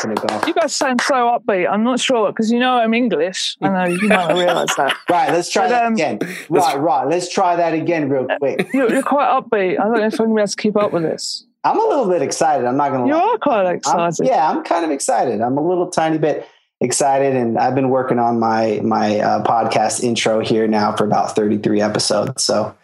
you 0.47 0.53
guys 0.53 0.75
sound 0.75 0.99
so 1.01 1.13
upbeat. 1.13 1.69
I'm 1.71 1.83
not 1.83 1.99
sure 1.99 2.29
because 2.31 2.51
you 2.51 2.59
know 2.59 2.73
I'm 2.77 2.93
English. 2.93 3.55
I 3.61 3.69
know 3.69 3.85
you 3.95 4.07
might 4.09 4.27
not 4.27 4.33
realize 4.33 4.67
that. 4.77 4.95
Right, 5.09 5.31
let's 5.31 5.49
try 5.49 5.63
But, 5.65 5.69
that 5.69 5.85
um, 5.85 5.93
again. 5.93 6.19
Right, 6.49 6.77
right. 6.77 7.07
Let's 7.07 7.33
try 7.33 7.55
that 7.55 7.73
again 7.73 8.09
real 8.09 8.27
quick. 8.39 8.67
You're, 8.73 8.91
you're 8.91 9.01
quite 9.03 9.29
upbeat. 9.29 9.79
I 9.79 9.83
don't 9.85 9.93
know 9.99 10.05
if 10.07 10.19
I'm 10.19 10.27
going 10.27 10.29
to 10.29 10.35
be 10.35 10.41
able 10.41 10.47
to 10.47 10.55
keep 10.57 10.75
up 10.75 10.91
with 10.91 11.03
this. 11.03 11.45
I'm 11.63 11.79
a 11.79 11.83
little 11.83 12.09
bit 12.09 12.21
excited. 12.21 12.65
I'm 12.67 12.75
not 12.77 12.89
going 12.91 13.03
to 13.03 13.07
You 13.07 13.13
lie. 13.15 13.33
are 13.33 13.37
quite 13.37 13.65
I'm- 13.65 13.75
excited. 13.77 14.27
yeah, 14.27 14.49
I'm 14.49 14.63
kind 14.63 14.83
of 14.83 14.91
excited. 14.91 15.39
I'm 15.41 15.57
a 15.57 15.65
little 15.65 15.89
tiny 15.89 16.17
bit 16.17 16.45
excited, 16.81 17.35
and 17.35 17.57
I've 17.57 17.75
been 17.75 17.89
working 17.89 18.19
on 18.19 18.39
my 18.39 18.81
my 18.83 19.19
uh, 19.19 19.43
podcast 19.45 20.03
intro 20.03 20.41
here 20.41 20.67
now 20.67 20.93
for 20.95 21.05
about 21.05 21.33
33 21.35 21.81
episodes. 21.81 22.43
So 22.43 22.75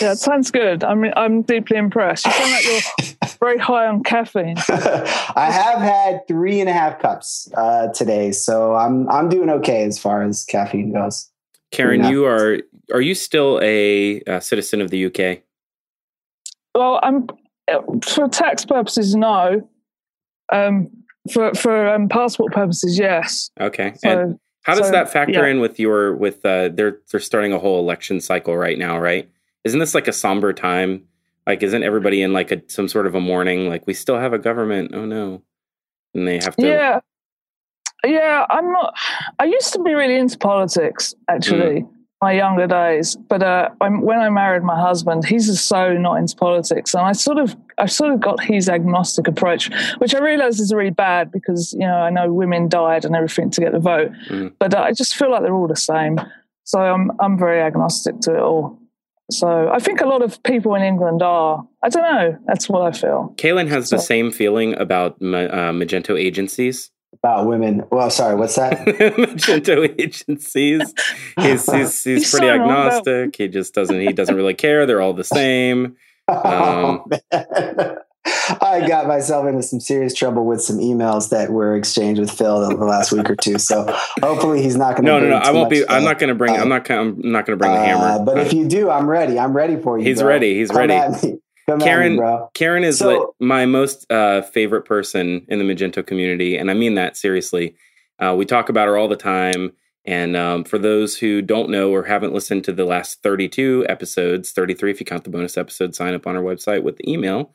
Yeah, 0.00 0.12
it 0.12 0.18
sounds 0.18 0.50
good. 0.50 0.84
I'm 0.84 1.04
I'm 1.16 1.42
deeply 1.42 1.76
impressed. 1.76 2.26
You 2.26 2.32
sound 2.32 2.50
like 2.50 2.64
you're 2.66 3.28
very 3.40 3.58
high 3.58 3.86
on 3.86 4.02
caffeine. 4.02 4.56
I 4.68 5.50
have 5.50 5.80
had 5.80 6.26
three 6.28 6.60
and 6.60 6.68
a 6.68 6.72
half 6.72 7.00
cups 7.00 7.50
uh, 7.56 7.88
today, 7.88 8.32
so 8.32 8.74
I'm 8.74 9.08
I'm 9.08 9.28
doing 9.28 9.50
okay 9.50 9.84
as 9.84 9.98
far 9.98 10.22
as 10.22 10.44
caffeine 10.44 10.92
goes. 10.92 11.30
Karen, 11.72 12.04
you 12.04 12.24
are 12.26 12.58
are 12.92 13.00
you 13.00 13.14
still 13.14 13.60
a, 13.62 14.22
uh 14.22 14.40
citizen 14.40 14.80
of 14.80 14.90
the 14.90 15.06
UK? 15.06 15.42
Well, 16.74 17.00
I'm 17.02 17.26
for 18.02 18.28
tax 18.28 18.64
purposes, 18.64 19.14
no. 19.14 19.68
Um, 20.50 20.90
for 21.32 21.52
for 21.54 21.88
um, 21.88 22.08
passport 22.08 22.52
purposes, 22.52 22.98
yes. 22.98 23.50
Okay. 23.60 23.94
and 24.02 24.38
how 24.62 24.74
does 24.74 24.86
so, 24.86 24.92
that 24.92 25.10
factor 25.10 25.44
yeah. 25.44 25.46
in 25.46 25.60
with 25.60 25.78
your 25.80 26.14
with 26.14 26.44
uh 26.44 26.68
they're 26.68 26.98
they're 27.10 27.20
starting 27.20 27.52
a 27.52 27.58
whole 27.58 27.80
election 27.80 28.20
cycle 28.20 28.56
right 28.56 28.78
now, 28.78 28.98
right? 28.98 29.28
Isn't 29.68 29.80
this 29.80 29.94
like 29.94 30.08
a 30.08 30.12
somber 30.12 30.52
time? 30.52 31.04
Like 31.46 31.62
isn't 31.62 31.82
everybody 31.82 32.22
in 32.22 32.32
like 32.32 32.50
a 32.50 32.62
some 32.68 32.88
sort 32.88 33.06
of 33.06 33.14
a 33.14 33.20
mourning 33.20 33.68
like 33.68 33.86
we 33.86 33.94
still 33.94 34.18
have 34.18 34.32
a 34.32 34.38
government. 34.38 34.92
Oh 34.94 35.04
no. 35.04 35.42
And 36.14 36.26
they 36.26 36.38
have 36.38 36.56
to 36.56 36.66
Yeah. 36.66 37.00
Yeah, 38.04 38.46
I'm 38.48 38.72
not. 38.72 38.94
I 39.38 39.44
used 39.46 39.72
to 39.72 39.80
be 39.82 39.92
really 39.92 40.16
into 40.16 40.38
politics, 40.38 41.14
actually, 41.28 41.84
my 42.22 42.30
younger 42.32 42.68
days. 42.68 43.16
But 43.16 43.42
uh, 43.42 43.70
I'm, 43.80 44.02
when 44.02 44.20
I 44.20 44.28
married 44.30 44.62
my 44.62 44.80
husband, 44.80 45.26
he's 45.26 45.46
just 45.48 45.66
so 45.66 45.94
not 45.94 46.14
into 46.14 46.36
politics, 46.36 46.94
and 46.94 47.04
I 47.04 47.10
sort 47.12 47.38
of, 47.38 47.56
I 47.76 47.86
sort 47.86 48.12
of 48.14 48.20
got 48.20 48.42
his 48.42 48.68
agnostic 48.68 49.26
approach, 49.26 49.68
which 49.98 50.14
I 50.14 50.20
realise 50.20 50.60
is 50.60 50.72
really 50.72 50.90
bad 50.90 51.32
because 51.32 51.72
you 51.72 51.86
know 51.88 51.96
I 51.96 52.10
know 52.10 52.32
women 52.32 52.68
died 52.68 53.04
and 53.04 53.16
everything 53.16 53.50
to 53.50 53.60
get 53.60 53.72
the 53.72 53.80
vote, 53.80 54.12
Mm. 54.30 54.54
but 54.60 54.74
uh, 54.74 54.80
I 54.80 54.92
just 54.92 55.16
feel 55.16 55.30
like 55.32 55.42
they're 55.42 55.54
all 55.54 55.66
the 55.66 55.74
same. 55.92 56.20
So 56.64 56.78
I'm, 56.78 57.10
I'm 57.18 57.36
very 57.38 57.60
agnostic 57.62 58.20
to 58.20 58.34
it 58.34 58.40
all. 58.40 58.78
So 59.30 59.68
I 59.70 59.78
think 59.78 60.00
a 60.00 60.06
lot 60.06 60.22
of 60.22 60.42
people 60.42 60.74
in 60.74 60.82
England 60.82 61.22
are. 61.22 61.66
I 61.82 61.88
don't 61.90 62.02
know. 62.02 62.38
That's 62.46 62.68
what 62.68 62.82
I 62.82 62.92
feel. 62.98 63.34
Kalen 63.36 63.68
has 63.68 63.90
the 63.90 63.98
same 63.98 64.30
feeling 64.30 64.74
about 64.78 65.20
ma- 65.20 65.38
uh, 65.38 65.72
Magento 65.72 66.18
agencies. 66.18 66.90
About 67.12 67.46
women. 67.46 67.84
Well, 67.90 68.10
sorry, 68.10 68.36
what's 68.36 68.56
that? 68.56 68.78
Magento 68.86 70.00
agencies. 70.00 70.94
He's 71.40 71.70
he's, 71.70 71.72
he's 71.72 72.04
He's 72.04 72.30
pretty 72.30 72.46
so 72.46 72.56
wrong 72.56 72.70
about- 72.70 72.86
agnostic. 73.06 73.36
He 73.36 73.48
just 73.48 73.74
doesn't 73.74 74.00
he 74.00 74.12
doesn't 74.12 74.34
really 74.36 74.54
care. 74.54 74.86
They're 74.86 75.00
all 75.02 75.14
the 75.14 75.24
same. 75.24 75.96
Oh, 76.30 77.04
man. 77.32 77.96
I 78.60 78.84
got 78.86 79.06
myself 79.06 79.46
into 79.46 79.62
some 79.62 79.80
serious 79.80 80.14
trouble 80.14 80.44
with 80.46 80.60
some 80.62 80.78
emails 80.78 81.30
that 81.30 81.50
were 81.50 81.76
exchanged 81.76 82.20
with 82.20 82.30
Phil 82.30 82.68
the 82.68 82.84
last 82.84 83.12
week 83.12 83.28
or 83.28 83.36
two. 83.36 83.58
So 83.58 83.84
hopefully 84.22 84.62
he's 84.62 84.76
not 84.76 84.96
going 84.96 85.04
to. 85.06 85.10
No, 85.12 85.18
no, 85.20 85.28
no. 85.30 85.36
I 85.36 85.50
won't 85.50 85.70
be. 85.70 85.88
I'm 85.88 86.04
not 86.04 86.18
going 86.18 86.28
to 86.28 86.34
bring. 86.34 86.56
uh, 86.56 86.60
I'm 86.60 86.68
not. 86.68 86.90
I'm 86.90 87.20
not 87.20 87.46
going 87.46 87.56
to 87.58 87.62
bring 87.62 87.72
the 87.72 87.78
Uh, 87.78 87.84
hammer. 87.84 88.24
but 88.24 88.38
Uh, 88.38 88.40
if 88.40 88.52
you 88.52 88.66
do, 88.68 88.90
I'm 88.90 89.08
ready. 89.08 89.38
I'm 89.38 89.52
ready 89.54 89.76
for 89.76 89.98
you. 89.98 90.04
He's 90.04 90.20
bro. 90.20 90.28
ready. 90.28 90.54
He's 90.58 90.68
Come 90.70 90.78
ready. 90.78 90.94
At 90.94 91.22
me. 91.22 91.38
Come 91.68 91.80
Karen- 91.80 92.18
at 92.20 92.40
me. 92.40 92.46
Karen 92.54 92.84
is 92.84 92.98
So- 92.98 93.08
like 93.08 93.28
my 93.40 93.66
most 93.66 94.10
uh, 94.10 94.42
favorite 94.42 94.82
person 94.82 95.44
in 95.48 95.58
the 95.58 95.64
Magento 95.64 96.06
community, 96.06 96.56
and 96.56 96.70
I 96.70 96.74
mean 96.74 96.94
that 96.94 97.16
seriously. 97.16 97.74
Uh, 98.18 98.34
we 98.36 98.44
talk 98.44 98.68
about 98.68 98.88
her 98.88 98.96
all 98.96 99.08
the 99.08 99.16
time. 99.16 99.72
And 100.04 100.36
um, 100.36 100.64
for 100.64 100.78
those 100.78 101.18
who 101.18 101.42
don't 101.42 101.68
know 101.68 101.90
or 101.90 102.04
haven't 102.04 102.32
listened 102.32 102.64
to 102.64 102.72
the 102.72 102.86
last 102.86 103.22
32 103.22 103.84
episodes, 103.90 104.52
33 104.52 104.90
if 104.92 105.00
you 105.00 105.04
count 105.04 105.24
the 105.24 105.28
bonus 105.30 105.58
episode, 105.58 105.94
sign 105.94 106.14
up 106.14 106.26
on 106.26 106.34
our 106.34 106.42
website 106.42 106.82
with 106.82 106.96
the 106.96 107.10
email. 107.12 107.52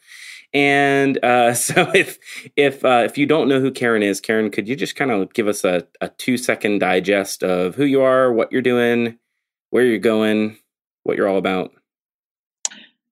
And 0.53 1.23
uh, 1.23 1.53
so 1.53 1.89
if 1.93 2.19
if 2.55 2.83
uh, 2.85 3.03
if 3.05 3.17
you 3.17 3.25
don't 3.25 3.47
know 3.47 3.59
who 3.59 3.71
Karen 3.71 4.03
is, 4.03 4.21
Karen, 4.21 4.49
could 4.49 4.67
you 4.67 4.75
just 4.75 4.95
kind 4.95 5.11
of 5.11 5.33
give 5.33 5.47
us 5.47 5.63
a, 5.63 5.85
a 6.01 6.09
two 6.09 6.37
second 6.37 6.79
digest 6.79 7.43
of 7.43 7.75
who 7.75 7.85
you 7.85 8.01
are, 8.01 8.31
what 8.31 8.51
you're 8.51 8.61
doing, 8.61 9.17
where 9.71 9.85
you're 9.85 9.99
going, 9.99 10.57
what 11.03 11.17
you're 11.17 11.27
all 11.27 11.37
about? 11.37 11.71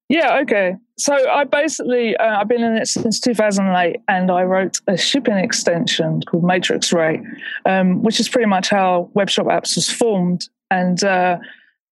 Yeah, 0.09 0.39
okay. 0.41 0.75
So 0.97 1.13
I 1.29 1.45
basically 1.45 2.17
uh, 2.17 2.41
I've 2.41 2.49
been 2.49 2.63
in 2.63 2.75
it 2.75 2.87
since 2.87 3.19
2008, 3.21 4.01
and 4.09 4.29
I 4.29 4.43
wrote 4.43 4.77
a 4.85 4.97
shipping 4.97 5.37
extension 5.37 6.21
called 6.23 6.43
MatrixRate, 6.43 7.23
um, 7.65 8.03
which 8.03 8.19
is 8.19 8.27
pretty 8.27 8.47
much 8.47 8.69
how 8.69 9.09
Webshop 9.15 9.45
Apps 9.45 9.75
was 9.75 9.89
formed. 9.89 10.49
And 10.69 11.01
uh, 11.03 11.37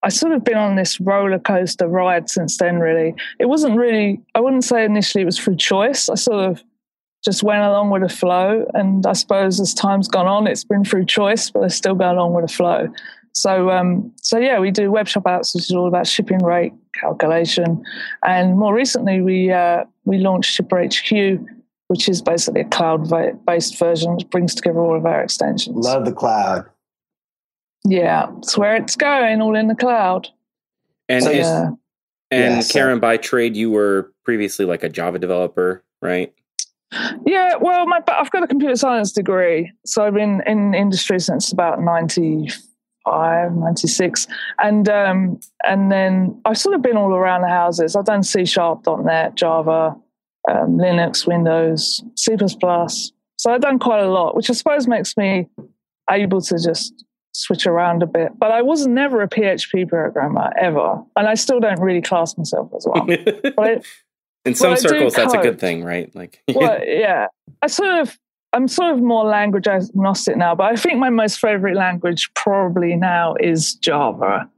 I 0.01 0.09
sort 0.09 0.31
of 0.31 0.43
been 0.43 0.57
on 0.57 0.75
this 0.75 0.99
roller 0.99 1.39
coaster 1.39 1.87
ride 1.87 2.29
since 2.29 2.57
then. 2.57 2.79
Really, 2.79 3.15
it 3.39 3.47
wasn't 3.47 3.77
really. 3.77 4.21
I 4.35 4.39
wouldn't 4.39 4.63
say 4.63 4.85
initially 4.85 5.23
it 5.23 5.25
was 5.25 5.37
through 5.37 5.57
choice. 5.57 6.09
I 6.09 6.15
sort 6.15 6.43
of 6.43 6.63
just 7.23 7.43
went 7.43 7.61
along 7.61 7.89
with 7.89 8.03
the 8.03 8.09
flow, 8.09 8.65
and 8.73 9.05
I 9.05 9.13
suppose 9.13 9.59
as 9.59 9.73
time's 9.73 10.07
gone 10.07 10.27
on, 10.27 10.47
it's 10.47 10.63
been 10.63 10.85
through 10.85 11.05
choice, 11.05 11.49
but 11.49 11.63
I 11.63 11.67
still 11.67 11.95
go 11.95 12.11
along 12.11 12.33
with 12.33 12.47
the 12.47 12.53
flow. 12.53 12.87
So, 13.33 13.69
um, 13.69 14.11
so 14.21 14.37
yeah, 14.37 14.59
we 14.59 14.71
do 14.71 14.89
web 14.89 15.07
shop 15.07 15.23
apps, 15.23 15.53
which 15.53 15.65
is 15.65 15.71
all 15.71 15.87
about 15.87 16.07
shipping 16.07 16.43
rate 16.43 16.73
calculation, 16.93 17.83
and 18.23 18.57
more 18.57 18.73
recently, 18.73 19.21
we 19.21 19.51
uh, 19.51 19.83
we 20.05 20.17
launched 20.19 20.53
Shipper 20.53 20.81
HQ, 20.83 21.39
which 21.89 22.07
is 22.07 22.21
basically 22.21 22.61
a 22.61 22.65
cloud-based 22.65 23.77
version 23.77 24.15
which 24.15 24.29
brings 24.29 24.55
together 24.55 24.79
all 24.79 24.95
of 24.95 25.05
our 25.05 25.21
extensions. 25.21 25.85
Love 25.85 26.05
the 26.05 26.13
cloud. 26.13 26.65
Yeah, 27.85 28.31
it's 28.37 28.57
where 28.57 28.75
it's 28.75 28.95
going, 28.95 29.41
all 29.41 29.55
in 29.55 29.67
the 29.67 29.75
cloud. 29.75 30.27
And 31.07 31.23
So 31.23 31.31
is- 31.31 31.47
Yeah, 31.47 31.69
And 32.31 32.55
Yeah, 32.55 32.59
so- 32.61 32.73
Karen, 32.73 32.99
by 32.99 33.17
trade, 33.17 33.55
you 33.55 33.71
were 33.71 34.11
previously 34.23 34.65
like 34.65 34.83
a 34.83 34.89
Java 34.89 35.17
developer, 35.17 35.83
right? 36.01 36.31
yeah. 37.25 37.55
Well, 37.55 37.87
my 37.87 38.01
I've 38.07 38.29
got 38.31 38.43
a 38.43 38.47
computer 38.47 38.75
science 38.75 39.11
degree, 39.11 39.71
so 39.85 40.03
I've 40.05 40.13
been 40.13 40.41
in 40.45 40.73
industry 40.75 41.19
since 41.19 41.51
about 41.51 41.81
ninety 41.81 42.49
five, 43.05 43.55
ninety 43.55 43.87
six, 43.87 44.27
and 44.59 44.87
um, 44.89 45.39
and 45.65 45.91
then 45.91 46.39
I've 46.45 46.57
sort 46.57 46.75
of 46.75 46.81
been 46.81 46.97
all 46.97 47.13
around 47.13 47.41
the 47.41 47.47
houses. 47.49 47.95
I've 47.95 48.05
done 48.05 48.21
C 48.23 48.45
Sharp, 48.45 48.85
.NET, 48.87 49.35
Java, 49.35 49.95
um, 50.49 50.77
Linux, 50.77 51.25
Windows, 51.27 52.03
C 52.15 52.35
So 53.37 53.51
I've 53.51 53.61
done 53.61 53.79
quite 53.79 54.01
a 54.03 54.09
lot, 54.09 54.35
which 54.35 54.49
I 54.49 54.53
suppose 54.53 54.87
makes 54.87 55.15
me 55.17 55.47
able 56.09 56.41
to 56.41 56.55
just 56.57 57.05
switch 57.33 57.65
around 57.65 58.03
a 58.03 58.07
bit. 58.07 58.31
But 58.37 58.51
I 58.51 58.61
was 58.61 58.87
never 58.87 59.21
a 59.21 59.29
PHP 59.29 59.87
programmer 59.87 60.51
ever, 60.59 61.01
and 61.15 61.27
I 61.27 61.35
still 61.35 61.59
don't 61.59 61.79
really 61.79 62.01
class 62.01 62.37
myself 62.37 62.71
as 62.75 62.85
one. 62.85 63.11
I, 63.57 63.81
In 64.45 64.55
some 64.55 64.75
circles, 64.77 65.13
that's 65.13 65.33
a 65.33 65.37
good 65.37 65.59
thing, 65.59 65.83
right? 65.83 66.13
Like, 66.15 66.41
well, 66.53 66.79
yeah, 66.85 67.27
I 67.61 67.67
sort 67.67 67.99
of, 67.99 68.17
I'm 68.53 68.67
sort 68.67 68.93
of 68.93 69.01
more 69.01 69.25
language 69.25 69.67
agnostic 69.67 70.37
now, 70.37 70.55
but 70.55 70.71
I 70.71 70.75
think 70.75 70.97
my 70.97 71.09
most 71.09 71.39
favorite 71.39 71.75
language 71.75 72.29
probably 72.35 72.95
now 72.95 73.35
is 73.39 73.75
Java. 73.75 74.49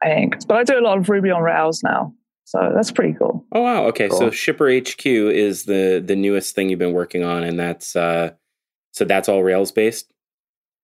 I 0.00 0.06
think, 0.06 0.46
but 0.46 0.58
I 0.58 0.62
do 0.62 0.78
a 0.78 0.80
lot 0.82 0.98
of 0.98 1.08
Ruby 1.08 1.30
on 1.30 1.42
Rails 1.42 1.82
now, 1.82 2.14
so 2.44 2.70
that's 2.72 2.92
pretty 2.92 3.14
cool. 3.14 3.44
oh 3.52 3.62
wow, 3.62 3.84
okay. 3.86 4.08
So 4.08 4.30
Shipper 4.30 4.70
HQ 4.70 5.04
is 5.04 5.64
the 5.64 6.00
the 6.04 6.14
newest 6.14 6.54
thing 6.54 6.68
you've 6.70 6.78
been 6.78 6.92
working 6.92 7.24
on, 7.24 7.42
and 7.42 7.58
that's 7.58 7.96
uh, 7.96 8.30
So 8.92 9.04
that's 9.04 9.28
all 9.28 9.42
Rails 9.42 9.72
based. 9.72 10.12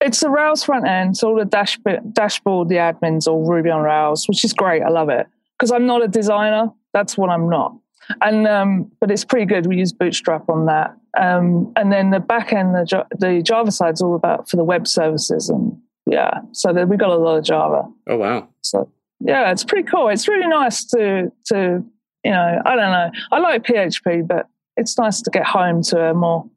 It's 0.00 0.22
a 0.22 0.30
Rails 0.30 0.64
front 0.64 0.86
end. 0.86 1.16
So 1.16 1.28
all 1.28 1.36
the 1.36 1.44
dash, 1.44 1.78
dashboard, 2.12 2.68
the 2.68 2.76
admins, 2.76 3.26
all 3.26 3.46
Ruby 3.46 3.70
on 3.70 3.82
Rails, 3.82 4.28
which 4.28 4.44
is 4.44 4.52
great. 4.52 4.82
I 4.82 4.90
love 4.90 5.08
it 5.08 5.26
because 5.58 5.70
I'm 5.70 5.86
not 5.86 6.02
a 6.02 6.08
designer. 6.08 6.70
That's 6.92 7.16
what 7.16 7.30
I'm 7.30 7.48
not. 7.48 7.76
And 8.20 8.46
um, 8.46 8.90
but 9.00 9.10
it's 9.10 9.24
pretty 9.24 9.46
good. 9.46 9.66
We 9.66 9.78
use 9.78 9.92
Bootstrap 9.92 10.48
on 10.48 10.66
that. 10.66 10.96
Um, 11.18 11.72
and 11.76 11.92
then 11.92 12.10
the 12.10 12.20
back 12.20 12.52
end, 12.52 12.74
the, 12.74 13.06
the 13.18 13.42
Java 13.42 13.70
side's 13.70 14.02
all 14.02 14.14
about 14.14 14.48
for 14.48 14.56
the 14.56 14.64
web 14.64 14.86
services 14.86 15.48
and 15.48 15.78
yeah. 16.06 16.40
So 16.52 16.72
we 16.84 16.96
got 16.96 17.10
a 17.10 17.16
lot 17.16 17.38
of 17.38 17.44
Java. 17.44 17.88
Oh 18.08 18.16
wow. 18.16 18.48
So 18.62 18.90
yeah, 19.20 19.50
it's 19.50 19.64
pretty 19.64 19.88
cool. 19.88 20.08
It's 20.08 20.28
really 20.28 20.48
nice 20.48 20.84
to 20.86 21.32
to 21.46 21.84
you 22.24 22.30
know 22.30 22.62
I 22.64 22.76
don't 22.76 22.90
know. 22.90 23.10
I 23.32 23.38
like 23.38 23.64
PHP, 23.64 24.26
but 24.26 24.48
it's 24.76 24.98
nice 24.98 25.22
to 25.22 25.30
get 25.30 25.46
home 25.46 25.82
to 25.84 26.10
a 26.10 26.14
more 26.14 26.48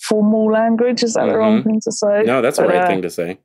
formal 0.00 0.50
language. 0.50 1.02
Is 1.02 1.14
that 1.14 1.20
mm-hmm. 1.20 1.28
the 1.30 1.38
wrong 1.38 1.58
mm-hmm. 1.58 1.68
thing 1.68 1.80
to 1.80 1.92
say? 1.92 2.22
No, 2.24 2.42
that's 2.42 2.58
the 2.58 2.66
right 2.66 2.82
uh, 2.82 2.86
thing 2.86 3.02
to 3.02 3.10
say. 3.10 3.38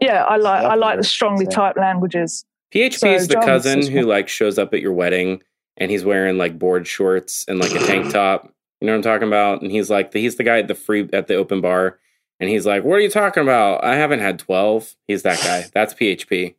Yeah, 0.00 0.24
I 0.24 0.36
like 0.36 0.64
I 0.64 0.74
like 0.76 0.98
the 0.98 1.04
strongly 1.04 1.46
typed 1.46 1.78
languages. 1.78 2.44
PHP 2.72 2.98
so 2.98 3.10
is 3.10 3.28
the 3.28 3.36
cousin 3.36 3.86
who 3.86 4.02
like 4.02 4.28
shows 4.28 4.58
up 4.58 4.72
at 4.72 4.80
your 4.80 4.92
wedding 4.92 5.42
and 5.76 5.90
he's 5.90 6.04
wearing 6.04 6.38
like 6.38 6.58
board 6.58 6.86
shorts 6.86 7.44
and 7.48 7.58
like 7.58 7.74
a 7.74 7.78
tank 7.80 8.12
top. 8.12 8.52
You 8.80 8.86
know 8.86 8.92
what 8.92 8.98
I'm 8.98 9.02
talking 9.02 9.28
about? 9.28 9.62
And 9.62 9.70
he's 9.72 9.90
like, 9.90 10.12
he's 10.12 10.36
the 10.36 10.44
guy 10.44 10.58
at 10.58 10.68
the 10.68 10.74
free 10.74 11.08
at 11.12 11.26
the 11.26 11.34
open 11.34 11.60
bar, 11.60 11.98
and 12.38 12.48
he's 12.48 12.66
like, 12.66 12.84
"What 12.84 12.94
are 12.94 13.00
you 13.00 13.10
talking 13.10 13.42
about? 13.42 13.84
I 13.84 13.96
haven't 13.96 14.20
had 14.20 14.38
12." 14.38 14.94
He's 15.08 15.22
that 15.22 15.42
guy. 15.42 15.66
That's 15.74 15.94
PHP. 15.94 16.54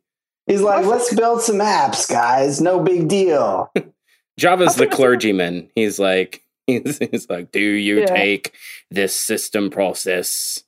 He's 0.46 0.60
like, 0.60 0.84
"Let's 0.84 1.14
build 1.14 1.40
some 1.42 1.58
apps, 1.58 2.08
guys. 2.08 2.60
No 2.60 2.80
big 2.80 3.08
deal." 3.08 3.72
Java's 4.38 4.76
the 4.76 4.86
clergyman. 4.86 5.70
He's 5.74 5.98
like, 5.98 6.42
he's 6.66 7.28
like, 7.28 7.52
"Do 7.52 7.60
you 7.60 8.00
yeah. 8.00 8.06
take 8.06 8.54
this 8.90 9.14
system 9.14 9.70
process?" 9.70 10.62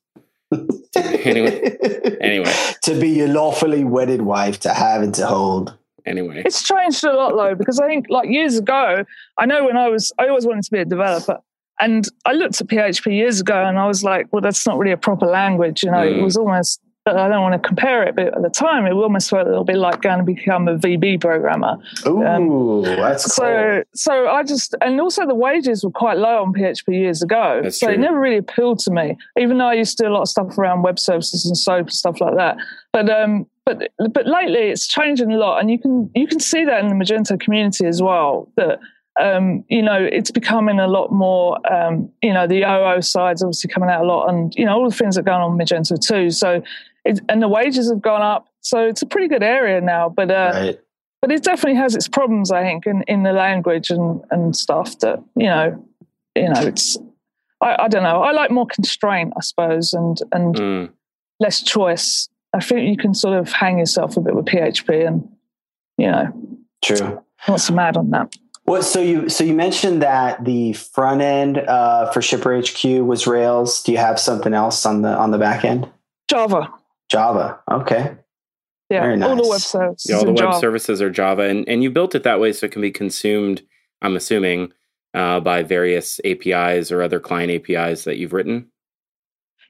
anyway, 0.96 1.76
anyway, 2.20 2.52
to 2.82 3.00
be 3.00 3.08
your 3.10 3.28
lawfully 3.28 3.84
wedded 3.84 4.22
wife, 4.22 4.60
to 4.60 4.72
have 4.72 5.02
and 5.02 5.14
to 5.14 5.26
hold 5.26 5.76
anyway. 6.06 6.42
It's 6.44 6.62
changed 6.62 7.04
a 7.04 7.12
lot 7.12 7.34
though, 7.36 7.54
because 7.54 7.80
I 7.80 7.86
think 7.86 8.06
like 8.08 8.28
years 8.28 8.58
ago, 8.58 9.04
I 9.38 9.46
know 9.46 9.64
when 9.64 9.76
I 9.76 9.88
was, 9.88 10.12
I 10.18 10.28
always 10.28 10.46
wanted 10.46 10.64
to 10.64 10.70
be 10.70 10.78
a 10.78 10.84
developer. 10.84 11.38
And 11.80 12.08
I 12.24 12.32
looked 12.32 12.60
at 12.60 12.68
PHP 12.68 13.12
years 13.12 13.40
ago 13.40 13.64
and 13.64 13.78
I 13.78 13.86
was 13.86 14.04
like, 14.04 14.32
well, 14.32 14.40
that's 14.40 14.64
not 14.66 14.78
really 14.78 14.92
a 14.92 14.96
proper 14.96 15.26
language. 15.26 15.82
You 15.82 15.90
know, 15.90 15.98
mm. 15.98 16.18
it 16.18 16.22
was 16.22 16.36
almost, 16.36 16.80
I 17.06 17.28
don't 17.28 17.42
want 17.42 17.62
to 17.62 17.66
compare 17.66 18.02
it, 18.04 18.16
but 18.16 18.28
at 18.28 18.40
the 18.40 18.48
time 18.48 18.86
it 18.86 18.92
almost 18.92 19.28
felt 19.28 19.46
a 19.46 19.50
little 19.50 19.64
bit 19.64 19.76
like 19.76 20.00
going 20.00 20.18
to 20.18 20.24
become 20.24 20.68
a 20.68 20.78
VB 20.78 21.20
programmer. 21.20 21.76
Ooh, 22.06 22.24
um, 22.24 22.82
that's 22.82 23.34
so, 23.34 23.42
cool. 23.42 23.82
So 23.94 24.28
I 24.28 24.42
just, 24.42 24.74
and 24.80 24.98
also 25.00 25.26
the 25.26 25.34
wages 25.34 25.84
were 25.84 25.90
quite 25.90 26.16
low 26.16 26.42
on 26.42 26.54
PHP 26.54 26.88
years 26.88 27.22
ago. 27.22 27.60
That's 27.62 27.78
so 27.78 27.86
true. 27.86 27.94
it 27.94 27.98
never 27.98 28.18
really 28.18 28.38
appealed 28.38 28.78
to 28.80 28.90
me, 28.90 29.18
even 29.38 29.58
though 29.58 29.66
I 29.66 29.74
used 29.74 29.98
to 29.98 30.04
do 30.04 30.08
a 30.08 30.14
lot 30.14 30.22
of 30.22 30.28
stuff 30.28 30.56
around 30.56 30.82
web 30.82 30.98
services 30.98 31.44
and 31.44 31.58
SOAP 31.58 31.86
and 31.86 31.92
stuff 31.92 32.22
like 32.22 32.36
that. 32.36 32.56
But 32.92 33.10
um, 33.10 33.46
but 33.66 33.90
but 33.98 34.26
lately 34.26 34.70
it's 34.70 34.86
changing 34.86 35.30
a 35.30 35.36
lot, 35.36 35.60
and 35.60 35.70
you 35.70 35.78
can 35.78 36.10
you 36.14 36.26
can 36.26 36.40
see 36.40 36.64
that 36.64 36.82
in 36.82 36.88
the 36.88 36.94
Magento 36.94 37.38
community 37.38 37.86
as 37.86 38.00
well. 38.00 38.50
That 38.56 38.78
um, 39.20 39.64
you 39.68 39.82
know 39.82 40.02
it's 40.02 40.30
becoming 40.30 40.78
a 40.78 40.86
lot 40.86 41.12
more. 41.12 41.58
Um, 41.70 42.10
you 42.22 42.32
know 42.32 42.46
the 42.46 42.62
OO 42.62 43.02
side's 43.02 43.42
obviously 43.42 43.68
coming 43.68 43.90
out 43.90 44.02
a 44.02 44.06
lot, 44.06 44.28
and 44.28 44.54
you 44.54 44.64
know 44.64 44.72
all 44.72 44.88
the 44.88 44.96
things 44.96 45.16
that 45.16 45.22
are 45.22 45.24
going 45.24 45.42
on 45.42 45.58
Magento 45.58 45.98
too. 45.98 46.30
So 46.30 46.62
it, 47.04 47.20
and 47.28 47.42
the 47.42 47.48
wages 47.48 47.90
have 47.90 48.02
gone 48.02 48.22
up, 48.22 48.48
so 48.60 48.86
it's 48.86 49.02
a 49.02 49.06
pretty 49.06 49.28
good 49.28 49.42
area 49.42 49.80
now. 49.80 50.08
But 50.08 50.30
uh, 50.30 50.50
right. 50.54 50.80
but 51.20 51.32
it 51.32 51.42
definitely 51.42 51.78
has 51.78 51.94
its 51.94 52.08
problems, 52.08 52.50
I 52.50 52.62
think, 52.62 52.86
in, 52.86 53.02
in 53.08 53.22
the 53.22 53.32
language 53.32 53.90
and 53.90 54.22
and 54.30 54.56
stuff. 54.56 54.98
That 55.00 55.22
you 55.36 55.46
know 55.46 55.84
you 56.34 56.48
know 56.48 56.60
it's 56.60 56.96
I, 57.60 57.84
I 57.84 57.88
don't 57.88 58.02
know. 58.02 58.22
I 58.22 58.32
like 58.32 58.50
more 58.50 58.66
constraint, 58.66 59.32
I 59.36 59.40
suppose, 59.40 59.92
and 59.92 60.18
and 60.32 60.54
mm. 60.54 60.90
less 61.40 61.62
choice 61.62 62.28
I 62.54 62.60
think 62.60 62.88
you 62.88 62.96
can 62.96 63.14
sort 63.14 63.36
of 63.36 63.52
hang 63.52 63.78
yourself 63.78 64.16
a 64.16 64.20
bit 64.20 64.34
with 64.34 64.46
PHP 64.46 65.06
and, 65.06 65.28
you 65.98 66.10
know. 66.10 66.32
True. 66.84 67.22
What's 67.46 67.64
so 67.64 67.74
mad 67.74 67.96
on 67.96 68.10
that. 68.10 68.34
Well, 68.66 68.82
so 68.82 69.00
you 69.00 69.28
so 69.28 69.44
you 69.44 69.52
mentioned 69.52 70.00
that 70.02 70.42
the 70.44 70.72
front 70.72 71.20
end 71.20 71.58
uh, 71.58 72.10
for 72.12 72.22
Shipper 72.22 72.58
HQ 72.58 72.82
was 73.04 73.26
Rails. 73.26 73.82
Do 73.82 73.92
you 73.92 73.98
have 73.98 74.18
something 74.18 74.54
else 74.54 74.86
on 74.86 75.02
the 75.02 75.10
on 75.10 75.32
the 75.32 75.38
back 75.38 75.66
end? 75.66 75.90
Java. 76.28 76.72
Java. 77.10 77.60
Okay. 77.70 78.16
Yeah, 78.90 79.14
nice. 79.14 79.28
all 79.28 79.36
the 79.36 79.48
web 79.48 79.60
services. 79.60 80.06
Yeah, 80.08 80.16
all 80.16 80.24
the 80.24 80.32
web 80.32 80.38
Java. 80.38 80.58
services 80.58 81.02
are 81.02 81.10
Java, 81.10 81.42
and 81.42 81.68
and 81.68 81.82
you 81.82 81.90
built 81.90 82.14
it 82.14 82.22
that 82.22 82.40
way 82.40 82.52
so 82.52 82.66
it 82.66 82.72
can 82.72 82.82
be 82.82 82.90
consumed. 82.90 83.62
I'm 84.02 84.16
assuming 84.16 84.72
uh, 85.14 85.40
by 85.40 85.62
various 85.62 86.20
APIs 86.24 86.92
or 86.92 87.02
other 87.02 87.20
client 87.20 87.50
APIs 87.50 88.04
that 88.04 88.18
you've 88.18 88.32
written. 88.32 88.70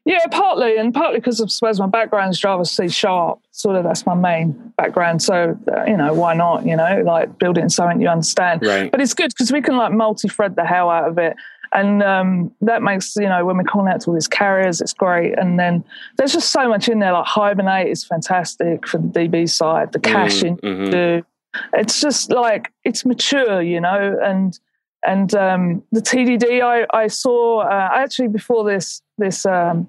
Yeah, 0.06 0.26
partly, 0.30 0.76
and 0.76 0.92
partly 0.92 1.18
because 1.18 1.40
I 1.40 1.46
suppose 1.46 1.80
my 1.80 1.86
background 1.86 2.30
is 2.32 2.38
Java 2.38 2.66
C 2.66 2.88
sharp. 2.88 3.38
Sort 3.52 3.76
of 3.76 3.84
that's 3.84 4.04
my 4.04 4.14
main 4.14 4.52
background. 4.76 5.22
So 5.22 5.58
uh, 5.74 5.84
you 5.84 5.96
know, 5.96 6.12
why 6.12 6.34
not? 6.34 6.66
You 6.66 6.76
know, 6.76 7.02
like 7.06 7.38
building 7.38 7.70
something 7.70 8.02
you 8.02 8.08
understand. 8.08 8.62
Right. 8.62 8.90
But 8.90 9.00
it's 9.00 9.14
good 9.14 9.30
because 9.30 9.50
we 9.50 9.62
can 9.62 9.78
like 9.78 9.92
multi-thread 9.92 10.56
the 10.56 10.64
hell 10.64 10.90
out 10.90 11.08
of 11.08 11.16
it, 11.16 11.36
and 11.74 12.02
um, 12.02 12.52
that 12.60 12.82
makes 12.82 13.16
you 13.16 13.28
know 13.28 13.44
when 13.44 13.56
we're 13.56 13.64
calling 13.64 13.92
out 13.92 14.00
to 14.02 14.08
all 14.08 14.14
these 14.14 14.28
carriers, 14.28 14.80
it's 14.80 14.94
great. 14.94 15.38
And 15.38 15.58
then 15.58 15.84
there's 16.16 16.32
just 16.32 16.50
so 16.50 16.68
much 16.68 16.88
in 16.88 17.00
there. 17.00 17.12
Like 17.12 17.26
Hibernate 17.26 17.88
is 17.88 18.04
fantastic 18.04 18.86
for 18.86 18.98
the 18.98 19.08
DB 19.08 19.48
side. 19.48 19.92
The 19.92 19.98
caching, 19.98 20.56
mm, 20.58 20.90
mm-hmm. 20.90 21.58
it's 21.74 22.00
just 22.00 22.30
like 22.30 22.72
it's 22.84 23.04
mature, 23.04 23.60
you 23.60 23.80
know, 23.80 24.16
and 24.22 24.58
and 25.06 25.34
um, 25.34 25.82
the 25.92 26.00
TDD 26.00 26.62
I, 26.62 26.86
I 26.96 27.08
saw 27.08 27.60
uh, 27.60 27.90
actually 27.92 28.28
before 28.28 28.64
this 28.64 29.02
this 29.18 29.44
um, 29.44 29.88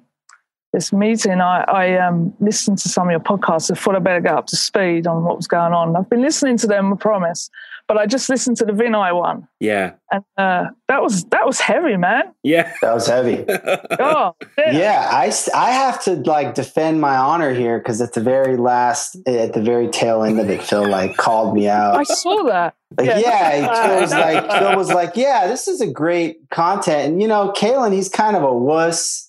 this 0.75 0.91
meeting, 0.91 1.39
I, 1.39 1.63
I 1.67 2.05
um, 2.05 2.33
listened 2.39 2.79
to 2.79 2.89
some 2.89 3.07
of 3.07 3.11
your 3.11 3.21
podcasts. 3.21 3.71
I 3.71 3.75
thought 3.75 3.95
I 3.95 3.99
better 3.99 4.19
get 4.19 4.33
up 4.33 4.47
to 4.47 4.57
speed 4.57 5.07
on 5.07 5.23
what 5.23 5.37
was 5.37 5.47
going 5.47 5.73
on. 5.73 5.95
I've 5.95 6.09
been 6.09 6.21
listening 6.21 6.57
to 6.57 6.67
them, 6.67 6.91
I 6.91 6.97
promise, 6.97 7.49
but 7.87 7.97
I 7.97 8.05
just 8.05 8.29
listened 8.29 8.57
to 8.57 8.65
the 8.65 8.73
Vinai 8.73 9.15
one. 9.15 9.47
Yeah, 9.59 9.93
and 10.11 10.23
uh, 10.37 10.65
that 10.87 11.01
was 11.01 11.25
that 11.25 11.45
was 11.45 11.59
heavy, 11.59 11.97
man. 11.97 12.33
Yeah, 12.43 12.73
that 12.81 12.93
was 12.93 13.07
heavy. 13.07 13.45
oh, 13.99 14.35
yeah. 14.57 14.71
yeah. 14.71 15.09
I 15.11 15.31
I 15.53 15.71
have 15.71 16.03
to 16.03 16.15
like 16.15 16.55
defend 16.55 17.01
my 17.01 17.15
honor 17.15 17.53
here 17.53 17.77
because 17.79 18.01
at 18.01 18.13
the 18.13 18.21
very 18.21 18.57
last, 18.57 19.15
at 19.27 19.53
the 19.53 19.61
very 19.61 19.87
tail 19.87 20.23
end 20.23 20.39
of 20.39 20.49
it, 20.49 20.63
Phil 20.63 20.87
like 20.87 21.17
called 21.17 21.55
me 21.55 21.67
out. 21.67 21.97
I 21.97 22.03
saw 22.03 22.43
that. 22.43 22.75
Like, 22.97 23.07
yeah, 23.07 23.17
yeah 23.19 23.87
Phil 23.87 24.01
was 24.01 24.11
like 24.11 24.51
Phil 24.51 24.77
was 24.77 24.93
like, 24.93 25.15
yeah, 25.15 25.47
this 25.47 25.67
is 25.67 25.81
a 25.81 25.87
great 25.87 26.49
content, 26.49 27.13
and 27.13 27.21
you 27.21 27.27
know, 27.27 27.53
Kalen, 27.55 27.93
he's 27.93 28.09
kind 28.09 28.35
of 28.35 28.43
a 28.43 28.53
wuss 28.53 29.25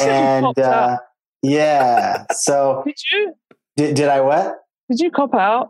and 0.00 0.58
uh, 0.58 0.98
yeah, 1.42 2.24
so 2.32 2.82
did 2.86 2.96
you? 3.12 3.34
Did, 3.76 3.94
did 3.96 4.08
I 4.08 4.20
what? 4.20 4.58
Did 4.90 5.00
you 5.00 5.10
cop 5.10 5.34
out? 5.34 5.68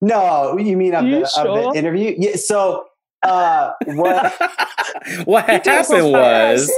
No, 0.00 0.56
you 0.58 0.76
mean 0.76 0.94
of, 0.94 1.04
the, 1.04 1.26
sure? 1.26 1.48
of 1.48 1.72
the 1.74 1.78
interview? 1.78 2.14
Yeah. 2.16 2.36
So 2.36 2.86
uh, 3.22 3.72
what? 3.86 4.32
what 5.24 5.46
had 5.46 5.66
happened 5.66 6.12
was, 6.12 6.70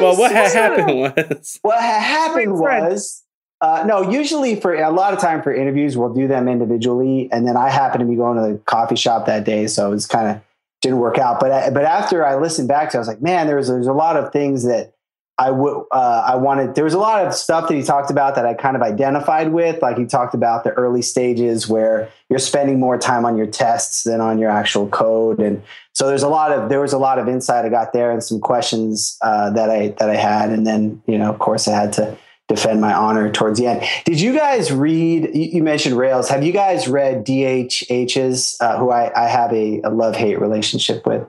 well, 0.00 0.16
what 0.16 0.32
had 0.32 0.52
happened 0.52 1.00
was, 1.00 1.58
what 1.62 1.80
had 1.80 2.02
happened 2.02 2.58
was. 2.58 3.22
Uh, 3.62 3.84
no, 3.86 4.02
usually 4.10 4.60
for 4.60 4.74
a 4.74 4.90
lot 4.90 5.14
of 5.14 5.18
time 5.18 5.42
for 5.42 5.50
interviews, 5.52 5.96
we'll 5.96 6.12
do 6.12 6.28
them 6.28 6.46
individually, 6.46 7.26
and 7.32 7.48
then 7.48 7.56
I 7.56 7.70
happen 7.70 8.00
to 8.00 8.06
be 8.06 8.14
going 8.14 8.36
to 8.36 8.52
the 8.52 8.58
coffee 8.66 8.96
shop 8.96 9.24
that 9.26 9.44
day, 9.44 9.66
so 9.66 9.92
it's 9.92 10.04
kind 10.04 10.28
of 10.28 10.42
didn't 10.82 10.98
work 10.98 11.16
out. 11.16 11.40
But 11.40 11.72
but 11.72 11.84
after 11.84 12.24
I 12.24 12.36
listened 12.36 12.68
back 12.68 12.90
to, 12.90 12.96
it, 12.96 12.98
I 12.98 13.00
was 13.00 13.08
like, 13.08 13.22
man, 13.22 13.46
there's 13.46 13.68
there's 13.68 13.86
a 13.86 13.94
lot 13.94 14.18
of 14.18 14.30
things 14.30 14.64
that 14.64 14.92
I 15.38 15.50
would 15.50 15.84
uh, 15.92 16.24
I 16.26 16.36
wanted 16.36 16.74
there 16.74 16.84
was 16.84 16.94
a 16.94 16.98
lot 16.98 17.26
of 17.26 17.34
stuff 17.34 17.68
that 17.68 17.74
he 17.74 17.82
talked 17.82 18.10
about 18.10 18.36
that 18.36 18.46
I 18.46 18.54
kind 18.54 18.74
of 18.74 18.80
identified 18.80 19.52
with. 19.52 19.82
Like 19.82 19.98
he 19.98 20.06
talked 20.06 20.34
about 20.34 20.64
the 20.64 20.70
early 20.70 21.02
stages 21.02 21.68
where 21.68 22.10
you're 22.30 22.38
spending 22.38 22.80
more 22.80 22.96
time 22.96 23.26
on 23.26 23.36
your 23.36 23.46
tests 23.46 24.04
than 24.04 24.22
on 24.22 24.38
your 24.38 24.50
actual 24.50 24.88
code. 24.88 25.38
And 25.38 25.62
so 25.92 26.06
there's 26.06 26.22
a 26.22 26.28
lot 26.28 26.52
of 26.52 26.70
there 26.70 26.80
was 26.80 26.94
a 26.94 26.98
lot 26.98 27.18
of 27.18 27.28
insight 27.28 27.66
I 27.66 27.68
got 27.68 27.92
there 27.92 28.10
and 28.10 28.24
some 28.24 28.40
questions 28.40 29.18
uh, 29.20 29.50
that 29.50 29.68
I 29.68 29.88
that 29.98 30.08
I 30.08 30.16
had. 30.16 30.50
And 30.50 30.66
then 30.66 31.02
you 31.06 31.18
know 31.18 31.30
of 31.30 31.38
course 31.38 31.68
I 31.68 31.74
had 31.74 31.92
to 31.94 32.16
defend 32.48 32.80
my 32.80 32.94
honor 32.94 33.30
towards 33.30 33.58
the 33.58 33.66
end. 33.66 33.82
Did 34.06 34.18
you 34.18 34.32
guys 34.32 34.72
read 34.72 35.30
you 35.34 35.62
mentioned 35.62 35.98
Rails. 35.98 36.30
Have 36.30 36.44
you 36.44 36.52
guys 36.52 36.88
read 36.88 37.26
DHH's 37.26 38.56
uh, 38.60 38.78
who 38.78 38.90
I, 38.90 39.12
I 39.14 39.28
have 39.28 39.52
a, 39.52 39.82
a 39.82 39.90
love 39.90 40.16
hate 40.16 40.40
relationship 40.40 41.04
with 41.04 41.26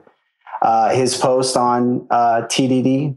uh, 0.62 0.94
his 0.94 1.14
post 1.14 1.58
on 1.58 2.06
uh, 2.10 2.42
TDD 2.46 3.14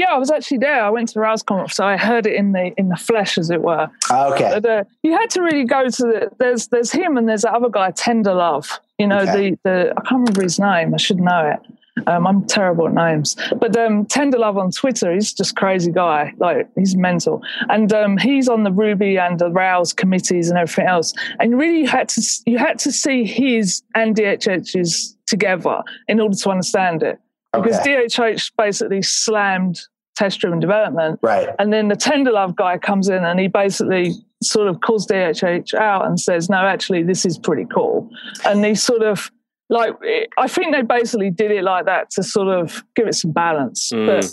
yeah, 0.00 0.14
I 0.14 0.18
was 0.18 0.30
actually 0.30 0.58
there. 0.58 0.82
I 0.82 0.88
went 0.88 1.08
to 1.08 1.14
the 1.14 1.20
RailsConf, 1.20 1.72
so 1.72 1.84
I 1.84 1.98
heard 1.98 2.26
it 2.26 2.34
in 2.34 2.52
the 2.52 2.72
in 2.78 2.88
the 2.88 2.96
flesh, 2.96 3.36
as 3.36 3.50
it 3.50 3.60
were. 3.60 3.90
Okay. 4.10 4.50
But, 4.54 4.64
uh, 4.64 4.84
you 5.02 5.12
had 5.12 5.28
to 5.30 5.42
really 5.42 5.64
go 5.64 5.90
to 5.90 6.02
the. 6.02 6.30
There's 6.38 6.68
there's 6.68 6.90
him 6.90 7.18
and 7.18 7.28
there's 7.28 7.42
that 7.42 7.52
other 7.52 7.68
guy, 7.68 7.92
Tenderlove. 7.92 8.78
You 8.98 9.06
know 9.08 9.20
okay. 9.20 9.50
the 9.50 9.58
the 9.64 9.90
I 9.90 10.00
can't 10.00 10.20
remember 10.20 10.42
his 10.42 10.58
name. 10.58 10.94
I 10.94 10.96
should 10.96 11.20
know 11.20 11.54
it. 11.54 12.06
Um, 12.06 12.26
I'm 12.26 12.46
terrible 12.46 12.86
at 12.86 12.94
names, 12.94 13.36
but 13.58 13.76
um, 13.76 14.06
Tenderlove 14.06 14.56
on 14.56 14.70
Twitter, 14.70 15.12
he's 15.12 15.34
just 15.34 15.54
crazy 15.56 15.92
guy. 15.92 16.32
Like 16.38 16.66
he's 16.76 16.96
mental, 16.96 17.42
and 17.68 17.92
um, 17.92 18.16
he's 18.16 18.48
on 18.48 18.62
the 18.62 18.72
Ruby 18.72 19.18
and 19.18 19.38
the 19.38 19.50
Rails 19.50 19.92
committees 19.92 20.48
and 20.48 20.58
everything 20.58 20.86
else. 20.86 21.12
And 21.40 21.58
really, 21.58 21.80
you 21.80 21.88
had 21.88 22.08
to 22.10 22.22
you 22.46 22.56
had 22.56 22.78
to 22.78 22.90
see 22.90 23.24
his 23.24 23.82
and 23.94 24.16
DHH's 24.16 25.14
together 25.26 25.82
in 26.08 26.20
order 26.20 26.36
to 26.36 26.50
understand 26.50 27.02
it 27.02 27.20
because 27.52 27.78
okay. 27.80 28.06
DHH 28.06 28.52
basically 28.56 29.02
slammed 29.02 29.80
test 30.16 30.40
driven 30.40 30.60
development. 30.60 31.18
Right. 31.22 31.48
And 31.58 31.72
then 31.72 31.88
the 31.88 31.94
Tenderlove 31.94 32.54
guy 32.54 32.78
comes 32.78 33.08
in 33.08 33.24
and 33.24 33.40
he 33.40 33.48
basically 33.48 34.12
sort 34.42 34.68
of 34.68 34.80
calls 34.80 35.06
DHH 35.06 35.74
out 35.74 36.06
and 36.06 36.20
says, 36.20 36.48
no, 36.48 36.58
actually, 36.58 37.02
this 37.02 37.24
is 37.24 37.38
pretty 37.38 37.66
cool. 37.72 38.10
And 38.44 38.64
he 38.64 38.74
sort 38.74 39.02
of, 39.02 39.30
like, 39.68 39.94
I 40.36 40.48
think 40.48 40.74
they 40.74 40.82
basically 40.82 41.30
did 41.30 41.50
it 41.50 41.64
like 41.64 41.86
that 41.86 42.10
to 42.10 42.22
sort 42.22 42.48
of 42.48 42.84
give 42.94 43.06
it 43.06 43.14
some 43.14 43.32
balance. 43.32 43.90
Mm. 43.92 44.06
But 44.06 44.30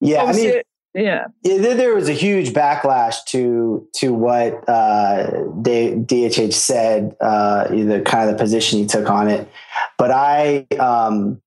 Yeah. 0.00 0.18
I 0.18 0.20
mean, 0.20 0.28
obviously, 0.28 0.62
yeah. 0.94 1.26
Yeah, 1.44 1.58
there, 1.58 1.74
there 1.76 1.94
was 1.94 2.08
a 2.08 2.12
huge 2.12 2.50
backlash 2.50 3.24
to 3.26 3.86
to 3.96 4.12
what 4.12 4.68
uh, 4.68 5.30
DHH 5.62 6.52
said, 6.52 7.16
uh, 7.20 7.68
the 7.68 8.02
kind 8.04 8.28
of 8.28 8.36
the 8.36 8.42
position 8.42 8.80
he 8.80 8.86
took 8.86 9.08
on 9.08 9.28
it. 9.28 9.48
But 9.98 10.10
I, 10.10 10.66
um, 10.80 11.40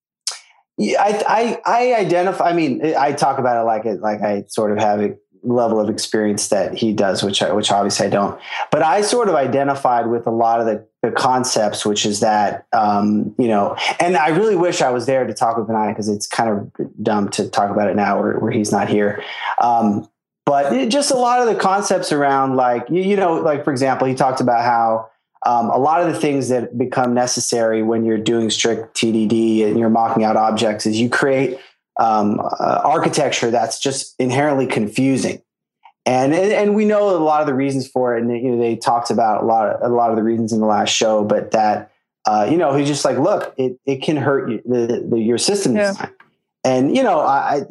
yeah, 0.78 1.02
I, 1.02 1.60
I, 1.66 1.94
I 1.94 2.00
identify. 2.00 2.50
I 2.50 2.54
mean, 2.54 2.96
I 2.96 3.14
talk 3.14 3.38
about 3.38 3.62
it 3.62 3.66
like 3.66 3.86
it, 3.86 4.02
like 4.02 4.22
I 4.22 4.44
sort 4.48 4.72
of 4.72 4.80
have 4.80 5.02
a 5.02 5.16
level 5.44 5.80
of 5.80 5.90
experience 5.90 6.48
that 6.48 6.74
he 6.74 6.94
does, 6.94 7.22
which 7.22 7.42
I, 7.44 7.52
which 7.52 7.72
obviously 7.72 8.08
I 8.08 8.10
don't. 8.10 8.40
But 8.72 8.82
I 8.82 9.02
sort 9.02 9.30
of 9.30 9.36
identified 9.36 10.08
with 10.08 10.26
a 10.26 10.32
lot 10.32 10.60
of 10.60 10.66
the, 10.66 10.88
the 11.02 11.12
concepts, 11.12 11.86
which 11.86 12.06
is 12.06 12.22
that 12.22 12.66
um, 12.74 13.36
you 13.38 13.48
know, 13.48 13.76
and 14.00 14.18
I 14.18 14.30
really 14.30 14.56
wish 14.56 14.82
I 14.82 14.90
was 14.90 15.06
there 15.06 15.28
to 15.28 15.34
talk 15.34 15.58
with 15.58 15.68
Vinai 15.68 15.90
because 15.90 16.10
it's 16.10 16.28
kind 16.28 16.50
of 16.50 16.72
dumb 17.04 17.30
to 17.32 17.50
talk 17.50 17.70
about 17.70 17.90
it 17.90 17.96
now 17.96 18.20
where, 18.22 18.40
where 18.40 18.52
he's 18.52 18.72
not 18.72 18.90
here. 18.90 19.24
Um, 19.60 20.08
but 20.46 20.90
just 20.90 21.12
a 21.12 21.16
lot 21.16 21.40
of 21.40 21.54
the 21.54 21.56
concepts 21.56 22.12
around 22.12 22.56
like 22.56 22.90
you, 22.90 23.02
you 23.02 23.16
know, 23.16 23.36
like 23.36 23.64
for 23.64 23.72
example, 23.72 24.08
he 24.08 24.14
talked 24.14 24.42
about 24.42 24.64
how 24.64 25.10
um, 25.46 25.70
a 25.70 25.78
lot 25.78 26.02
of 26.02 26.14
the 26.14 26.20
things 26.20 26.50
that 26.50 26.78
become 26.78 27.14
necessary 27.14 27.84
when 27.84 28.06
you're 28.06 28.18
doing 28.18 28.50
strict 28.50 28.96
TDD 28.96 29.66
and 29.66 29.78
you're 29.78 29.90
mocking 29.90 30.24
out 30.24 30.38
objects 30.38 30.86
is 30.86 31.00
you 31.00 31.10
create 31.10 31.60
um, 32.00 32.40
uh, 32.40 32.82
architecture 32.84 33.52
that's 33.52 33.80
just 33.80 34.16
inherently 34.20 34.66
confusing. 34.66 35.42
And, 36.06 36.34
and 36.34 36.52
and 36.52 36.76
we 36.76 36.84
know 36.84 37.16
a 37.16 37.18
lot 37.18 37.40
of 37.42 37.48
the 37.48 37.54
reasons 37.54 37.88
for 37.88 38.18
it, 38.18 38.22
and 38.24 38.32
you 38.32 38.52
know 38.52 38.62
they 38.62 38.76
talked 38.76 39.10
about 39.10 39.44
a 39.44 39.46
lot 39.46 39.68
of 39.70 39.92
a 39.92 39.94
lot 39.94 40.10
of 40.10 40.18
the 40.18 40.24
reasons 40.24 40.52
in 40.52 40.60
the 40.60 40.66
last 40.66 40.90
show. 40.90 41.24
But 41.24 41.52
that 41.52 41.94
uh, 42.26 42.46
you 42.52 42.58
know 42.58 42.76
he's 42.76 42.90
just 42.90 43.06
like, 43.06 43.18
look, 43.18 43.54
it, 43.58 43.80
it 43.86 44.02
can 44.02 44.18
hurt 44.18 44.50
you, 44.52 44.62
the, 44.66 45.08
the, 45.10 45.18
your 45.20 45.38
system 45.38 45.76
Yeah. 45.76 45.92
design. 45.92 46.12
And 46.66 46.96
you 46.96 47.04
know, 47.04 47.20
I, 47.20 47.64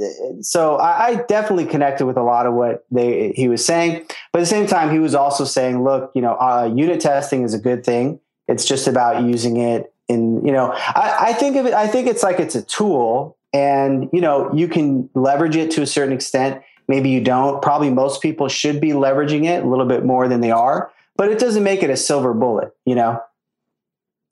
so 0.43 0.77
I, 0.77 1.07
I 1.07 1.15
definitely 1.27 1.65
connected 1.65 2.05
with 2.05 2.19
a 2.19 2.23
lot 2.23 2.45
of 2.47 2.53
what 2.53 2.85
they 2.91 3.33
he 3.35 3.49
was 3.49 3.65
saying. 3.65 4.05
But 4.33 4.41
at 4.41 4.43
the 4.43 4.47
same 4.47 4.67
time, 4.67 4.91
he 4.91 4.99
was 4.99 5.15
also 5.15 5.45
saying, 5.45 5.83
look, 5.83 6.13
you 6.15 6.21
know, 6.21 6.35
uh, 6.35 6.71
unit 6.75 7.01
testing 7.01 7.43
is 7.43 7.55
a 7.55 7.59
good 7.59 7.85
thing. 7.85 8.21
It's 8.49 8.67
just 8.67 8.87
about 8.87 9.23
using 9.23 9.57
it 9.57 9.95
in, 10.09 10.45
you 10.45 10.53
know, 10.53 10.73
I, 10.75 11.17
I 11.29 11.33
think 11.33 11.57
of 11.57 11.65
it. 11.65 11.73
I 11.73 11.87
think 11.87 12.07
it's 12.07 12.23
like 12.23 12.39
it's 12.39 12.55
a 12.55 12.63
tool, 12.63 13.39
and 13.55 14.11
you 14.13 14.21
know, 14.21 14.53
you 14.53 14.69
can 14.69 15.09
leverage 15.15 15.57
it 15.57 15.71
to 15.73 15.83
a 15.83 15.87
certain 15.87 16.13
extent. 16.13 16.63
Maybe 16.87 17.09
you 17.09 17.23
don't. 17.23 17.63
Probably 17.63 17.89
most 17.89 18.21
people 18.21 18.49
should 18.49 18.79
be 18.79 18.91
leveraging 18.91 19.47
it 19.47 19.65
a 19.65 19.67
little 19.67 19.87
bit 19.87 20.05
more 20.05 20.29
than 20.29 20.43
they 20.43 20.51
are, 20.51 20.93
but 21.17 21.31
it 21.31 21.39
doesn't 21.39 21.63
make 21.63 21.83
it 21.83 21.89
a 21.89 21.97
silver 21.97 22.35
bullet. 22.35 22.77
You 22.85 22.97
know. 22.97 23.23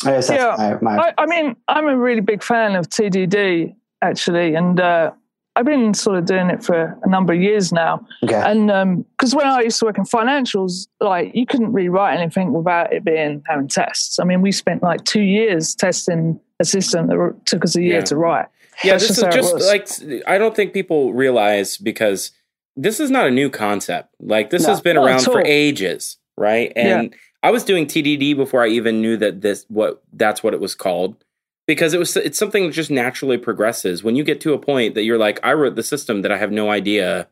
I 0.05 0.13
guess 0.13 0.29
that's 0.29 0.59
Yeah. 0.61 0.79
my, 0.81 0.97
my 0.97 1.09
I, 1.09 1.23
I 1.23 1.27
mean, 1.27 1.57
I'm 1.69 1.87
a 1.87 1.97
really 1.97 2.23
big 2.23 2.43
fan 2.43 2.75
of 2.75 2.89
TDD 2.89 3.75
actually, 4.03 4.55
and 4.55 4.81
uh, 4.81 5.11
I've 5.57 5.65
been 5.65 5.95
sort 5.95 6.17
of 6.19 6.25
doing 6.27 6.49
it 6.51 6.63
for 6.65 6.97
a 7.03 7.09
number 7.09 7.33
of 7.33 7.41
years 7.41 7.73
now. 7.73 8.07
okay. 8.25 8.41
And 8.45 9.05
because 9.17 9.35
when 9.35 9.47
I 9.47 9.61
used 9.63 9.79
to 9.81 9.87
work 9.87 9.99
in 9.99 10.05
financials, 10.05 10.87
like 11.01 11.35
you 11.35 11.47
couldn't 11.47 11.73
rewrite 11.73 12.19
anything 12.19 12.53
without 12.53 12.93
it 12.93 13.05
being 13.05 13.43
having 13.49 13.69
tests. 13.69 14.19
I 14.19 14.25
mean, 14.25 14.43
we 14.43 14.53
spent 14.53 14.83
like 14.83 15.05
two 15.05 15.23
years 15.23 15.75
testing 15.75 16.41
a 16.61 16.65
system 16.65 17.07
that 17.09 17.41
took 17.47 17.65
us 17.65 17.77
a 17.77 17.83
year 17.83 17.95
Yeah. 17.97 18.05
to 18.05 18.17
write. 18.17 18.47
Yeah, 18.85 18.93
That's 18.93 19.09
this 19.09 19.17
just 19.17 19.19
is 19.19 19.25
how 19.25 19.31
it 19.31 19.35
just 19.35 19.55
was. 19.55 20.11
like 20.13 20.25
I 20.27 20.39
don't 20.39 20.55
think 20.57 20.73
people 20.73 21.13
realize 21.13 21.77
because 21.77 22.31
this 22.77 23.01
is 23.01 23.11
not 23.11 23.27
a 23.27 23.31
new 23.31 23.51
concept. 23.51 24.15
Like 24.21 24.51
this 24.51 24.63
No, 24.63 24.71
has 24.71 24.81
been 24.81 24.97
around 24.97 25.23
for 25.25 25.43
ages, 25.45 26.17
right? 26.39 26.73
And 26.77 27.15
I 27.43 27.51
was 27.51 27.65
doing 27.65 27.87
TDD 27.87 28.37
before 28.37 28.63
I 28.63 28.69
even 28.69 29.03
knew 29.03 29.17
that 29.19 29.41
this 29.43 29.67
what 29.69 30.03
that's 30.13 30.43
what 30.43 30.55
it 30.55 30.61
was 30.61 30.75
called 30.75 31.23
because 31.71 31.95
it 31.95 32.01
was 32.01 32.17
it's 32.17 32.37
something 32.37 32.67
that 32.67 32.73
just 32.73 32.91
naturally 32.91 33.39
progresses. 33.39 34.03
When 34.03 34.17
you 34.17 34.25
get 34.25 34.41
to 34.41 34.55
a 34.55 34.59
point 34.59 34.97
that 34.97 35.05
you're 35.05 35.17
like, 35.17 35.39
I 35.45 35.53
wrote 35.53 35.77
the 35.77 35.85
system 35.85 36.23
that 36.23 36.33
I 36.33 36.37
have 36.37 36.51
no 36.51 36.69
idea, 36.69 37.29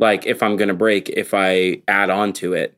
like 0.00 0.26
if 0.26 0.42
I'm 0.42 0.56
going 0.56 0.66
to 0.66 0.74
break 0.74 1.08
if 1.08 1.32
I 1.32 1.80
add 1.86 2.10
on 2.10 2.32
to 2.34 2.52
it. 2.52 2.76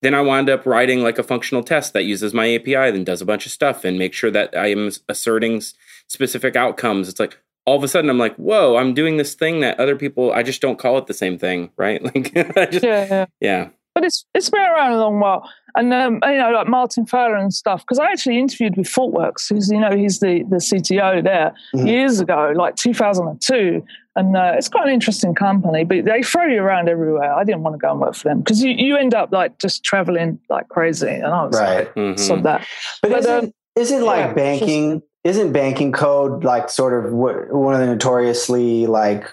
Then 0.00 0.16
I 0.16 0.20
wind 0.20 0.50
up 0.50 0.66
writing 0.66 1.00
like 1.00 1.16
a 1.16 1.22
functional 1.22 1.62
test 1.62 1.92
that 1.92 2.02
uses 2.02 2.34
my 2.34 2.52
API, 2.56 2.90
then 2.90 3.04
does 3.04 3.22
a 3.22 3.24
bunch 3.24 3.46
of 3.46 3.52
stuff 3.52 3.84
and 3.84 4.00
make 4.00 4.14
sure 4.14 4.32
that 4.32 4.52
I 4.56 4.72
am 4.72 4.90
asserting 5.08 5.62
specific 6.08 6.56
outcomes. 6.56 7.08
It's 7.08 7.20
like 7.20 7.38
all 7.64 7.76
of 7.76 7.84
a 7.84 7.88
sudden 7.88 8.10
I'm 8.10 8.18
like, 8.18 8.34
whoa, 8.34 8.78
I'm 8.78 8.94
doing 8.94 9.18
this 9.18 9.36
thing 9.36 9.60
that 9.60 9.78
other 9.78 9.94
people 9.94 10.32
I 10.32 10.42
just 10.42 10.60
don't 10.60 10.76
call 10.76 10.98
it 10.98 11.06
the 11.06 11.14
same 11.14 11.38
thing, 11.38 11.70
right? 11.76 12.02
Like 12.16 12.36
I 12.36 12.66
just 12.66 12.84
Yeah, 12.84 13.06
yeah. 13.08 13.26
yeah. 13.40 13.68
But 13.94 14.04
it's 14.04 14.24
it's 14.34 14.48
been 14.48 14.62
around 14.62 14.92
a 14.92 14.98
long 15.00 15.20
while, 15.20 15.48
and 15.76 15.92
um, 15.92 16.20
you 16.24 16.38
know, 16.38 16.50
like 16.50 16.66
Martin 16.66 17.04
Fowler 17.04 17.36
and 17.36 17.52
stuff. 17.52 17.82
Because 17.82 17.98
I 17.98 18.06
actually 18.10 18.38
interviewed 18.38 18.76
with 18.76 18.86
ThoughtWorks, 18.86 19.48
who's 19.50 19.70
you 19.70 19.78
know 19.80 19.94
he's 19.94 20.20
the 20.20 20.44
the 20.48 20.56
CTO 20.56 21.22
there 21.22 21.52
Mhm. 21.74 21.86
years 21.86 22.18
ago, 22.18 22.52
like 22.56 22.76
2002, 22.76 23.84
and 24.16 24.34
uh, 24.36 24.52
it's 24.56 24.70
quite 24.70 24.86
an 24.86 24.94
interesting 24.94 25.34
company. 25.34 25.84
But 25.84 26.06
they 26.06 26.22
throw 26.22 26.46
you 26.46 26.62
around 26.62 26.88
everywhere. 26.88 27.34
I 27.34 27.44
didn't 27.44 27.62
want 27.64 27.74
to 27.74 27.78
go 27.78 27.90
and 27.90 28.00
work 28.00 28.14
for 28.14 28.28
them 28.30 28.38
because 28.38 28.62
you, 28.62 28.70
you 28.70 28.96
end 28.96 29.12
up 29.12 29.30
like 29.30 29.58
just 29.58 29.84
traveling 29.84 30.38
like 30.48 30.68
crazy, 30.70 31.08
and 31.08 31.26
I 31.26 31.44
was 31.44 31.60
Right. 31.60 31.78
like, 31.80 31.94
Mhm. 31.94 32.18
sod 32.18 32.44
that. 32.44 32.66
But, 33.02 33.10
But, 33.10 33.18
isn't, 33.20 33.44
um, 33.44 33.52
isn't 33.76 34.02
like 34.04 34.18
yeah, 34.20 34.26
it's 34.30 34.34
banking 34.34 35.02
isn't 35.24 35.52
banking 35.52 35.92
code 35.92 36.44
like 36.44 36.68
sort 36.70 36.94
of 37.04 37.12
one 37.12 37.74
of 37.74 37.80
the 37.80 37.86
notoriously 37.86 38.86
like 38.86 39.24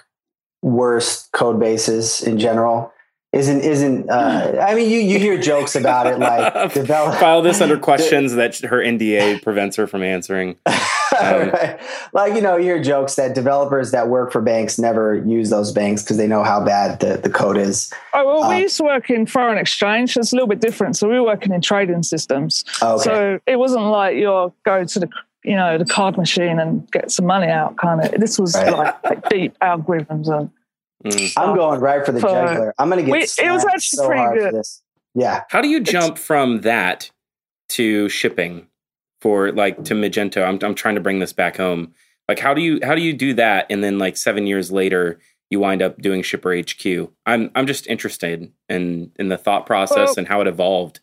worst 0.62 1.32
code 1.32 1.58
bases 1.58 2.22
in 2.22 2.38
general? 2.38 2.92
Isn't 3.32 3.60
isn't 3.60 4.10
uh, 4.10 4.58
I 4.60 4.74
mean 4.74 4.90
you 4.90 4.98
you 4.98 5.18
hear 5.20 5.40
jokes 5.40 5.76
about 5.76 6.08
it 6.08 6.18
like 6.18 6.74
develop 6.74 7.14
File 7.20 7.42
this 7.42 7.60
under 7.60 7.78
questions 7.90 8.34
that 8.34 8.58
her 8.58 8.78
NDA 8.78 9.40
prevents 9.42 9.76
her 9.76 9.86
from 9.86 10.02
answering. 10.02 10.56
Right. 11.12 11.78
like 12.14 12.34
you 12.34 12.40
know 12.40 12.56
you 12.56 12.62
hear 12.64 12.82
jokes 12.82 13.16
that 13.16 13.34
developers 13.34 13.90
that 13.90 14.08
work 14.08 14.32
for 14.32 14.40
banks 14.40 14.78
never 14.78 15.16
use 15.16 15.50
those 15.50 15.70
banks 15.70 16.02
because 16.02 16.16
they 16.16 16.26
know 16.26 16.42
how 16.44 16.64
bad 16.64 17.00
the, 17.00 17.18
the 17.18 17.28
code 17.28 17.58
is. 17.58 17.92
Oh 18.14 18.24
well, 18.24 18.44
Uh, 18.44 18.50
we 18.54 18.62
used 18.62 18.76
to 18.78 18.84
work 18.84 19.10
in 19.10 19.26
foreign 19.26 19.58
exchange. 19.58 20.16
It's 20.16 20.32
a 20.32 20.36
little 20.36 20.48
bit 20.48 20.60
different. 20.60 20.96
So 20.96 21.08
we 21.08 21.14
were 21.16 21.24
working 21.26 21.52
in 21.52 21.60
trading 21.60 22.02
systems. 22.04 22.64
Okay. 22.80 23.02
So 23.02 23.38
it 23.46 23.56
wasn't 23.56 23.84
like 23.86 24.16
you're 24.16 24.50
going 24.64 24.86
to 24.86 25.00
the 25.00 25.08
you 25.44 25.56
know 25.56 25.76
the 25.76 25.84
card 25.84 26.16
machine 26.16 26.58
and 26.58 26.90
get 26.90 27.10
some 27.10 27.26
money 27.26 27.48
out 27.48 27.76
kind 27.76 28.02
of. 28.02 28.12
This 28.18 28.38
was 28.38 28.54
Right. 28.54 28.72
like, 28.72 29.04
like 29.04 29.28
deep 29.28 29.58
algorithms 29.60 30.28
and 30.28 30.50
Mm. 31.04 31.32
I'm 31.36 31.56
going 31.56 31.80
right 31.80 32.04
for 32.04 32.12
the 32.12 32.20
For- 32.20 32.28
jugular. 32.28 32.74
I'm 32.78 32.88
going 32.90 32.98
to 33.04 33.06
get 33.06 33.12
We- 33.12 33.44
it 33.44 33.50
was 33.52 33.64
actually 33.64 33.96
so 33.96 34.06
pretty 34.08 34.38
good. 34.38 34.54
this. 34.54 34.82
Yeah. 35.14 35.44
How 35.48 35.60
do 35.60 35.68
you 35.68 35.80
jump 35.80 36.18
from 36.18 36.60
that 36.60 37.10
to 37.70 38.08
shipping 38.08 38.66
for 39.20 39.50
like 39.52 39.84
to 39.84 39.94
Magento? 39.94 40.44
I'm 40.46 40.58
I'm 40.62 40.74
trying 40.74 40.94
to 40.96 41.00
bring 41.00 41.18
this 41.18 41.32
back 41.32 41.56
home. 41.56 41.94
Like 42.28 42.38
how 42.38 42.54
do 42.54 42.60
you 42.62 42.78
how 42.82 42.94
do 42.94 43.02
you 43.02 43.12
do 43.12 43.34
that 43.34 43.66
and 43.70 43.82
then 43.82 43.98
like 43.98 44.16
7 44.16 44.46
years 44.46 44.70
later 44.70 45.18
you 45.50 45.58
wind 45.58 45.82
up 45.82 46.00
doing 46.00 46.22
Shipper 46.22 46.54
HQ? 46.56 47.10
I'm 47.26 47.50
I'm 47.54 47.66
just 47.66 47.86
interested 47.88 48.52
in 48.68 49.10
in 49.18 49.28
the 49.28 49.38
thought 49.38 49.66
process 49.66 49.96
Well- 49.96 50.14
and 50.18 50.28
how 50.28 50.40
it 50.42 50.46
evolved. 50.46 51.00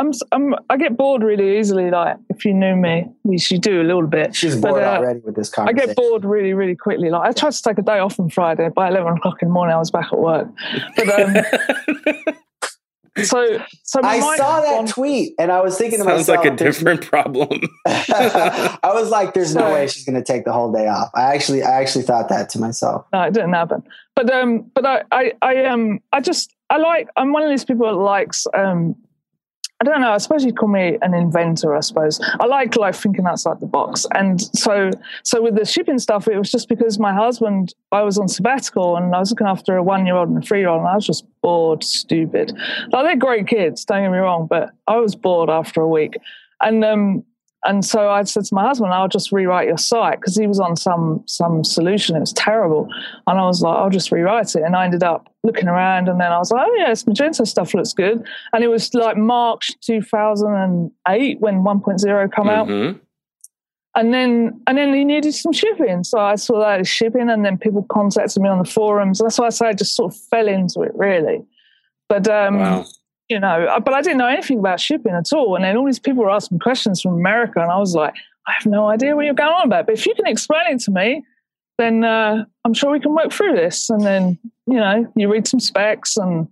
I'm, 0.00 0.08
s- 0.08 0.22
I'm 0.32 0.54
I 0.70 0.76
get 0.76 0.96
bored 0.96 1.22
really 1.22 1.58
easily. 1.58 1.90
Like 1.90 2.16
if 2.30 2.44
you 2.44 2.54
knew 2.54 2.74
me, 2.74 3.06
which 3.22 3.50
you 3.50 3.58
do 3.58 3.82
a 3.82 3.84
little 3.84 4.06
bit. 4.06 4.34
She's 4.34 4.56
But, 4.56 4.70
bored 4.70 4.82
uh, 4.82 4.86
already 4.96 5.20
with 5.20 5.36
this 5.36 5.50
conversation. 5.50 5.82
I 5.82 5.86
get 5.86 5.96
bored 5.96 6.24
really, 6.24 6.54
really 6.54 6.74
quickly. 6.76 7.10
Like 7.10 7.28
I 7.28 7.32
tried 7.32 7.52
to 7.52 7.62
take 7.62 7.78
a 7.78 7.82
day 7.82 7.98
off 7.98 8.18
on 8.18 8.30
Friday. 8.30 8.68
By 8.74 8.88
eleven 8.88 9.18
o'clock 9.18 9.42
in 9.42 9.48
the 9.48 9.54
morning, 9.54 9.74
I 9.74 9.78
was 9.78 9.90
back 9.90 10.06
at 10.12 10.18
work. 10.18 10.48
But 10.96 11.08
um, 11.20 12.34
so, 13.24 13.58
so 13.82 14.00
I 14.02 14.20
saw 14.36 14.60
that 14.62 14.78
on- 14.78 14.86
tweet 14.86 15.34
and 15.38 15.50
I 15.52 15.60
was 15.60 15.76
thinking 15.76 15.98
to 15.98 16.04
Sounds 16.04 16.28
myself, 16.28 16.44
like 16.44 16.52
a 16.54 16.56
different 16.56 17.02
problem. 17.10 17.60
I 17.86 18.78
was 18.84 19.10
like, 19.10 19.34
"There's 19.34 19.54
no 19.54 19.72
way 19.72 19.86
she's 19.86 20.04
going 20.04 20.16
to 20.16 20.24
take 20.24 20.44
the 20.44 20.52
whole 20.52 20.72
day 20.72 20.86
off." 20.88 21.10
I 21.14 21.34
actually, 21.34 21.62
I 21.62 21.80
actually 21.80 22.04
thought 22.04 22.28
that 22.30 22.48
to 22.50 22.58
myself. 22.60 23.06
No, 23.12 23.22
it 23.22 23.34
didn't 23.34 23.52
happen. 23.52 23.82
But 24.16 24.32
um, 24.32 24.70
but 24.74 24.86
I, 24.86 25.02
I, 25.12 25.32
I 25.42 25.64
um, 25.66 26.00
I 26.12 26.20
just 26.20 26.54
I 26.70 26.78
like 26.78 27.08
I'm 27.16 27.32
one 27.32 27.42
of 27.42 27.50
these 27.50 27.64
people 27.64 27.86
that 27.86 27.94
likes 27.96 28.46
um, 28.54 28.94
I 29.80 29.84
don't 29.84 30.02
know. 30.02 30.12
I 30.12 30.18
suppose 30.18 30.44
you'd 30.44 30.58
call 30.58 30.68
me 30.68 30.98
an 31.00 31.14
inventor. 31.14 31.74
I 31.74 31.80
suppose 31.80 32.20
I 32.38 32.44
like 32.44 32.76
like 32.76 32.94
thinking 32.94 33.26
outside 33.26 33.60
the 33.60 33.66
box. 33.66 34.06
And 34.14 34.38
so 34.54 34.90
so 35.22 35.40
with 35.40 35.56
the 35.56 35.64
shipping 35.64 35.98
stuff, 35.98 36.28
it 36.28 36.36
was 36.36 36.50
just 36.50 36.68
because 36.68 36.98
my 36.98 37.14
husband 37.14 37.74
I 37.90 38.02
was 38.02 38.18
on 38.18 38.28
sabbatical 38.28 38.96
and 38.96 39.14
I 39.14 39.18
was 39.18 39.30
looking 39.30 39.46
after 39.46 39.76
a 39.76 39.82
one 39.82 40.04
year 40.04 40.16
old 40.16 40.28
and 40.28 40.42
a 40.42 40.46
three 40.46 40.60
year 40.60 40.68
old, 40.68 40.80
and 40.80 40.88
I 40.88 40.96
was 40.96 41.06
just 41.06 41.24
bored, 41.40 41.82
stupid. 41.82 42.52
Like 42.92 43.06
they're 43.06 43.16
great 43.16 43.46
kids, 43.46 43.84
don't 43.86 44.02
get 44.02 44.12
me 44.12 44.18
wrong, 44.18 44.46
but 44.46 44.70
I 44.86 44.96
was 44.96 45.16
bored 45.16 45.48
after 45.48 45.80
a 45.80 45.88
week, 45.88 46.18
and 46.60 46.84
um. 46.84 47.24
And 47.64 47.84
so 47.84 48.08
I 48.08 48.22
said 48.24 48.44
to 48.46 48.54
my 48.54 48.62
husband, 48.68 48.92
"I'll 48.94 49.06
just 49.08 49.32
rewrite 49.32 49.68
your 49.68 49.76
site 49.76 50.18
because 50.18 50.34
he 50.34 50.46
was 50.46 50.58
on 50.60 50.76
some 50.76 51.22
some 51.26 51.62
solution. 51.62 52.16
It 52.16 52.20
was 52.20 52.32
terrible, 52.32 52.88
and 53.26 53.38
I 53.38 53.44
was 53.44 53.60
like, 53.60 53.76
I'll 53.76 53.90
just 53.90 54.10
rewrite 54.10 54.54
it. 54.56 54.62
And 54.62 54.74
I 54.74 54.84
ended 54.86 55.02
up 55.02 55.28
looking 55.44 55.68
around, 55.68 56.08
and 56.08 56.18
then 56.18 56.32
I 56.32 56.38
was 56.38 56.50
like, 56.50 56.66
oh 56.66 56.74
yes, 56.76 57.04
Magento 57.04 57.46
stuff 57.46 57.74
looks 57.74 57.92
good. 57.92 58.24
And 58.54 58.64
it 58.64 58.68
was 58.68 58.94
like 58.94 59.18
March 59.18 59.70
2008 59.82 61.40
when 61.40 61.62
1.0 61.62 62.28
come 62.32 62.48
out, 62.48 62.66
Mhm. 62.68 62.98
and 63.94 64.14
then 64.14 64.60
and 64.66 64.78
then 64.78 64.94
he 64.94 65.04
needed 65.04 65.34
some 65.34 65.52
shipping. 65.52 66.02
So 66.04 66.18
I 66.18 66.36
saw 66.36 66.60
that 66.60 66.80
as 66.80 66.88
shipping, 66.88 67.28
and 67.28 67.44
then 67.44 67.58
people 67.58 67.82
contacted 67.90 68.42
me 68.42 68.48
on 68.48 68.58
the 68.58 68.64
forums. 68.70 69.18
That's 69.18 69.38
why 69.38 69.46
I 69.46 69.50
say 69.50 69.66
I 69.68 69.72
just 69.74 69.94
sort 69.96 70.14
of 70.14 70.18
fell 70.30 70.48
into 70.48 70.80
it 70.80 70.92
really. 70.94 71.44
But 72.08 72.26
um, 72.28 72.58
Wow. 72.58 72.84
You 73.30 73.38
know, 73.38 73.66
uh, 73.66 73.80
but 73.80 73.94
I 73.94 74.02
didn't 74.02 74.18
know 74.18 74.26
anything 74.26 74.58
about 74.58 74.80
shipping 74.80 75.14
at 75.14 75.32
all. 75.32 75.54
And 75.54 75.64
then 75.64 75.76
all 75.76 75.86
these 75.86 76.00
people 76.00 76.24
were 76.24 76.30
asking 76.30 76.58
questions 76.58 77.00
from 77.00 77.14
America, 77.14 77.60
and 77.60 77.70
I 77.70 77.78
was 77.78 77.94
like, 77.94 78.14
I 78.46 78.52
have 78.52 78.66
no 78.66 78.88
idea 78.88 79.14
what 79.14 79.24
you're 79.24 79.34
going 79.34 79.52
on 79.52 79.66
about. 79.66 79.86
But 79.86 79.94
if 79.94 80.04
you 80.04 80.14
can 80.14 80.26
explain 80.26 80.62
it 80.68 80.80
to 80.80 80.90
me, 80.90 81.24
then 81.78 82.04
uh, 82.04 82.44
I'm 82.64 82.74
sure 82.74 82.90
we 82.90 83.00
can 83.00 83.14
work 83.14 83.32
through 83.32 83.54
this. 83.54 83.88
And 83.88 84.04
then 84.04 84.38
you 84.66 84.74
know, 84.74 85.10
you 85.16 85.32
read 85.32 85.46
some 85.46 85.60
specs, 85.60 86.16
and 86.16 86.48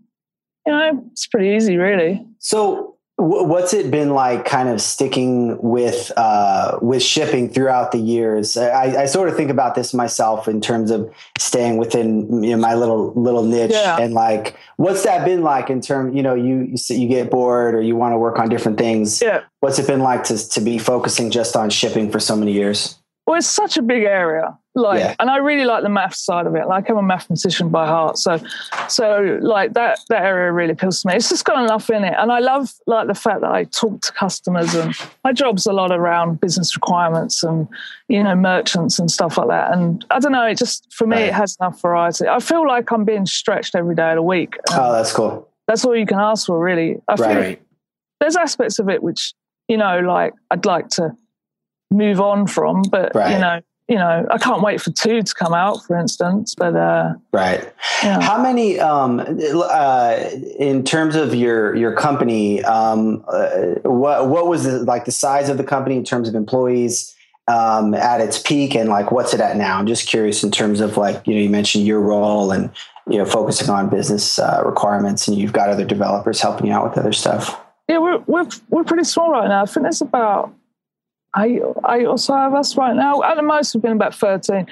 you 0.66 0.72
know, 0.72 1.04
it's 1.10 1.26
pretty 1.26 1.56
easy, 1.56 1.76
really. 1.76 2.24
So, 2.38 2.96
what's 3.18 3.74
it 3.74 3.90
been 3.90 4.10
like, 4.10 4.44
kind 4.44 4.68
of 4.68 4.80
sticking 4.80 5.60
with 5.60 6.12
uh, 6.16 6.78
with 6.80 7.02
shipping 7.02 7.48
throughout 7.48 7.90
the 7.90 7.98
years? 7.98 8.56
I, 8.56 9.02
I 9.02 9.04
sort 9.06 9.28
of 9.28 9.36
think 9.36 9.50
about 9.50 9.74
this 9.74 9.92
myself 9.92 10.46
in 10.46 10.60
terms 10.60 10.92
of 10.92 11.12
staying 11.36 11.78
within 11.78 12.44
you 12.44 12.50
know, 12.50 12.56
my 12.56 12.74
little 12.74 13.12
little 13.14 13.42
niche, 13.42 13.72
Yeah. 13.72 13.98
and 13.98 14.14
like, 14.14 14.56
what's 14.76 15.02
that 15.02 15.24
been 15.24 15.42
like 15.42 15.68
in 15.68 15.80
terms? 15.80 16.14
You 16.14 16.22
know, 16.22 16.34
you 16.34 16.68
you, 16.72 16.96
you 16.96 17.08
get 17.08 17.30
bored 17.30 17.74
or 17.74 17.82
you 17.82 17.96
want 17.96 18.12
to 18.12 18.18
work 18.18 18.38
on 18.38 18.48
different 18.48 18.78
things. 18.78 19.20
Yeah. 19.20 19.42
What's 19.60 19.78
it 19.80 19.86
been 19.88 20.00
like 20.00 20.22
to 20.24 20.48
to 20.50 20.60
be 20.60 20.78
focusing 20.78 21.30
just 21.30 21.56
on 21.56 21.70
shipping 21.70 22.10
for 22.12 22.20
so 22.20 22.36
many 22.36 22.52
years? 22.52 22.97
Well, 23.28 23.36
it's 23.36 23.46
such 23.46 23.76
a 23.76 23.82
big 23.82 24.04
area, 24.04 24.56
like, 24.74 25.00
Yeah. 25.00 25.14
and 25.20 25.28
I 25.28 25.36
really 25.36 25.66
like 25.66 25.82
the 25.82 25.90
math 25.90 26.14
side 26.14 26.46
of 26.46 26.54
it. 26.54 26.66
Like, 26.66 26.88
I'm 26.88 26.96
a 26.96 27.02
mathematician 27.02 27.68
by 27.68 27.86
heart, 27.86 28.16
so, 28.16 28.38
so 28.88 29.38
like 29.42 29.74
that 29.74 29.98
that 30.08 30.22
area 30.22 30.50
really 30.50 30.72
appeals 30.72 31.02
to 31.02 31.08
me. 31.08 31.14
It's 31.16 31.28
just 31.28 31.44
got 31.44 31.62
enough 31.62 31.90
in 31.90 32.04
it, 32.04 32.14
and 32.16 32.32
I 32.32 32.38
love 32.38 32.72
like 32.86 33.06
the 33.06 33.14
fact 33.14 33.42
that 33.42 33.50
I 33.50 33.64
talk 33.64 34.00
to 34.00 34.12
customers, 34.12 34.74
and 34.74 34.94
my 35.24 35.34
job's 35.34 35.66
a 35.66 35.72
lot 35.74 35.92
around 35.92 36.40
business 36.40 36.74
requirements 36.74 37.42
and 37.44 37.68
you 38.08 38.22
know 38.24 38.34
merchants 38.34 38.98
and 38.98 39.10
stuff 39.10 39.36
like 39.36 39.48
that. 39.48 39.72
And 39.74 40.06
I 40.10 40.20
don't 40.20 40.32
know, 40.32 40.46
it 40.46 40.56
just 40.56 40.90
for 40.90 41.06
me 41.06 41.16
Right. 41.16 41.26
it 41.26 41.34
has 41.34 41.54
enough 41.60 41.82
variety. 41.82 42.26
I 42.28 42.38
feel 42.40 42.66
like 42.66 42.90
I'm 42.90 43.04
being 43.04 43.26
stretched 43.26 43.74
every 43.74 43.94
day 43.94 44.08
of 44.12 44.16
the 44.16 44.22
week. 44.22 44.56
Oh, 44.70 44.92
that's 44.94 45.12
cool. 45.12 45.46
That's 45.66 45.84
all 45.84 45.94
you 45.94 46.06
can 46.06 46.18
ask 46.18 46.46
for, 46.46 46.58
really. 46.58 46.96
I 47.08 47.16
feel 47.16 47.26
Right. 47.26 47.36
Right. 47.36 47.62
there's 48.20 48.36
aspects 48.36 48.78
of 48.78 48.88
it 48.88 49.02
which 49.02 49.34
you 49.68 49.76
know 49.76 50.00
like 50.00 50.32
i'd 50.50 50.64
like 50.64 50.88
to 50.88 51.14
move 51.90 52.20
on 52.20 52.46
from 52.46 52.82
but 52.82 53.14
Right. 53.14 53.32
you 53.32 53.38
know 53.38 53.60
you 53.88 53.96
know 53.96 54.26
i 54.30 54.36
can't 54.38 54.62
wait 54.62 54.80
for 54.80 54.90
two 54.90 55.22
to 55.22 55.34
come 55.34 55.54
out 55.54 55.82
for 55.86 55.98
instance 55.98 56.54
but 56.54 56.76
uh 56.76 57.14
Right. 57.32 57.72
yeah. 58.02 58.20
How 58.20 58.40
many, 58.42 58.78
um, 58.78 59.20
uh, 59.20 60.18
in 60.58 60.84
terms 60.84 61.14
of 61.16 61.34
your 61.34 61.74
your 61.76 61.94
company, 61.94 62.62
um, 62.64 63.24
uh, 63.28 63.48
what 63.84 64.28
what 64.28 64.46
was 64.48 64.64
the, 64.64 64.80
like 64.80 65.04
the 65.04 65.12
size 65.12 65.48
of 65.48 65.56
the 65.56 65.64
company 65.64 65.96
in 65.96 66.04
terms 66.04 66.28
of 66.28 66.34
employees 66.34 67.14
um, 67.48 67.94
at 67.94 68.20
its 68.20 68.38
peak, 68.42 68.74
and 68.74 68.88
like 68.90 69.10
what's 69.10 69.32
it 69.34 69.40
at 69.40 69.56
now? 69.56 69.78
I'm 69.78 69.86
just 69.86 70.06
curious 70.08 70.42
in 70.44 70.50
terms 70.50 70.80
of 70.80 70.96
like 70.96 71.26
you 71.26 71.34
know 71.34 71.40
you 71.40 71.48
mentioned 71.50 71.86
your 71.86 72.00
role 72.00 72.50
and 72.52 72.70
you 73.08 73.18
know 73.18 73.24
focusing 73.24 73.70
on 73.70 73.88
business 73.88 74.38
uh, 74.38 74.62
requirements, 74.66 75.26
and 75.28 75.36
you've 75.36 75.52
got 75.52 75.68
other 75.70 75.84
developers 75.84 76.40
helping 76.40 76.66
you 76.66 76.72
out 76.72 76.88
with 76.88 76.98
other 76.98 77.12
stuff. 77.12 77.58
yeah 77.88 77.98
we're, 77.98 78.18
we're 78.26 78.46
we're 78.68 78.84
pretty 78.84 79.04
small 79.04 79.30
right 79.30 79.48
now 79.48 79.62
i 79.62 79.66
think 79.66 79.82
there's 79.84 80.02
about 80.02 80.52
eight, 81.44 81.62
eight 81.90 82.06
or 82.06 82.18
so 82.18 82.34
of 82.34 82.54
us 82.54 82.76
right 82.76 82.94
now 82.96 83.22
at 83.22 83.36
the 83.36 83.42
most 83.42 83.74
we've 83.74 83.82
been 83.82 83.92
about 83.92 84.14
13 84.14 84.66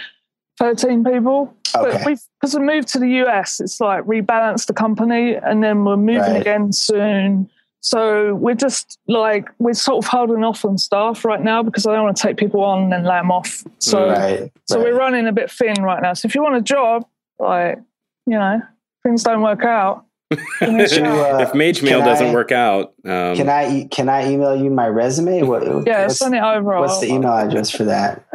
13 0.58 1.04
people 1.04 1.54
Okay. 1.74 1.90
but 1.92 2.06
we've 2.06 2.20
because 2.40 2.54
we 2.54 2.60
moved 2.60 2.88
to 2.88 2.98
the 2.98 3.08
us 3.08 3.60
it's 3.60 3.80
like 3.80 4.04
rebalanced 4.04 4.66
the 4.66 4.72
company 4.72 5.34
and 5.34 5.62
then 5.62 5.84
we're 5.84 5.96
moving 5.96 6.20
Right. 6.20 6.40
again 6.40 6.72
soon 6.72 7.50
so 7.80 8.34
we're 8.34 8.54
just 8.56 8.98
like 9.06 9.48
we're 9.58 9.72
sort 9.74 10.04
of 10.04 10.08
holding 10.10 10.42
off 10.42 10.64
on 10.64 10.76
staff 10.78 11.24
right 11.24 11.40
now 11.42 11.62
because 11.62 11.86
I 11.86 11.94
don't 11.94 12.02
want 12.04 12.16
to 12.16 12.22
take 12.22 12.36
people 12.36 12.64
on 12.64 12.82
and 12.84 12.92
then 12.92 13.04
lay 13.04 13.16
them 13.16 13.30
off. 13.30 13.62
So 13.78 14.08
right. 14.08 14.50
so 14.64 14.78
right. 14.78 14.86
we're 14.86 14.98
running 14.98 15.28
a 15.28 15.32
bit 15.32 15.52
thin 15.52 15.80
right 15.82 16.02
now. 16.02 16.12
So 16.14 16.26
if 16.26 16.34
you 16.34 16.42
want 16.42 16.56
a 16.56 16.62
job, 16.62 17.06
like 17.38 17.78
you 18.26 18.32
know, 18.36 18.60
things 19.04 19.22
don't 19.22 19.40
work 19.40 19.62
out. 19.62 20.04
Give 20.30 20.40
me 20.72 20.76
a 20.76 20.82
You, 20.82 20.88
shout. 20.88 21.40
uh, 21.40 21.44
if 21.44 21.54
Mage 21.54 21.82
Mail 21.82 22.00
doesn't 22.00 22.28
I- 22.28 22.32
work 22.34 22.52
out, 22.52 22.94
um, 23.04 23.36
Can 23.36 23.48
I 23.48 23.70
e- 23.78 23.88
can 23.88 24.08
I 24.08 24.30
email 24.30 24.56
you 24.56 24.70
my 24.70 24.88
resume? 24.88 25.42
What, 25.42 25.62
yeah, 25.86 26.02
what's, 26.02 26.18
send 26.18 26.34
it 26.34 26.42
over. 26.42 26.78
what's 26.80 27.00
the 27.00 27.08
email 27.08 27.32
address 27.32 27.70
for 27.70 27.84
that? 27.84 28.26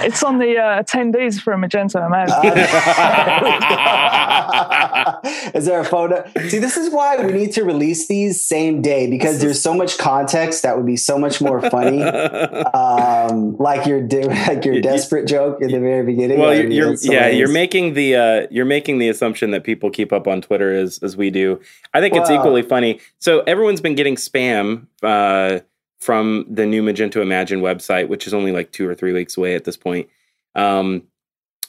it's 0.00 0.22
on 0.22 0.38
the 0.38 0.58
uh, 0.58 0.82
attendees 0.82 1.40
for 1.40 1.52
a 1.52 1.56
Magento, 1.56 2.10
man. 2.10 2.28
is 5.54 5.66
there 5.66 5.80
a 5.80 5.84
photo? 5.84 6.28
See, 6.48 6.58
this 6.58 6.76
is 6.76 6.92
why 6.92 7.16
we 7.24 7.32
need 7.32 7.52
to 7.52 7.64
release 7.64 8.08
these 8.08 8.42
same 8.42 8.82
day 8.82 9.08
because 9.08 9.40
there's 9.40 9.60
so 9.60 9.74
much 9.74 9.98
context 9.98 10.62
that 10.62 10.76
would 10.76 10.86
be 10.86 10.96
so 10.96 11.18
much 11.18 11.40
more 11.40 11.60
funny. 11.70 12.02
Um, 12.02 13.56
like 13.58 13.86
your 13.86 14.02
de- 14.02 14.26
like 14.28 14.64
your 14.64 14.74
You- 14.74 14.78
you- 14.78 14.82
desperate 14.82 15.26
joke 15.26 15.60
in 15.60 15.70
the 15.70 15.80
very 15.80 16.04
beginning. 16.04 16.38
well, 16.38 16.54
you're, 16.54 16.70
you're 16.70 16.92
it's 16.92 17.06
yeah, 17.06 17.28
you're 17.28 17.52
making 17.52 17.94
the 17.94 18.16
uh, 18.16 18.46
you're 18.50 18.64
making 18.64 18.98
the 18.98 19.08
assumption 19.08 19.50
that 19.52 19.64
people 19.64 19.90
keep 19.90 20.12
up 20.12 20.26
on 20.26 20.42
Twitter 20.42 20.72
as 20.72 20.98
as 21.02 21.16
we 21.16 21.30
do. 21.30 21.60
I 21.94 22.00
think 22.00 22.14
it's 22.16 22.30
equally 22.30 22.62
funny. 22.62 23.00
So 23.18 23.40
everyone's 23.40 23.80
been 23.80 23.94
getting 23.94 24.16
spam 24.16 24.86
uh, 25.02 25.60
from 26.00 26.46
the 26.48 26.66
new 26.66 26.82
Magento 26.82 27.16
Imagine 27.22 27.60
website, 27.60 28.08
which 28.08 28.26
is 28.26 28.34
only 28.34 28.52
like 28.52 28.72
two 28.72 28.88
or 28.88 28.94
three 28.94 29.12
weeks 29.12 29.36
away 29.36 29.54
at 29.54 29.64
this 29.64 29.76
point. 29.76 30.08
Um, 30.54 31.04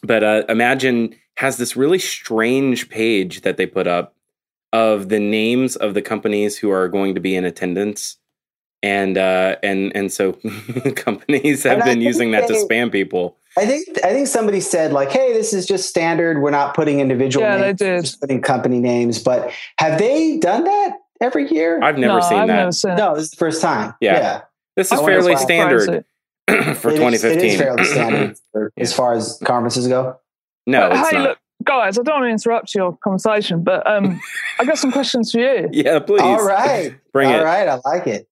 but 0.01 0.23
uh, 0.23 0.43
Imagine 0.49 1.15
has 1.37 1.57
this 1.57 1.75
really 1.75 1.99
strange 1.99 2.89
page 2.89 3.41
that 3.41 3.57
they 3.57 3.65
put 3.65 3.87
up 3.87 4.15
of 4.73 5.09
the 5.09 5.19
names 5.19 5.75
of 5.75 5.93
the 5.93 6.01
companies 6.01 6.57
who 6.57 6.71
are 6.71 6.87
going 6.87 7.13
to 7.15 7.21
be 7.21 7.35
in 7.35 7.45
attendance. 7.45 8.17
And 8.83 9.15
uh, 9.15 9.57
and 9.61 9.91
and 9.95 10.11
so 10.11 10.31
companies 10.95 11.63
have 11.63 11.73
And 11.73 11.83
been 11.83 11.93
think 11.99 12.03
using 12.03 12.31
that 12.31 12.47
to 12.47 12.53
spam 12.53 12.91
people. 12.91 13.37
I 13.55 13.67
think 13.67 14.03
I 14.03 14.11
think 14.11 14.25
somebody 14.27 14.59
said 14.59 14.91
like, 14.91 15.11
"Hey, 15.11 15.33
this 15.33 15.53
is 15.53 15.67
just 15.67 15.87
standard. 15.87 16.41
We're 16.41 16.49
not 16.49 16.73
putting 16.73 16.99
individual 16.99 17.45
Yeah, 17.45 17.57
they 17.57 17.63
names, 17.67 17.79
did. 17.79 18.01
just 18.01 18.19
putting 18.21 18.41
company 18.41 18.79
names." 18.79 19.21
But 19.21 19.51
have 19.77 19.99
they 19.99 20.37
done 20.39 20.63
that 20.63 20.93
every 21.21 21.49
year? 21.51 21.79
I've 21.81 21.97
never 21.97 22.15
no, 22.15 22.21
seen 22.21 22.37
I've 22.39 22.47
that. 22.47 22.55
never 22.55 22.71
seen 22.71 22.95
no, 22.95 23.15
this 23.15 23.25
is 23.25 23.29
the 23.31 23.37
first 23.37 23.61
time. 23.61 23.93
Yeah. 24.01 24.41
This 24.75 24.91
is 24.91 24.99
I 24.99 25.05
fairly 25.05 25.33
why- 25.35 25.39
standard 25.41 26.05
for 26.47 26.89
It 26.91 27.13
is- 27.13 27.21
2015. 27.21 27.31
It 27.39 27.43
is 27.45 27.59
fairly 27.59 27.83
standard 27.85 28.37
for, 28.51 28.71
as 28.77 28.93
far 28.93 29.13
as 29.13 29.39
conferences 29.45 29.87
go. 29.87 30.17
no, 30.67 30.89
But 30.89 30.97
it's 30.99 31.09
hey, 31.09 31.17
not. 31.17 31.23
look, 31.29 31.37
guys, 31.63 31.99
I 31.99 32.03
don't 32.03 32.21
want 32.21 32.25
to 32.25 32.31
interrupt 32.31 32.73
your 32.75 32.97
conversation, 33.03 33.63
but 33.63 33.85
um, 33.89 34.19
I 34.59 34.65
got 34.65 34.77
some 34.77 34.91
questions 34.91 35.31
for 35.31 35.39
you. 35.39 35.69
yeah, 35.71 35.99
please. 35.99 36.21
All 36.21 36.45
right, 36.45 36.95
Bring 37.13 37.29
all 37.29 37.39
it. 37.41 37.43
right, 37.43 37.67
I 37.67 37.79
like 37.85 38.07
it. 38.07 38.27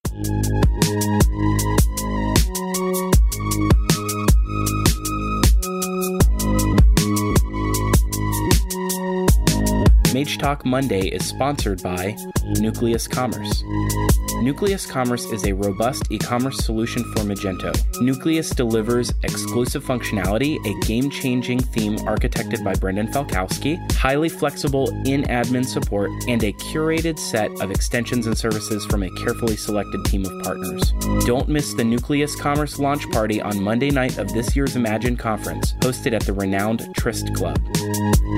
Mage 10.14 10.40
Talk 10.40 10.66
Monday 10.66 11.08
is 11.08 11.24
sponsored 11.24 11.84
by 11.84 12.16
Nucleus 12.58 13.08
Commerce. 13.08 13.64
Nucleus 14.42 14.86
Commerce 14.86 15.26
is 15.26 15.46
a 15.46 15.54
robust 15.54 16.04
e 16.10 16.18
commerce 16.18 16.58
solution 16.66 17.04
for 17.12 17.20
Magento. 17.20 17.76
Nucleus 18.02 18.50
delivers 18.50 19.14
exclusive 19.24 19.84
functionality, 19.84 20.58
a 20.66 20.86
game 20.86 21.12
changing 21.12 21.60
theme 21.60 21.98
architected 22.00 22.64
by 22.64 22.74
Brendan 22.74 23.08
Falkowski, 23.12 23.78
highly 23.92 24.30
flexible 24.30 24.90
in 25.06 25.24
admin 25.24 25.66
support, 25.66 26.10
and 26.28 26.44
a 26.44 26.54
curated 26.54 27.20
set 27.20 27.52
of 27.62 27.70
extensions 27.70 28.26
and 28.26 28.38
services 28.38 28.86
from 28.88 29.04
a 29.04 29.12
carefully 29.12 29.58
selected 29.58 30.04
team 30.06 30.26
of 30.26 30.44
partners. 30.44 30.92
Don't 31.26 31.50
miss 31.50 31.74
the 31.76 31.84
Nucleus 31.84 32.36
Commerce 32.36 32.80
launch 32.80 33.10
party 33.12 33.42
on 33.42 33.62
Monday 33.62 33.92
night 33.92 34.18
of 34.18 34.34
this 34.34 34.56
year's 34.56 34.76
Imagine 34.76 35.18
conference, 35.18 35.74
hosted 35.82 36.14
at 36.14 36.24
the 36.24 36.34
renowned 36.34 36.88
Tryst 36.96 37.36
Club. 37.36 37.60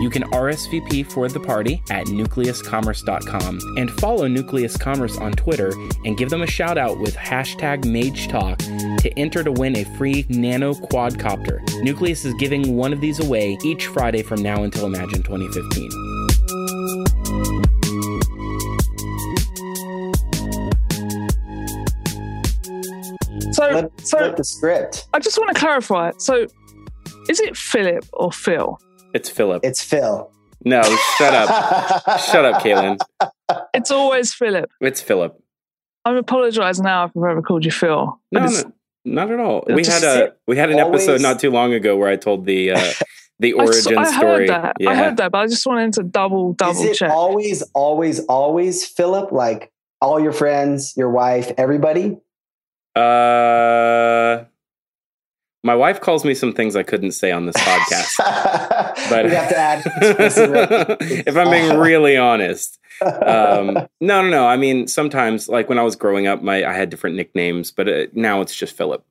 You 0.01 0.09
can 0.09 0.23
RSVP 0.31 1.05
for 1.11 1.29
the 1.29 1.39
party 1.39 1.60
at 1.89 2.07
nucleuscommerce.com 2.07 3.59
and 3.77 3.91
follow 3.91 4.27
Nucleus 4.27 4.75
Commerce 4.77 5.17
on 5.17 5.33
Twitter 5.33 5.71
and 6.05 6.17
give 6.17 6.29
them 6.29 6.41
a 6.41 6.47
shout 6.47 6.77
out 6.77 6.99
with 6.99 7.15
hashtag 7.15 7.83
MageTalk 7.83 8.57
to 9.01 9.19
enter 9.19 9.43
to 9.43 9.51
win 9.51 9.75
a 9.77 9.83
free 9.97 10.25
nano 10.29 10.73
quadcopter. 10.73 11.61
Nucleus 11.83 12.25
is 12.25 12.33
giving 12.35 12.75
one 12.75 12.91
of 12.91 13.01
these 13.01 13.19
away 13.19 13.57
each 13.63 13.87
Friday 13.87 14.23
from 14.23 14.41
now 14.41 14.63
until 14.63 14.85
Imagine 14.85 15.21
2015. 15.23 15.89
So, 23.53 23.69
Flip, 23.69 23.91
so 24.01 24.17
flip 24.17 24.35
the 24.37 24.43
script. 24.43 25.07
I 25.13 25.19
just 25.19 25.37
want 25.37 25.53
to 25.53 25.59
clarify. 25.59 26.11
So, 26.17 26.47
is 27.29 27.39
it 27.39 27.55
Philip 27.55 28.05
or 28.13 28.31
Phil? 28.31 28.79
It's 29.13 29.29
Philip. 29.29 29.63
It's 29.63 29.83
Phil. 29.83 30.31
No, 30.63 30.81
shut 31.17 31.33
up. 31.33 32.19
Shut 32.19 32.45
up, 32.45 32.61
Kalen. 32.63 32.97
It's 33.73 33.91
always 33.91 34.33
Philip. 34.33 34.69
It's 34.79 35.01
Philip. 35.01 35.37
I'm 36.05 36.15
apologise 36.15 36.79
now 36.79 37.05
if 37.05 37.11
I've 37.17 37.23
ever 37.31 37.41
called 37.41 37.65
you 37.65 37.71
Phil. 37.71 38.17
No, 38.31 38.45
no, 38.45 38.71
not 39.03 39.29
at 39.29 39.39
all. 39.41 39.63
We 39.67 39.83
had 39.83 40.01
just- 40.01 40.05
a 40.05 40.33
we 40.47 40.55
had 40.55 40.71
an 40.71 40.79
episode 40.79 41.19
not 41.21 41.39
too 41.39 41.51
long 41.51 41.73
ago 41.73 41.97
where 41.97 42.09
I 42.09 42.15
told 42.15 42.45
the 42.45 42.71
uh, 42.71 42.91
the 43.39 43.53
I, 43.53 43.57
origin 43.57 43.81
saw- 43.81 43.99
I 43.99 44.03
story. 44.11 44.47
heard 44.47 44.49
that. 44.49 44.75
Yeah. 44.79 44.89
I 44.91 44.95
heard 44.95 45.17
that, 45.17 45.31
but 45.33 45.39
I 45.39 45.47
just 45.47 45.65
wanted 45.67 45.93
to 45.93 46.03
double 46.03 46.53
double 46.53 46.79
Is 46.79 46.85
it 46.91 46.95
check. 46.95 47.11
always, 47.11 47.61
always, 47.73 48.19
always 48.27 48.85
Philip? 48.85 49.31
Like 49.33 49.71
all 49.99 50.19
your 50.19 50.31
friends, 50.31 50.93
your 50.95 51.09
wife, 51.09 51.51
everybody? 51.57 52.17
Uh, 52.95 54.45
my 55.63 55.75
wife 55.75 56.01
calls 56.01 56.25
me 56.25 56.33
some 56.33 56.53
things 56.53 56.75
I 56.75 56.83
couldn't 56.83 57.11
say 57.11 57.31
on 57.31 57.45
this 57.45 57.55
podcast. 57.57 58.17
but 59.09 59.25
we 59.25 59.31
have 59.31 59.49
to 59.49 59.57
add 59.57 59.83
if 61.27 61.37
I'm 61.37 61.49
being 61.51 61.77
really 61.77 62.17
honest. 62.17 62.79
Um, 63.01 63.73
no, 64.01 64.21
no, 64.21 64.29
no. 64.29 64.47
I 64.47 64.57
mean, 64.57 64.87
sometimes, 64.87 65.47
like 65.47 65.69
when 65.69 65.77
I 65.77 65.83
was 65.83 65.95
growing 65.95 66.27
up, 66.27 66.41
my 66.41 66.65
I 66.65 66.73
had 66.73 66.89
different 66.89 67.15
nicknames, 67.15 67.71
but 67.71 67.87
uh, 67.87 68.07
now 68.13 68.41
it's 68.41 68.55
just 68.55 68.75
Philip. 68.75 69.05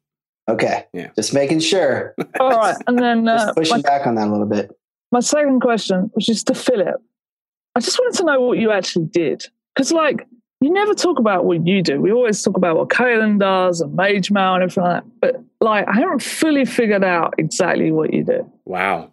Okay. 0.49 0.87
Yeah. 0.93 1.11
Just 1.15 1.33
making 1.33 1.61
sure. 1.61 2.15
All 2.41 2.51
right, 2.51 2.77
and 2.87 2.99
then 2.99 3.29
uh, 3.29 3.53
pushing 3.55 3.77
my, 3.77 3.83
back 3.83 4.07
on 4.07 4.17
that 4.17 4.29
a 4.29 4.31
little 4.31 4.47
bit. 4.47 4.77
My 5.13 5.21
second 5.21 5.61
question, 5.61 6.11
which 6.15 6.29
is 6.29 6.43
to 6.45 6.55
Philip, 6.55 7.01
I 7.77 7.81
just 7.81 7.99
wanted 7.99 8.19
to 8.19 8.25
know 8.25 8.41
what 8.41 8.59
you 8.59 8.73
actually 8.73 9.07
did, 9.07 9.45
because 9.75 9.93
like 9.93 10.27
you 10.61 10.71
never 10.71 10.95
talk 10.95 11.19
about 11.19 11.47
what 11.47 11.67
you 11.67 11.83
do. 11.83 12.01
We 12.01 12.13
always 12.13 12.43
talk 12.43 12.57
about 12.57 12.77
what 12.77 12.89
Kalen 12.89 13.39
does 13.39 13.81
and 13.81 13.95
Mage 13.95 14.31
Mail 14.31 14.55
and 14.55 14.63
everything 14.63 14.85
like 14.85 15.03
that. 15.03 15.21
But 15.21 15.45
like, 15.61 15.89
I 15.89 15.95
haven't 15.95 16.23
fully 16.23 16.67
figured 16.67 17.03
out 17.03 17.35
exactly 17.39 17.91
what 17.91 18.13
you 18.13 18.25
do. 18.25 18.51
Wow. 18.67 19.13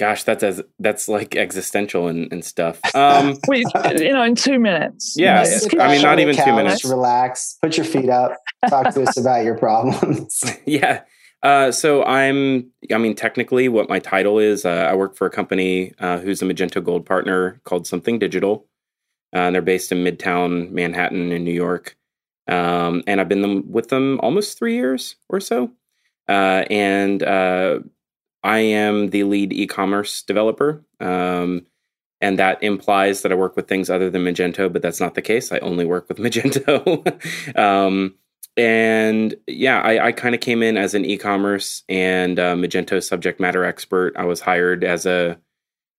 Gosh, 0.00 0.24
that's 0.24 0.42
as 0.42 0.62
that's 0.78 1.08
like 1.08 1.36
existential 1.36 2.08
and, 2.08 2.32
and 2.32 2.42
stuff. 2.42 2.80
Um, 2.94 3.36
Wait, 3.48 3.66
you 3.98 4.12
know, 4.14 4.22
in 4.22 4.34
two 4.34 4.58
minutes. 4.58 5.14
Yeah, 5.16 5.44
you 5.44 5.78
know, 5.78 5.84
I 5.84 5.92
mean, 5.92 6.00
not 6.00 6.18
even 6.18 6.34
couch, 6.34 6.46
two 6.46 6.56
minutes. 6.56 6.84
Relax, 6.86 7.58
put 7.60 7.76
your 7.76 7.84
feet 7.84 8.08
up, 8.08 8.32
talk 8.70 8.94
to 8.94 9.02
us 9.02 9.18
about 9.18 9.44
your 9.44 9.58
problems. 9.58 10.42
yeah. 10.64 11.02
Uh, 11.42 11.70
so 11.70 12.02
I'm, 12.04 12.70
I 12.92 12.96
mean, 12.96 13.14
technically, 13.14 13.68
what 13.68 13.90
my 13.90 13.98
title 13.98 14.38
is, 14.38 14.64
uh, 14.64 14.88
I 14.90 14.94
work 14.94 15.16
for 15.16 15.26
a 15.26 15.30
company 15.30 15.92
uh, 15.98 16.18
who's 16.18 16.40
a 16.40 16.46
Magento 16.46 16.82
Gold 16.82 17.04
partner 17.04 17.60
called 17.64 17.86
Something 17.86 18.18
Digital. 18.18 18.66
Uh, 19.32 19.50
they're 19.50 19.62
based 19.62 19.92
in 19.92 20.04
Midtown 20.04 20.70
Manhattan 20.70 21.32
in 21.32 21.44
New 21.44 21.52
York. 21.52 21.96
Um, 22.48 23.02
and 23.06 23.20
I've 23.20 23.28
been 23.28 23.42
them, 23.42 23.70
with 23.70 23.88
them 23.88 24.18
almost 24.22 24.58
three 24.58 24.74
years 24.74 25.16
or 25.28 25.40
so. 25.40 25.70
Uh, 26.28 26.64
and 26.70 27.22
uh, 27.22 27.80
I 28.42 28.58
am 28.58 29.10
the 29.10 29.24
lead 29.24 29.52
e-commerce 29.52 30.22
developer. 30.22 30.84
Um, 30.98 31.66
and 32.20 32.38
that 32.38 32.62
implies 32.62 33.22
that 33.22 33.32
I 33.32 33.36
work 33.36 33.56
with 33.56 33.68
things 33.68 33.88
other 33.88 34.10
than 34.10 34.24
Magento, 34.24 34.72
but 34.72 34.82
that's 34.82 35.00
not 35.00 35.14
the 35.14 35.22
case. 35.22 35.52
I 35.52 35.58
only 35.58 35.84
work 35.86 36.08
with 36.08 36.18
Magento. 36.18 37.56
um, 37.58 38.14
and 38.56 39.34
yeah, 39.46 39.80
I, 39.80 40.06
I 40.06 40.12
kind 40.12 40.34
of 40.34 40.40
came 40.40 40.62
in 40.62 40.76
as 40.76 40.94
an 40.94 41.04
e-commerce 41.04 41.82
and 41.88 42.38
uh, 42.38 42.54
Magento 42.54 43.02
subject 43.02 43.40
matter 43.40 43.64
expert. 43.64 44.14
I 44.16 44.24
was 44.24 44.40
hired 44.40 44.84
as 44.84 45.06
a 45.06 45.38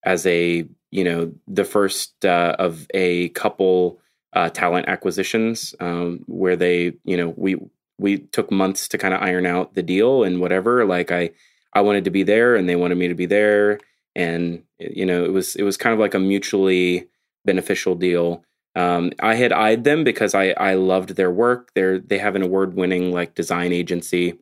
as 0.03 0.25
a 0.25 0.65
you 0.91 1.03
know 1.03 1.31
the 1.47 1.63
first 1.63 2.25
uh, 2.25 2.55
of 2.59 2.87
a 2.93 3.29
couple 3.29 3.99
uh, 4.33 4.49
talent 4.49 4.87
acquisitions 4.87 5.75
um, 5.79 6.23
where 6.27 6.55
they 6.55 6.93
you 7.03 7.17
know 7.17 7.33
we 7.37 7.57
we 7.97 8.17
took 8.17 8.51
months 8.51 8.87
to 8.87 8.97
kind 8.97 9.13
of 9.13 9.21
iron 9.21 9.45
out 9.45 9.73
the 9.73 9.83
deal 9.83 10.23
and 10.23 10.39
whatever 10.39 10.85
like 10.85 11.11
i 11.11 11.29
i 11.73 11.81
wanted 11.81 12.03
to 12.03 12.09
be 12.11 12.23
there 12.23 12.55
and 12.55 12.67
they 12.67 12.75
wanted 12.75 12.97
me 12.97 13.07
to 13.07 13.15
be 13.15 13.25
there. 13.25 13.79
And 14.13 14.63
you 14.77 15.05
know 15.05 15.23
it 15.23 15.31
was 15.31 15.55
it 15.55 15.63
was 15.63 15.77
kind 15.77 15.93
of 15.93 15.99
like 15.99 16.13
a 16.13 16.19
mutually 16.19 17.07
beneficial 17.45 17.95
deal. 17.95 18.43
Um, 18.75 19.11
i 19.19 19.35
had 19.35 19.51
eyed 19.51 19.83
them 19.83 20.03
because 20.03 20.33
i 20.35 20.49
i 20.51 20.73
loved 20.73 21.15
their 21.15 21.31
work. 21.31 21.71
They're 21.75 21.99
they 21.99 22.17
have 22.17 22.35
an 22.35 22.41
award 22.41 22.73
winning 22.73 23.13
like 23.13 23.35
design 23.35 23.71
agency 23.71 24.39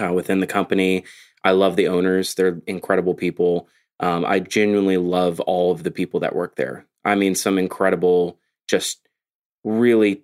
uh, 0.00 0.12
within 0.12 0.40
the 0.40 0.46
company. 0.46 1.04
I 1.44 1.52
love 1.52 1.76
the 1.76 1.88
owners. 1.88 2.34
They're 2.34 2.60
incredible 2.66 3.14
people 3.14 3.68
um, 4.00 4.24
I 4.24 4.40
genuinely 4.40 4.96
love 4.96 5.40
all 5.40 5.72
of 5.72 5.82
the 5.82 5.90
people 5.90 6.20
that 6.20 6.36
work 6.36 6.56
there. 6.56 6.86
I 7.04 7.14
mean, 7.14 7.34
some 7.34 7.58
incredible, 7.58 8.38
just 8.68 9.08
really 9.64 10.22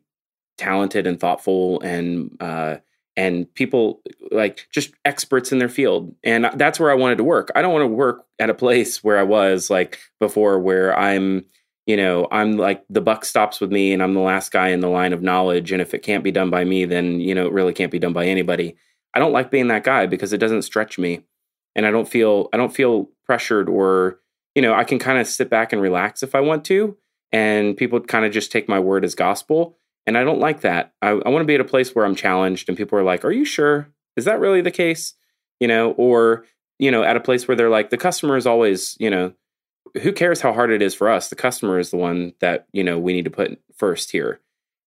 talented 0.59 1.07
and 1.07 1.19
thoughtful 1.19 1.81
and 1.81 2.37
uh, 2.41 2.77
and 3.17 3.53
people 3.55 4.03
like 4.31 4.67
just 4.71 4.93
experts 5.05 5.53
in 5.53 5.59
their 5.59 5.69
field. 5.69 6.15
And 6.25 6.51
that's 6.55 6.81
where 6.81 6.91
I 6.91 6.95
wanted 6.95 7.19
to 7.19 7.25
work. 7.25 7.51
I 7.55 7.63
don't 7.63 7.73
want 7.73 7.85
to 7.85 7.89
work 7.89 8.27
at 8.39 8.51
a 8.51 8.55
place 8.55 9.05
where 9.05 9.19
I 9.19 9.23
was 9.23 9.71
like 9.71 9.99
before, 10.19 10.59
where 10.59 10.97
I'm, 10.99 11.45
you 11.87 11.97
know, 11.97 12.27
I'm 12.33 12.57
like 12.57 12.85
the 12.91 13.01
buck 13.01 13.25
stops 13.25 13.61
with 13.61 13.71
me 13.71 13.93
and 13.93 14.03
I'm 14.03 14.15
the 14.15 14.21
last 14.21 14.51
guy 14.51 14.69
in 14.69 14.81
the 14.81 14.89
line 14.89 15.13
of 15.13 15.23
knowledge. 15.23 15.71
And 15.71 15.81
if 15.81 15.95
it 15.95 16.03
can't 16.03 16.25
be 16.25 16.33
done 16.33 16.51
by 16.51 16.65
me, 16.65 16.87
then, 16.87 17.21
you 17.21 17.35
know, 17.35 17.47
it 17.47 17.53
really 17.53 17.73
can't 17.73 17.93
be 17.93 18.01
done 18.01 18.13
by 18.13 18.27
anybody. 18.27 18.77
I 19.15 19.21
don't 19.21 19.33
like 19.33 19.51
being 19.51 19.69
that 19.69 19.85
guy 19.85 20.07
because 20.07 20.33
it 20.33 20.39
doesn't 20.39 20.63
stretch 20.63 20.99
me 20.99 21.21
and 21.75 21.87
I 21.87 21.91
don't 21.91 22.09
feel 22.09 22.49
I 22.53 22.57
don't 22.57 22.75
feel 22.75 23.11
pressured 23.25 23.69
or 23.69 24.21
you 24.55 24.63
know 24.63 24.75
I 24.75 24.85
can 24.85 24.99
kind 24.99 25.19
of 25.19 25.27
sit 25.27 25.51
back 25.51 25.73
and 25.73 25.83
relax 25.83 26.23
if 26.23 26.35
I 26.35 26.41
want 26.41 26.65
to, 26.67 26.97
and 27.33 27.77
people 27.77 28.01
kind 28.01 28.25
of 28.25 28.33
just 28.33 28.53
take 28.53 28.69
my 28.69 28.79
word 28.79 29.05
as 29.05 29.15
gospel. 29.15 29.79
And 30.07 30.19
I 30.19 30.25
don't 30.25 30.41
like 30.41 30.61
that. 30.61 30.93
I, 31.01 31.11
I 31.11 31.31
want 31.31 31.43
to 31.43 31.47
be 31.47 31.55
at 31.55 31.63
a 31.63 31.65
place 31.65 31.95
where 31.95 32.05
I'm 32.05 32.15
challenged 32.15 32.69
and 32.69 32.77
people 32.77 32.99
are 32.99 33.05
like, 33.05 33.25
"Are 33.25 33.33
you 33.33 33.45
sure? 33.45 33.89
Is 34.17 34.27
that 34.27 34.41
really 34.41 34.61
the 34.61 34.71
case?" 34.71 35.15
You 35.61 35.69
know, 35.69 35.93
or 35.93 36.45
you 36.79 36.91
know, 36.91 37.03
at 37.03 37.17
a 37.17 37.21
place 37.21 37.49
where 37.49 37.57
they're 37.57 37.71
like, 37.71 37.91
"The 37.91 37.97
customer 37.97 38.37
is 38.37 38.47
always," 38.47 38.97
you 39.01 39.11
know, 39.11 39.33
who 40.03 40.13
cares 40.13 40.41
how 40.41 40.53
hard 40.53 40.71
it 40.71 40.83
is 40.83 40.95
for 40.95 41.09
us? 41.09 41.29
The 41.29 41.37
customer 41.37 41.79
is 41.79 41.91
the 41.91 41.97
one 41.97 42.35
that 42.41 42.67
you 42.73 42.85
know 42.85 42.99
we 42.99 43.13
need 43.13 43.25
to 43.25 43.31
put 43.31 43.59
first 43.77 44.11
here, 44.11 44.41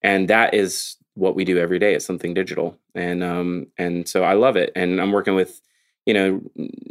and 0.03 0.29
that 0.29 0.55
is 0.55 0.97
what 1.15 1.35
we 1.35 1.45
do 1.45 1.59
every 1.59 1.79
day. 1.79 1.95
It's 1.95 2.05
something 2.05 2.35
digital, 2.35 2.79
and 2.95 3.23
um, 3.23 3.69
and 3.79 4.09
so 4.09 4.23
I 4.25 4.35
love 4.35 4.57
it. 4.57 4.73
And 4.77 5.01
I'm 5.01 5.13
working 5.13 5.35
with 5.35 5.61
you 6.07 6.15
know 6.15 6.41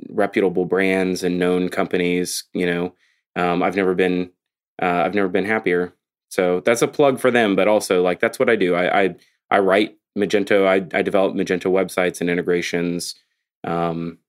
reputable 0.09 0.65
brands 0.65 1.23
and 1.23 1.39
known 1.39 1.69
companies 1.69 2.43
you 2.53 2.65
know 2.65 2.93
um, 3.35 3.63
i've 3.63 3.75
never 3.75 3.95
been 3.95 4.29
uh, 4.81 5.03
i've 5.05 5.15
never 5.15 5.29
been 5.29 5.45
happier. 5.45 5.93
So 6.29 6.59
that's 6.59 6.81
a 6.81 6.87
plug 6.87 7.19
for 7.19 7.31
them 7.31 7.55
but 7.55 7.67
also 7.67 8.01
like 8.01 8.19
that's 8.19 8.37
what 8.37 8.49
i 8.49 8.55
do. 8.55 8.75
I 8.75 9.03
i, 9.03 9.15
I 9.49 9.59
write 9.59 9.97
magento 10.17 10.67
I, 10.67 10.97
I 10.97 11.01
develop 11.01 11.35
magento 11.35 11.71
websites 11.71 12.21
and 12.21 12.29
integrations 12.29 13.15
um, 13.63 14.19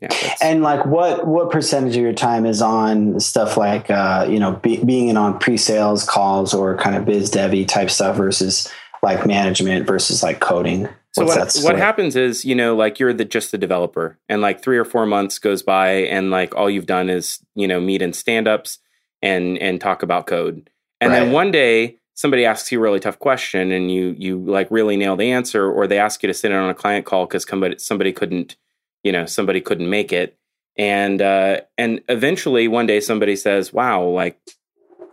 yeah, 0.00 0.08
and 0.40 0.62
like 0.62 0.86
what 0.86 1.26
what 1.26 1.50
percentage 1.50 1.96
of 1.96 2.02
your 2.02 2.12
time 2.12 2.46
is 2.46 2.62
on 2.62 3.20
stuff 3.20 3.56
like 3.56 3.90
uh, 3.90 4.26
you 4.28 4.38
know 4.38 4.52
be, 4.52 4.82
being 4.82 5.08
in 5.08 5.16
on 5.16 5.38
pre-sales 5.38 6.04
calls 6.04 6.54
or 6.54 6.76
kind 6.76 6.96
of 6.96 7.04
biz 7.04 7.30
devy 7.30 7.66
type 7.66 7.90
stuff 7.90 8.16
versus 8.16 8.72
like 9.02 9.26
management 9.26 9.86
versus 9.86 10.22
like 10.22 10.40
coding. 10.40 10.88
So 11.12 11.24
what, 11.24 11.56
what 11.62 11.78
happens 11.78 12.14
is, 12.14 12.44
you 12.44 12.54
know, 12.54 12.76
like 12.76 12.98
you're 12.98 13.14
the 13.14 13.24
just 13.24 13.50
the 13.50 13.58
developer, 13.58 14.18
and 14.28 14.42
like 14.42 14.62
three 14.62 14.76
or 14.76 14.84
four 14.84 15.06
months 15.06 15.38
goes 15.38 15.62
by, 15.62 15.88
and 15.88 16.30
like 16.30 16.54
all 16.54 16.68
you've 16.68 16.86
done 16.86 17.08
is, 17.08 17.40
you 17.54 17.66
know, 17.66 17.80
meet 17.80 18.02
in 18.02 18.12
stand-ups 18.12 18.78
and 19.22 19.56
and 19.58 19.80
talk 19.80 20.02
about 20.02 20.26
code, 20.26 20.68
and 21.00 21.10
right. 21.10 21.20
then 21.20 21.32
one 21.32 21.50
day 21.50 21.96
somebody 22.12 22.44
asks 22.44 22.70
you 22.72 22.78
a 22.78 22.82
really 22.82 23.00
tough 23.00 23.18
question, 23.18 23.72
and 23.72 23.90
you 23.90 24.14
you 24.18 24.38
like 24.38 24.70
really 24.70 24.96
nail 24.96 25.16
the 25.16 25.32
answer, 25.32 25.70
or 25.70 25.86
they 25.86 25.98
ask 25.98 26.22
you 26.22 26.26
to 26.26 26.34
sit 26.34 26.50
in 26.50 26.56
on 26.56 26.68
a 26.68 26.74
client 26.74 27.06
call 27.06 27.24
because 27.24 27.48
somebody 27.48 27.78
somebody 27.78 28.12
couldn't, 28.12 28.56
you 29.02 29.12
know, 29.12 29.24
somebody 29.24 29.62
couldn't 29.62 29.88
make 29.88 30.12
it, 30.12 30.36
and 30.76 31.22
uh, 31.22 31.60
and 31.78 32.02
eventually 32.10 32.68
one 32.68 32.86
day 32.86 33.00
somebody 33.00 33.36
says, 33.36 33.72
"Wow, 33.72 34.04
like 34.04 34.38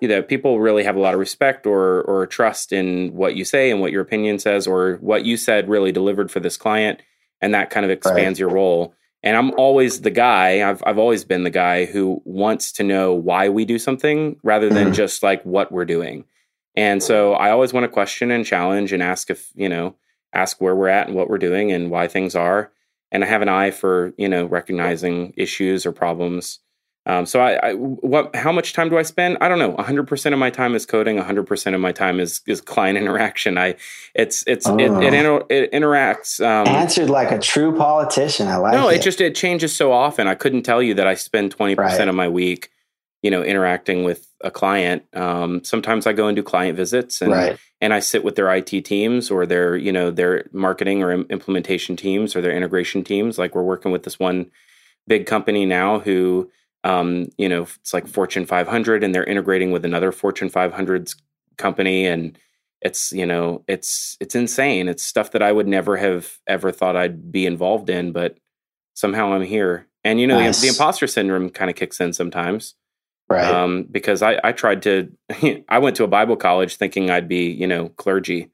you 0.04 0.10
know 0.10 0.22
people 0.22 0.60
really 0.60 0.84
have 0.84 0.98
a 0.98 1.00
lot 1.00 1.14
of 1.14 1.20
respect 1.22 1.66
or 1.66 2.02
or 2.02 2.28
trust 2.28 2.74
in 2.74 3.14
what 3.14 3.38
you 3.38 3.46
say 3.46 3.72
and 3.72 3.80
what 3.80 3.94
your 3.94 4.02
opinion 4.02 4.38
says 4.38 4.68
or 4.68 4.98
what 4.98 5.24
you 5.24 5.38
said 5.38 5.70
really 5.70 5.94
delivered 5.94 6.30
for 6.30 6.42
this 6.42 6.58
client 6.58 7.02
and 7.40 7.54
that 7.54 7.70
kind 7.70 7.86
of 7.86 7.90
expands 7.90 8.38
right. 8.38 8.40
your 8.40 8.50
role 8.50 8.94
and 9.24 9.38
i'm 9.38 9.52
always 9.52 10.02
the 10.02 10.12
guy 10.12 10.70
I've, 10.70 10.84
I've 10.86 10.98
always 10.98 11.24
been 11.24 11.46
the 11.46 11.50
guy 11.50 11.86
who 11.86 12.22
wants 12.26 12.74
to 12.74 12.84
know 12.84 13.14
why 13.14 13.48
we 13.48 13.64
do 13.64 13.80
something 13.80 14.36
rather 14.44 14.68
than 14.68 14.90
mm. 14.90 14.94
just 14.94 15.24
like 15.24 15.42
what 15.46 15.72
we're 15.72 15.86
doing 15.86 16.26
and 16.76 17.02
so 17.02 17.34
i 17.36 17.50
always 17.50 17.72
want 17.72 17.86
to 17.86 17.88
question 17.88 18.30
and 18.30 18.46
challenge 18.46 18.92
and 18.92 19.02
ask 19.02 19.30
if 19.30 19.54
you 19.56 19.70
know 19.70 19.96
ask 20.34 20.60
where 20.60 20.76
we're 20.76 20.90
at 20.90 21.08
and 21.08 21.16
what 21.16 21.30
we're 21.30 21.38
doing 21.38 21.72
and 21.72 21.92
why 21.92 22.10
things 22.10 22.36
are 22.36 22.74
and 23.10 23.24
i 23.24 23.28
have 23.28 23.42
an 23.42 23.48
eye 23.48 23.72
for 23.72 24.14
you 24.18 24.28
know 24.28 24.44
recognizing 24.44 25.34
issues 25.38 25.86
or 25.86 25.94
problems 25.94 26.60
um, 27.06 27.26
so 27.26 27.42
I, 27.42 27.70
I, 27.70 27.74
what, 27.74 28.34
how 28.34 28.52
much 28.54 28.72
time 28.72 28.90
do 28.90 28.98
I 28.98 29.02
spend? 29.02 29.38
I 29.42 29.50
don't 29.50 29.60
know. 29.60 29.74
100% 29.74 30.34
of 30.34 30.40
my 30.40 30.50
time 30.50 30.74
is 30.74 30.86
coding. 30.86 31.18
100% 31.18 31.76
of 31.76 31.82
my 31.82 31.92
time 31.92 32.20
is, 32.20 32.42
is 32.48 32.62
client 32.62 32.98
interaction. 33.02 33.58
I, 33.58 33.76
it's, 34.16 34.44
it's, 34.48 34.68
oh. 34.68 34.78
it, 34.78 34.86
it, 34.86 34.90
oh. 34.90 35.02
inter, 35.02 35.46
it, 35.50 35.72
interacts. 35.74 36.44
Um, 36.44 36.68
Answered 36.68 37.10
like 37.10 37.32
a 37.32 37.40
true 37.40 37.76
politician. 37.78 38.48
I 38.48 38.56
like 38.56 38.74
no, 38.74 38.88
it. 38.88 38.98
it 38.98 39.02
just, 39.02 39.20
it 39.20 39.36
changes 39.36 39.76
so 39.76 39.92
often. 39.92 40.28
I 40.28 40.36
couldn't 40.36 40.64
tell 40.64 40.82
you 40.82 40.94
that 40.94 41.08
I 41.08 41.16
spend 41.16 41.56
20% 41.56 41.78
right. 41.78 42.08
of 42.08 42.16
my 42.16 42.30
week, 42.30 42.70
you 43.22 43.30
know, 43.30 43.44
interacting 43.44 44.06
with 44.06 44.30
a 44.42 44.52
client. 44.52 45.04
Um, 45.14 45.62
sometimes 45.66 46.08
I 46.08 46.14
go 46.14 46.28
and 46.28 46.38
do 46.38 46.44
client 46.44 46.78
visits 46.78 47.22
and, 47.22 47.34
right. 47.34 47.58
and 47.82 47.94
I 47.94 48.00
sit 48.00 48.24
with 48.24 48.36
their 48.36 48.54
IT 48.54 48.86
teams 48.86 49.30
or 49.30 49.46
their, 49.46 49.76
you 49.76 49.92
know, 49.92 50.10
their 50.10 50.46
marketing 50.54 51.04
or 51.04 51.12
implementation 51.12 51.98
teams 51.98 52.34
or 52.34 52.42
their 52.42 52.56
integration 52.56 53.04
teams. 53.04 53.38
Like 53.38 53.56
we're 53.56 53.64
working 53.64 53.92
with 53.92 54.04
this 54.04 54.20
one 54.20 54.52
big 55.06 55.26
company 55.26 55.66
now 55.66 56.00
who, 56.00 56.50
um, 56.84 57.30
you 57.38 57.48
know, 57.48 57.64
it's 57.64 57.94
like 57.94 58.08
Fortune 58.08 58.46
500 58.46 59.04
and 59.04 59.16
they're 59.16 59.24
integrating 59.24 59.72
with 59.72 59.86
another 59.86 60.12
Fortune 60.12 60.50
500's 60.50 61.16
company. 61.58 62.06
And 62.06 62.38
it's, 62.82 63.12
you 63.12 63.26
know, 63.26 63.64
it's, 63.68 64.18
it's 64.20 64.36
insane. 64.36 64.90
It's 64.90 65.04
stuff 65.04 65.32
that 65.32 65.42
I 65.42 65.52
would 65.52 65.68
never 65.68 65.98
have 65.98 66.40
ever 66.48 66.72
thought 66.72 66.98
I'd 66.98 67.32
be 67.32 67.46
involved 67.46 67.90
in, 67.90 68.12
but 68.12 68.38
somehow 68.94 69.34
I'm 69.34 69.44
here. 69.44 69.88
And, 70.04 70.20
you 70.20 70.28
know, 70.28 70.40
nice. 70.40 70.60
the, 70.60 70.68
the, 70.68 70.74
imposter 70.74 71.08
syndrome 71.08 71.50
kind 71.50 71.70
of 71.70 71.78
kicks 71.78 72.02
in 72.02 72.12
sometimes. 72.12 72.76
Right. 73.30 73.46
Um, 73.46 73.88
because 73.90 74.22
I, 74.22 74.40
I 74.44 74.52
tried 74.52 74.82
to, 74.84 75.10
I 75.70 75.80
went 75.80 75.96
to 75.96 76.04
a 76.04 76.08
Bible 76.08 76.36
college 76.36 76.76
thinking 76.76 77.10
I'd 77.10 77.30
be, 77.30 77.50
you 77.50 77.68
know, 77.68 77.90
clergy. 77.90 78.50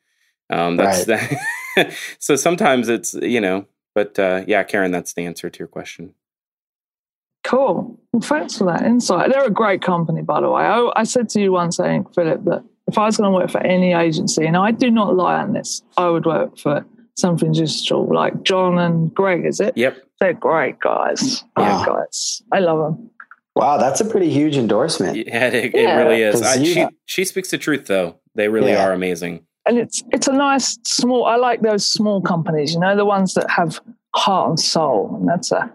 Um, 0.51 0.77
that's 0.77 1.07
right. 1.07 1.39
that. 1.75 1.93
so 2.19 2.35
sometimes 2.35 2.87
it's, 2.87 3.15
you 3.15 3.41
know, 3.41 3.65
but 3.95 4.19
uh, 4.19 4.43
yeah, 4.45 4.63
Karen, 4.63 4.91
that's 4.91 5.13
the 5.13 5.25
answer 5.25 5.49
to 5.49 5.59
your 5.59 5.67
question. 5.67 6.13
Cool. 7.43 7.99
Well, 8.11 8.21
thanks 8.21 8.57
for 8.57 8.65
that 8.65 8.83
insight. 8.83 9.31
They're 9.31 9.45
a 9.45 9.51
great 9.51 9.81
company, 9.81 10.21
by 10.21 10.41
the 10.41 10.49
way. 10.49 10.63
I, 10.63 10.91
I 10.95 11.03
said 11.03 11.29
to 11.29 11.41
you 11.41 11.51
once, 11.51 11.77
saying, 11.77 12.05
Philip, 12.13 12.43
that 12.45 12.63
if 12.87 12.97
I 12.97 13.05
was 13.05 13.17
going 13.17 13.31
to 13.31 13.37
work 13.37 13.49
for 13.49 13.61
any 13.61 13.93
agency, 13.93 14.45
and 14.45 14.57
I 14.57 14.71
do 14.71 14.91
not 14.91 15.15
lie 15.15 15.39
on 15.41 15.53
this, 15.53 15.81
I 15.97 16.09
would 16.09 16.25
work 16.25 16.57
for 16.57 16.85
something 17.15 17.51
digital 17.51 18.07
like 18.13 18.43
John 18.43 18.77
and 18.79 19.13
Greg, 19.13 19.45
is 19.45 19.59
it? 19.59 19.77
Yep. 19.77 19.97
They're 20.19 20.33
great 20.33 20.79
guys. 20.79 21.43
Yeah, 21.57 21.83
guys. 21.85 22.41
I 22.51 22.59
love 22.59 22.79
them. 22.79 23.09
Wow, 23.55 23.77
that's 23.77 23.99
a 23.99 24.05
pretty 24.05 24.29
huge 24.29 24.57
endorsement. 24.57 25.17
Yeah, 25.17 25.47
it, 25.47 25.75
it 25.75 25.95
really 25.95 26.21
is. 26.21 26.41
I, 26.41 26.63
she 26.63 26.87
she 27.05 27.25
speaks 27.25 27.51
the 27.51 27.57
truth, 27.57 27.87
though. 27.87 28.19
They 28.35 28.47
really 28.47 28.71
yeah. 28.71 28.87
are 28.87 28.93
amazing. 28.93 29.45
And 29.65 29.77
it's 29.77 30.03
it's 30.11 30.27
a 30.27 30.33
nice 30.33 30.77
small. 30.83 31.25
I 31.25 31.35
like 31.35 31.61
those 31.61 31.85
small 31.85 32.21
companies. 32.21 32.73
You 32.73 32.79
know, 32.79 32.95
the 32.95 33.05
ones 33.05 33.33
that 33.33 33.49
have 33.49 33.81
heart 34.15 34.49
and 34.49 34.59
soul. 34.59 35.15
And 35.19 35.27
that's 35.27 35.51
a 35.51 35.71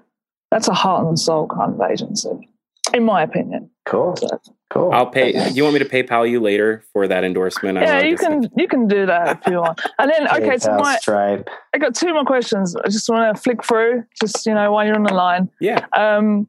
that's 0.55 0.69
a 0.69 0.73
heart 0.73 1.05
and 1.05 1.19
soul 1.19 1.49
kind 1.49 1.75
of 1.75 1.91
agency, 1.91 2.49
in 2.93 3.03
my 3.03 3.23
opinion. 3.25 3.71
Cool. 3.87 4.15
So, 4.15 4.41
cool. 4.71 4.93
I'll 4.93 5.11
pay. 5.11 5.51
You 5.51 5.65
want 5.65 5.75
me 5.75 5.81
to 5.81 5.85
PayPal 5.85 6.31
you 6.31 6.39
later 6.39 6.85
for 6.93 7.09
that 7.09 7.25
endorsement? 7.25 7.77
Yeah, 7.79 8.03
you 8.03 8.17
can. 8.17 8.49
You 8.57 8.69
can 8.69 8.87
do 8.87 9.05
that 9.07 9.41
if 9.41 9.51
you 9.51 9.59
want. 9.59 9.81
And 9.99 10.09
then, 10.09 10.29
okay, 10.29 10.57
so 10.59 10.77
my 10.77 10.97
Stripe. 10.99 11.51
I 11.75 11.79
got 11.79 11.97
two 11.97 12.15
more 12.15 12.25
questions. 12.25 12.77
I 12.77 12.89
just 12.89 13.09
want 13.09 13.35
to 13.35 13.43
flick 13.43 13.65
through, 13.65 14.05
just 14.21 14.47
you 14.47 14.55
know, 14.55 14.71
while 14.71 14.87
you're 14.87 14.95
on 14.95 15.03
the 15.03 15.13
line. 15.13 15.51
Yeah. 15.61 15.85
Um, 15.93 16.49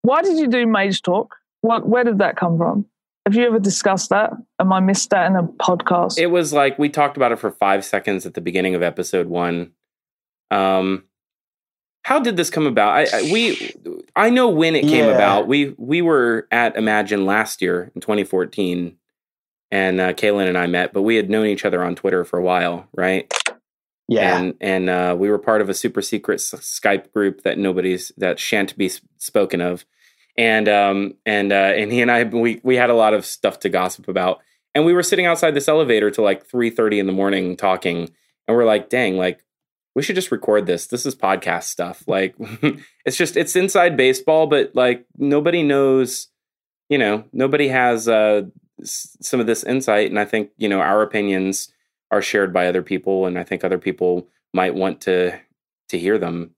why 0.00 0.22
did 0.22 0.38
you 0.38 0.48
do 0.48 0.66
Mage 0.66 1.02
Talk? 1.02 1.34
What? 1.60 1.86
Where 1.86 2.02
did 2.02 2.16
that 2.18 2.36
come 2.36 2.56
from? 2.56 2.86
Have 3.26 3.34
you 3.34 3.44
ever 3.44 3.58
discussed 3.58 4.08
that? 4.08 4.32
Am 4.58 4.72
I 4.72 4.80
missed 4.80 5.10
that 5.10 5.26
in 5.26 5.36
a 5.36 5.42
podcast? 5.42 6.16
It 6.16 6.28
was 6.28 6.54
like 6.54 6.78
we 6.78 6.88
talked 6.88 7.18
about 7.18 7.32
it 7.32 7.38
for 7.38 7.50
five 7.50 7.84
seconds 7.84 8.24
at 8.24 8.32
the 8.32 8.40
beginning 8.40 8.74
of 8.74 8.82
episode 8.82 9.26
one. 9.26 9.72
Um, 10.50 11.04
how 12.06 12.20
did 12.20 12.36
this 12.36 12.50
come 12.50 12.68
about? 12.68 12.94
I, 12.94 13.18
I 13.18 13.22
we 13.32 13.74
I 14.14 14.30
know 14.30 14.48
when 14.48 14.76
it 14.76 14.82
came 14.82 15.06
yeah. 15.06 15.14
about. 15.14 15.48
We 15.48 15.74
we 15.76 16.02
were 16.02 16.46
at 16.52 16.76
Imagine 16.76 17.26
last 17.26 17.60
year 17.60 17.90
in 17.96 18.00
2014, 18.00 18.96
and 19.72 20.00
uh, 20.00 20.12
Kalen 20.12 20.46
and 20.46 20.56
I 20.56 20.68
met, 20.68 20.92
but 20.92 21.02
we 21.02 21.16
had 21.16 21.28
known 21.28 21.46
each 21.46 21.64
other 21.64 21.82
on 21.82 21.96
Twitter 21.96 22.24
for 22.24 22.38
a 22.38 22.44
while, 22.44 22.86
right? 22.94 23.32
Yeah, 24.06 24.38
and 24.38 24.54
and 24.60 24.88
uh, 24.88 25.16
we 25.18 25.28
were 25.28 25.38
part 25.40 25.60
of 25.60 25.68
a 25.68 25.74
super 25.74 26.00
secret 26.00 26.38
Skype 26.38 27.12
group 27.12 27.42
that 27.42 27.58
nobody's 27.58 28.12
that 28.18 28.38
shan't 28.38 28.78
be 28.78 28.88
spoken 29.18 29.60
of 29.60 29.84
and 30.38 30.68
um 30.68 31.14
and 31.24 31.52
uh 31.52 31.72
and 31.76 31.90
he 31.90 32.02
and 32.02 32.10
I 32.10 32.24
we 32.24 32.60
we 32.62 32.76
had 32.76 32.90
a 32.90 32.94
lot 32.94 33.14
of 33.14 33.24
stuff 33.24 33.58
to 33.60 33.68
gossip 33.68 34.08
about 34.08 34.42
and 34.74 34.84
we 34.84 34.92
were 34.92 35.02
sitting 35.02 35.26
outside 35.26 35.54
this 35.54 35.68
elevator 35.68 36.10
till 36.10 36.24
like 36.24 36.48
3:30 36.48 37.00
in 37.00 37.06
the 37.06 37.12
morning 37.12 37.56
talking 37.56 38.10
and 38.46 38.56
we're 38.56 38.64
like 38.64 38.90
dang 38.90 39.16
like 39.16 39.44
we 39.96 40.02
should 40.02 40.14
just 40.14 40.30
record 40.30 40.66
this 40.66 40.86
this 40.86 41.04
is 41.04 41.16
podcast 41.16 41.64
stuff 41.64 42.04
like 42.06 42.34
it's 43.04 43.16
just 43.16 43.36
it's 43.36 43.56
inside 43.56 43.96
baseball 43.96 44.46
but 44.46 44.70
like 44.74 45.04
nobody 45.16 45.62
knows 45.62 46.28
you 46.88 46.98
know 46.98 47.24
nobody 47.32 47.68
has 47.68 48.06
uh 48.06 48.42
some 48.84 49.40
of 49.40 49.46
this 49.46 49.64
insight 49.64 50.10
and 50.10 50.20
I 50.20 50.24
think 50.24 50.50
you 50.58 50.68
know 50.68 50.80
our 50.80 51.02
opinions 51.02 51.72
are 52.10 52.22
shared 52.22 52.52
by 52.52 52.68
other 52.68 52.82
people 52.82 53.26
and 53.26 53.38
I 53.38 53.42
think 53.42 53.64
other 53.64 53.78
people 53.78 54.28
might 54.52 54.74
want 54.74 55.00
to 55.02 55.40
to 55.88 55.98
hear 55.98 56.18
them 56.18 56.54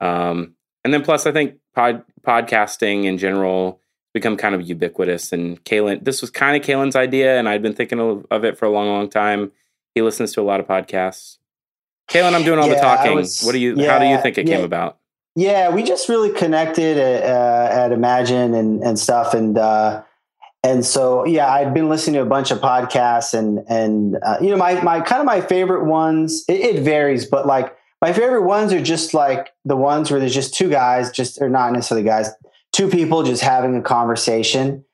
um 0.00 0.54
and 0.84 0.92
then 0.92 1.02
plus 1.02 1.26
I 1.26 1.32
think 1.32 1.56
pod, 1.74 2.04
podcasting 2.22 3.04
in 3.04 3.18
general 3.18 3.80
become 4.12 4.36
kind 4.36 4.54
of 4.54 4.62
ubiquitous. 4.68 5.32
And 5.32 5.62
Kalen, 5.64 6.04
this 6.04 6.20
was 6.20 6.30
kind 6.30 6.56
of 6.56 6.66
Kalen's 6.66 6.96
idea, 6.96 7.38
and 7.38 7.48
I'd 7.48 7.62
been 7.62 7.74
thinking 7.74 8.00
of, 8.00 8.26
of, 8.30 8.44
it 8.44 8.58
for 8.58 8.66
a 8.66 8.70
long, 8.70 8.88
long 8.88 9.08
time. 9.08 9.52
He 9.94 10.02
listens 10.02 10.32
to 10.32 10.40
a 10.40 10.42
lot 10.42 10.60
of 10.60 10.66
podcasts. 10.66 11.38
Kalen, 12.08 12.34
I'm 12.34 12.44
doing 12.44 12.58
all 12.58 12.68
yeah, 12.68 12.74
the 12.74 12.80
talking. 12.80 13.14
Was, 13.14 13.42
what 13.42 13.52
do 13.52 13.58
you? 13.58 13.74
Yeah, 13.76 13.92
how 13.92 13.98
do 13.98 14.06
you 14.06 14.20
think 14.20 14.38
it 14.38 14.48
yeah, 14.48 14.56
came 14.56 14.64
about? 14.64 14.98
Yeah, 15.34 15.70
we 15.70 15.82
just 15.82 16.08
really 16.08 16.30
connected 16.30 16.98
at, 16.98 17.22
uh, 17.24 17.68
at 17.72 17.92
Imagine 17.92 18.54
and 18.54 18.82
and 18.82 18.98
stuff, 18.98 19.34
and 19.34 19.56
uh, 19.56 20.02
and 20.62 20.84
so 20.84 21.24
yeah, 21.24 21.50
I'd 21.50 21.72
been 21.72 21.88
listening 21.88 22.14
to 22.14 22.22
a 22.22 22.26
bunch 22.26 22.50
of 22.50 22.58
podcasts, 22.58 23.32
and 23.32 23.60
and 23.68 24.18
uh, 24.22 24.38
you 24.40 24.50
know 24.50 24.56
my 24.56 24.80
my 24.82 25.00
kind 25.00 25.20
of 25.20 25.26
my 25.26 25.40
favorite 25.40 25.84
ones. 25.84 26.44
It, 26.48 26.60
it 26.60 26.82
varies, 26.82 27.26
but 27.26 27.46
like 27.46 27.74
my 28.02 28.12
favorite 28.12 28.42
ones 28.42 28.72
are 28.72 28.82
just 28.82 29.14
like 29.14 29.52
the 29.64 29.76
ones 29.76 30.10
where 30.10 30.20
there's 30.20 30.34
just 30.34 30.54
two 30.54 30.68
guys, 30.68 31.10
just 31.10 31.40
or 31.40 31.48
not 31.48 31.72
necessarily 31.72 32.04
guys, 32.04 32.30
two 32.72 32.88
people 32.88 33.22
just 33.22 33.42
having 33.42 33.76
a 33.76 33.82
conversation 33.82 34.84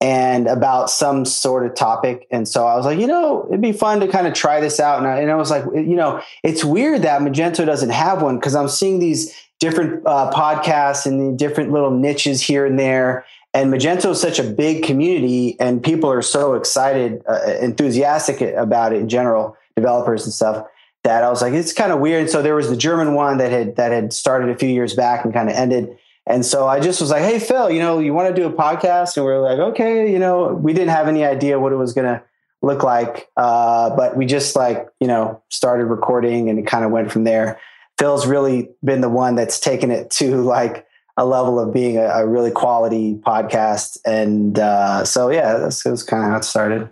and 0.00 0.46
about 0.46 0.90
some 0.90 1.24
sort 1.24 1.64
of 1.66 1.74
topic. 1.74 2.26
And 2.30 2.46
so 2.46 2.66
I 2.66 2.76
was 2.76 2.84
like, 2.84 2.98
you 2.98 3.06
know, 3.06 3.46
it'd 3.48 3.62
be 3.62 3.72
fun 3.72 4.00
to 4.00 4.08
kind 4.08 4.26
of 4.26 4.34
try 4.34 4.60
this 4.60 4.78
out. 4.78 4.98
And 4.98 5.06
I, 5.06 5.20
and 5.20 5.30
I 5.30 5.36
was 5.36 5.50
like, 5.50 5.64
you 5.74 5.96
know, 5.96 6.20
it's 6.42 6.64
weird 6.64 7.02
that 7.02 7.22
Magento 7.22 7.64
doesn't 7.64 7.90
have 7.90 8.20
one 8.22 8.36
because 8.36 8.54
I'm 8.54 8.68
seeing 8.68 8.98
these 8.98 9.34
different 9.58 10.06
uh, 10.06 10.30
podcasts 10.32 11.06
and 11.06 11.32
the 11.32 11.36
different 11.36 11.72
little 11.72 11.90
niches 11.90 12.42
here 12.42 12.66
and 12.66 12.78
there. 12.78 13.24
And 13.54 13.72
Magento 13.72 14.10
is 14.10 14.20
such 14.20 14.38
a 14.38 14.42
big 14.42 14.84
community, 14.84 15.56
and 15.58 15.82
people 15.82 16.12
are 16.12 16.20
so 16.20 16.52
excited, 16.52 17.22
uh, 17.26 17.54
enthusiastic 17.62 18.42
about 18.42 18.92
it 18.92 19.00
in 19.00 19.08
general, 19.08 19.56
developers 19.76 20.24
and 20.24 20.32
stuff 20.34 20.66
that 21.04 21.24
I 21.24 21.30
was 21.30 21.40
like, 21.40 21.54
it's 21.54 21.72
kind 21.72 21.90
of 21.90 22.00
weird. 22.00 22.28
So 22.28 22.42
there 22.42 22.54
was 22.54 22.68
the 22.68 22.76
German 22.76 23.14
one 23.14 23.38
that 23.38 23.52
had 23.52 23.76
that 23.76 23.92
had 23.92 24.12
started 24.12 24.50
a 24.50 24.58
few 24.58 24.68
years 24.68 24.92
back 24.92 25.24
and 25.24 25.32
kind 25.32 25.48
of 25.48 25.54
ended. 25.54 25.96
And 26.26 26.44
so 26.44 26.66
I 26.66 26.80
just 26.80 27.00
was 27.00 27.10
like, 27.10 27.22
hey 27.22 27.38
Phil, 27.38 27.70
you 27.70 27.78
know, 27.78 27.98
you 27.98 28.12
want 28.12 28.34
to 28.34 28.40
do 28.40 28.46
a 28.46 28.52
podcast? 28.52 29.16
And 29.16 29.24
we 29.24 29.32
are 29.32 29.40
like, 29.40 29.58
okay, 29.58 30.10
you 30.10 30.18
know, 30.18 30.54
we 30.54 30.72
didn't 30.72 30.90
have 30.90 31.08
any 31.08 31.24
idea 31.24 31.60
what 31.60 31.72
it 31.72 31.76
was 31.76 31.92
gonna 31.92 32.22
look 32.62 32.82
like. 32.82 33.28
Uh, 33.36 33.94
but 33.94 34.16
we 34.16 34.26
just 34.26 34.56
like, 34.56 34.88
you 35.00 35.06
know, 35.06 35.40
started 35.50 35.86
recording 35.86 36.50
and 36.50 36.58
it 36.58 36.66
kind 36.66 36.84
of 36.84 36.90
went 36.90 37.12
from 37.12 37.24
there. 37.24 37.60
Phil's 37.98 38.26
really 38.26 38.68
been 38.84 39.00
the 39.00 39.08
one 39.08 39.36
that's 39.36 39.60
taken 39.60 39.90
it 39.90 40.10
to 40.10 40.42
like 40.42 40.86
a 41.16 41.24
level 41.24 41.58
of 41.58 41.72
being 41.72 41.96
a, 41.96 42.06
a 42.06 42.26
really 42.26 42.50
quality 42.50 43.14
podcast. 43.14 43.98
And 44.04 44.58
uh, 44.58 45.04
so 45.04 45.30
yeah, 45.30 45.58
that's, 45.58 45.82
that's 45.82 46.02
kind 46.02 46.24
of 46.24 46.30
how 46.30 46.36
it 46.38 46.44
started. 46.44 46.90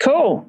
Cool. 0.00 0.48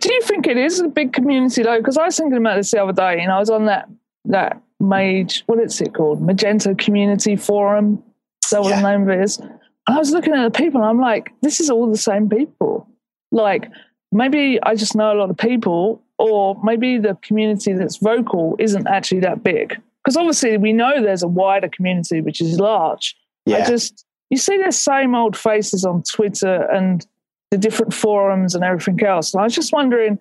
Do 0.00 0.12
you 0.12 0.22
think 0.22 0.46
it 0.46 0.56
is 0.56 0.80
a 0.80 0.88
big 0.88 1.12
community 1.12 1.62
though? 1.62 1.78
Because 1.78 1.96
I 1.96 2.06
was 2.06 2.16
thinking 2.16 2.38
about 2.38 2.56
this 2.56 2.70
the 2.70 2.82
other 2.82 2.92
day, 2.92 3.20
and 3.20 3.32
I 3.32 3.38
was 3.38 3.50
on 3.50 3.66
that 3.66 3.88
that 4.26 4.62
Mage, 4.88 5.42
what 5.46 5.58
is 5.60 5.80
it 5.80 5.94
called? 5.94 6.20
Magento 6.20 6.76
Community 6.78 7.36
Forum. 7.36 8.02
So 8.44 8.60
what 8.60 8.70
yeah. 8.70 8.82
the 8.82 8.90
name 8.90 9.02
of 9.02 9.08
it 9.08 9.22
is. 9.22 9.38
And 9.38 9.96
I 9.96 9.98
was 9.98 10.12
looking 10.12 10.34
at 10.34 10.44
the 10.44 10.56
people, 10.56 10.80
and 10.80 10.88
I'm 10.88 11.00
like, 11.00 11.32
this 11.42 11.60
is 11.60 11.70
all 11.70 11.90
the 11.90 11.98
same 11.98 12.28
people. 12.28 12.88
Like 13.32 13.70
maybe 14.12 14.58
I 14.62 14.74
just 14.74 14.94
know 14.94 15.12
a 15.12 15.18
lot 15.18 15.30
of 15.30 15.36
people, 15.36 16.02
or 16.18 16.58
maybe 16.62 16.98
the 16.98 17.16
community 17.22 17.72
that's 17.72 17.96
vocal 17.96 18.56
isn't 18.58 18.86
actually 18.86 19.20
that 19.20 19.42
big. 19.42 19.80
Because 20.02 20.16
obviously 20.16 20.56
we 20.58 20.72
know 20.72 21.02
there's 21.02 21.22
a 21.22 21.28
wider 21.28 21.68
community 21.68 22.20
which 22.20 22.40
is 22.40 22.60
large. 22.60 23.16
Yeah. 23.46 23.58
I 23.58 23.64
just 23.66 24.06
you 24.30 24.38
see 24.38 24.60
the 24.62 24.72
same 24.72 25.14
old 25.14 25.36
faces 25.36 25.84
on 25.84 26.02
Twitter 26.02 26.62
and 26.70 27.06
the 27.50 27.58
different 27.58 27.94
forums 27.94 28.54
and 28.54 28.64
everything 28.64 29.02
else. 29.04 29.32
And 29.32 29.40
I 29.40 29.44
was 29.44 29.54
just 29.54 29.72
wondering 29.72 30.18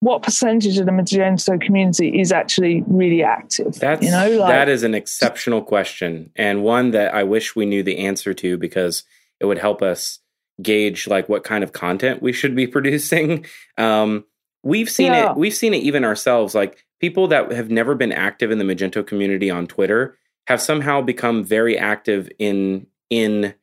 what 0.00 0.22
percentage 0.22 0.78
of 0.78 0.86
the 0.86 0.92
Magento 0.92 1.60
community 1.60 2.20
is 2.20 2.30
actually 2.30 2.84
really 2.86 3.22
active? 3.22 3.74
That's, 3.74 4.04
you 4.04 4.10
know, 4.10 4.30
like, 4.38 4.50
that 4.50 4.68
is 4.68 4.84
an 4.84 4.94
exceptional 4.94 5.62
question 5.62 6.30
and 6.36 6.62
one 6.62 6.92
that 6.92 7.14
I 7.14 7.24
wish 7.24 7.56
we 7.56 7.66
knew 7.66 7.82
the 7.82 7.98
answer 7.98 8.32
to 8.34 8.56
because 8.56 9.04
it 9.40 9.46
would 9.46 9.58
help 9.58 9.82
us 9.82 10.20
gauge 10.62 11.06
like 11.06 11.28
what 11.28 11.44
kind 11.44 11.62
of 11.64 11.72
content 11.72 12.22
we 12.22 12.32
should 12.32 12.54
be 12.54 12.66
producing. 12.68 13.44
Um, 13.76 14.24
we've 14.62 14.90
seen 14.90 15.12
yeah. 15.12 15.32
it. 15.32 15.36
We've 15.36 15.54
seen 15.54 15.74
it 15.74 15.82
even 15.82 16.04
ourselves. 16.04 16.54
Like 16.54 16.84
people 17.00 17.28
that 17.28 17.50
have 17.52 17.70
never 17.70 17.94
been 17.94 18.12
active 18.12 18.50
in 18.50 18.58
the 18.58 18.64
Magento 18.64 19.06
community 19.06 19.50
on 19.50 19.66
Twitter 19.66 20.16
have 20.46 20.60
somehow 20.60 21.00
become 21.00 21.44
very 21.44 21.76
active 21.76 22.30
in 22.38 22.86
in 23.10 23.54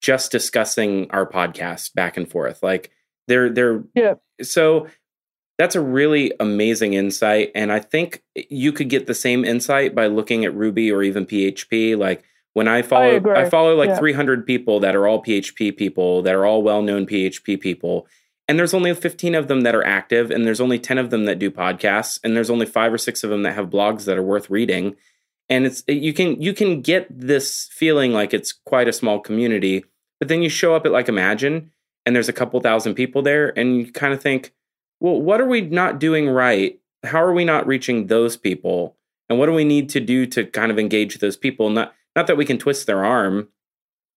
just 0.00 0.30
discussing 0.30 1.10
our 1.10 1.26
podcast 1.28 1.94
back 1.94 2.16
and 2.16 2.30
forth. 2.30 2.62
Like 2.62 2.90
they're 3.26 3.50
they're 3.50 3.84
yeah. 3.94 4.14
So 4.42 4.88
that's 5.58 5.74
a 5.74 5.80
really 5.80 6.32
amazing 6.40 6.94
insight, 6.94 7.50
and 7.54 7.72
I 7.72 7.80
think 7.80 8.22
you 8.34 8.72
could 8.72 8.88
get 8.88 9.06
the 9.06 9.14
same 9.14 9.44
insight 9.44 9.94
by 9.94 10.06
looking 10.06 10.44
at 10.44 10.54
Ruby 10.54 10.90
or 10.90 11.02
even 11.02 11.26
PHP. 11.26 11.98
Like 11.98 12.24
when 12.54 12.68
I 12.68 12.82
follow, 12.82 13.20
I, 13.30 13.42
I 13.42 13.50
follow 13.50 13.74
like 13.74 13.90
yeah. 13.90 13.98
300 13.98 14.46
people 14.46 14.80
that 14.80 14.94
are 14.94 15.06
all 15.06 15.22
PHP 15.22 15.76
people 15.76 16.22
that 16.22 16.34
are 16.34 16.46
all 16.46 16.62
well 16.62 16.82
known 16.82 17.06
PHP 17.06 17.60
people. 17.60 18.06
And 18.46 18.58
there's 18.58 18.72
only 18.72 18.94
15 18.94 19.34
of 19.34 19.48
them 19.48 19.60
that 19.60 19.74
are 19.74 19.84
active, 19.84 20.30
and 20.30 20.46
there's 20.46 20.60
only 20.60 20.78
10 20.78 20.96
of 20.96 21.10
them 21.10 21.26
that 21.26 21.38
do 21.38 21.50
podcasts, 21.50 22.18
and 22.24 22.34
there's 22.34 22.48
only 22.48 22.64
five 22.64 22.92
or 22.92 22.96
six 22.96 23.22
of 23.22 23.28
them 23.28 23.42
that 23.42 23.54
have 23.54 23.68
blogs 23.68 24.04
that 24.06 24.16
are 24.16 24.22
worth 24.22 24.48
reading 24.48 24.96
and 25.48 25.66
it's 25.66 25.82
you 25.88 26.12
can 26.12 26.40
you 26.40 26.52
can 26.52 26.80
get 26.80 27.06
this 27.10 27.68
feeling 27.72 28.12
like 28.12 28.34
it's 28.34 28.52
quite 28.52 28.88
a 28.88 28.92
small 28.92 29.18
community 29.20 29.84
but 30.18 30.28
then 30.28 30.42
you 30.42 30.48
show 30.48 30.74
up 30.74 30.84
at 30.86 30.92
like 30.92 31.08
imagine 31.08 31.70
and 32.04 32.14
there's 32.14 32.28
a 32.28 32.34
couple 32.34 32.60
thousand 32.60 32.94
people 32.94 33.22
there 33.22 33.56
and 33.58 33.76
you 33.76 33.92
kind 33.92 34.12
of 34.12 34.22
think 34.22 34.52
well 35.00 35.20
what 35.20 35.40
are 35.40 35.46
we 35.46 35.60
not 35.60 35.98
doing 35.98 36.28
right 36.28 36.78
how 37.04 37.22
are 37.22 37.32
we 37.32 37.44
not 37.44 37.66
reaching 37.66 38.06
those 38.06 38.36
people 38.36 38.96
and 39.28 39.38
what 39.38 39.46
do 39.46 39.52
we 39.52 39.64
need 39.64 39.88
to 39.88 40.00
do 40.00 40.26
to 40.26 40.44
kind 40.44 40.70
of 40.70 40.78
engage 40.78 41.18
those 41.18 41.36
people 41.36 41.70
not 41.70 41.94
not 42.16 42.26
that 42.26 42.36
we 42.36 42.44
can 42.44 42.58
twist 42.58 42.86
their 42.86 43.04
arm 43.04 43.48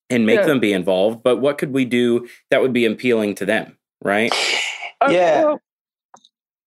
and 0.09 0.25
make 0.25 0.39
yeah. 0.39 0.45
them 0.45 0.59
be 0.59 0.73
involved 0.73 1.23
but 1.23 1.37
what 1.37 1.57
could 1.57 1.73
we 1.73 1.85
do 1.85 2.27
that 2.49 2.61
would 2.61 2.73
be 2.73 2.85
appealing 2.85 3.35
to 3.35 3.45
them 3.45 3.77
right 4.03 4.33
yeah 5.09 5.55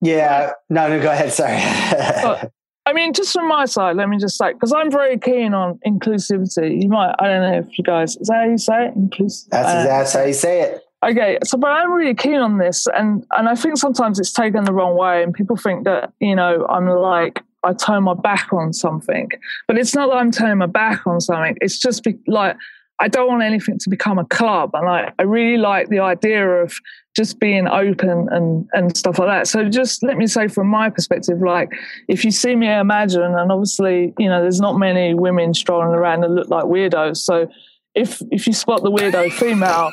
yeah 0.00 0.50
no 0.70 0.88
no 0.88 1.00
go 1.00 1.10
ahead 1.10 1.32
sorry 1.32 1.58
I 2.86 2.92
mean, 2.92 3.14
just 3.14 3.32
from 3.32 3.48
my 3.48 3.64
side, 3.64 3.96
let 3.96 4.08
me 4.10 4.18
just 4.18 4.36
say, 4.36 4.52
because 4.52 4.72
I'm 4.72 4.90
very 4.90 5.18
keen 5.18 5.54
on 5.54 5.80
inclusivity. 5.86 6.82
You 6.82 6.90
might, 6.90 7.14
I 7.18 7.28
don't 7.28 7.50
know 7.50 7.58
if 7.58 7.78
you 7.78 7.84
guys, 7.84 8.16
is 8.16 8.28
that 8.28 8.44
how 8.44 8.50
you 8.50 8.58
say 8.58 8.88
it? 8.88 8.94
Inclusive. 8.94 9.50
That's, 9.50 9.68
uh, 9.68 9.84
that's 9.84 10.12
how 10.12 10.22
you 10.24 10.34
say 10.34 10.62
it. 10.62 10.83
Okay, 11.04 11.38
so 11.44 11.58
but 11.58 11.70
I'm 11.70 11.92
really 11.92 12.14
keen 12.14 12.36
on 12.36 12.56
this, 12.56 12.86
and 12.86 13.26
and 13.32 13.46
I 13.48 13.54
think 13.54 13.76
sometimes 13.76 14.18
it's 14.18 14.32
taken 14.32 14.64
the 14.64 14.72
wrong 14.72 14.96
way, 14.96 15.22
and 15.22 15.34
people 15.34 15.56
think 15.56 15.84
that 15.84 16.12
you 16.18 16.34
know 16.34 16.66
I'm 16.68 16.86
like 16.86 17.42
I 17.62 17.74
turn 17.74 18.04
my 18.04 18.14
back 18.14 18.52
on 18.52 18.72
something, 18.72 19.28
but 19.68 19.76
it's 19.76 19.94
not 19.94 20.08
that 20.08 20.16
I'm 20.16 20.30
turning 20.30 20.58
my 20.58 20.66
back 20.66 21.06
on 21.06 21.20
something. 21.20 21.58
It's 21.60 21.78
just 21.78 22.04
be, 22.04 22.14
like 22.26 22.56
I 23.00 23.08
don't 23.08 23.28
want 23.28 23.42
anything 23.42 23.78
to 23.80 23.90
become 23.90 24.18
a 24.18 24.24
club, 24.24 24.70
and 24.72 24.88
I 24.88 25.12
I 25.18 25.24
really 25.24 25.58
like 25.58 25.90
the 25.90 25.98
idea 25.98 26.48
of 26.48 26.74
just 27.14 27.38
being 27.38 27.68
open 27.68 28.28
and 28.30 28.66
and 28.72 28.96
stuff 28.96 29.18
like 29.18 29.28
that. 29.28 29.46
So 29.46 29.68
just 29.68 30.02
let 30.02 30.16
me 30.16 30.26
say 30.26 30.48
from 30.48 30.68
my 30.68 30.88
perspective, 30.88 31.42
like 31.42 31.70
if 32.08 32.24
you 32.24 32.30
see 32.30 32.56
me 32.56 32.72
Imagine, 32.72 33.34
and 33.34 33.52
obviously 33.52 34.14
you 34.18 34.28
know 34.30 34.40
there's 34.40 34.60
not 34.60 34.78
many 34.78 35.12
women 35.12 35.52
strolling 35.52 35.94
around 35.94 36.22
that 36.22 36.30
look 36.30 36.48
like 36.48 36.64
weirdos, 36.64 37.18
so 37.18 37.46
if 37.94 38.22
if 38.30 38.46
you 38.46 38.54
spot 38.54 38.82
the 38.82 38.90
weirdo 38.90 39.30
female 39.32 39.92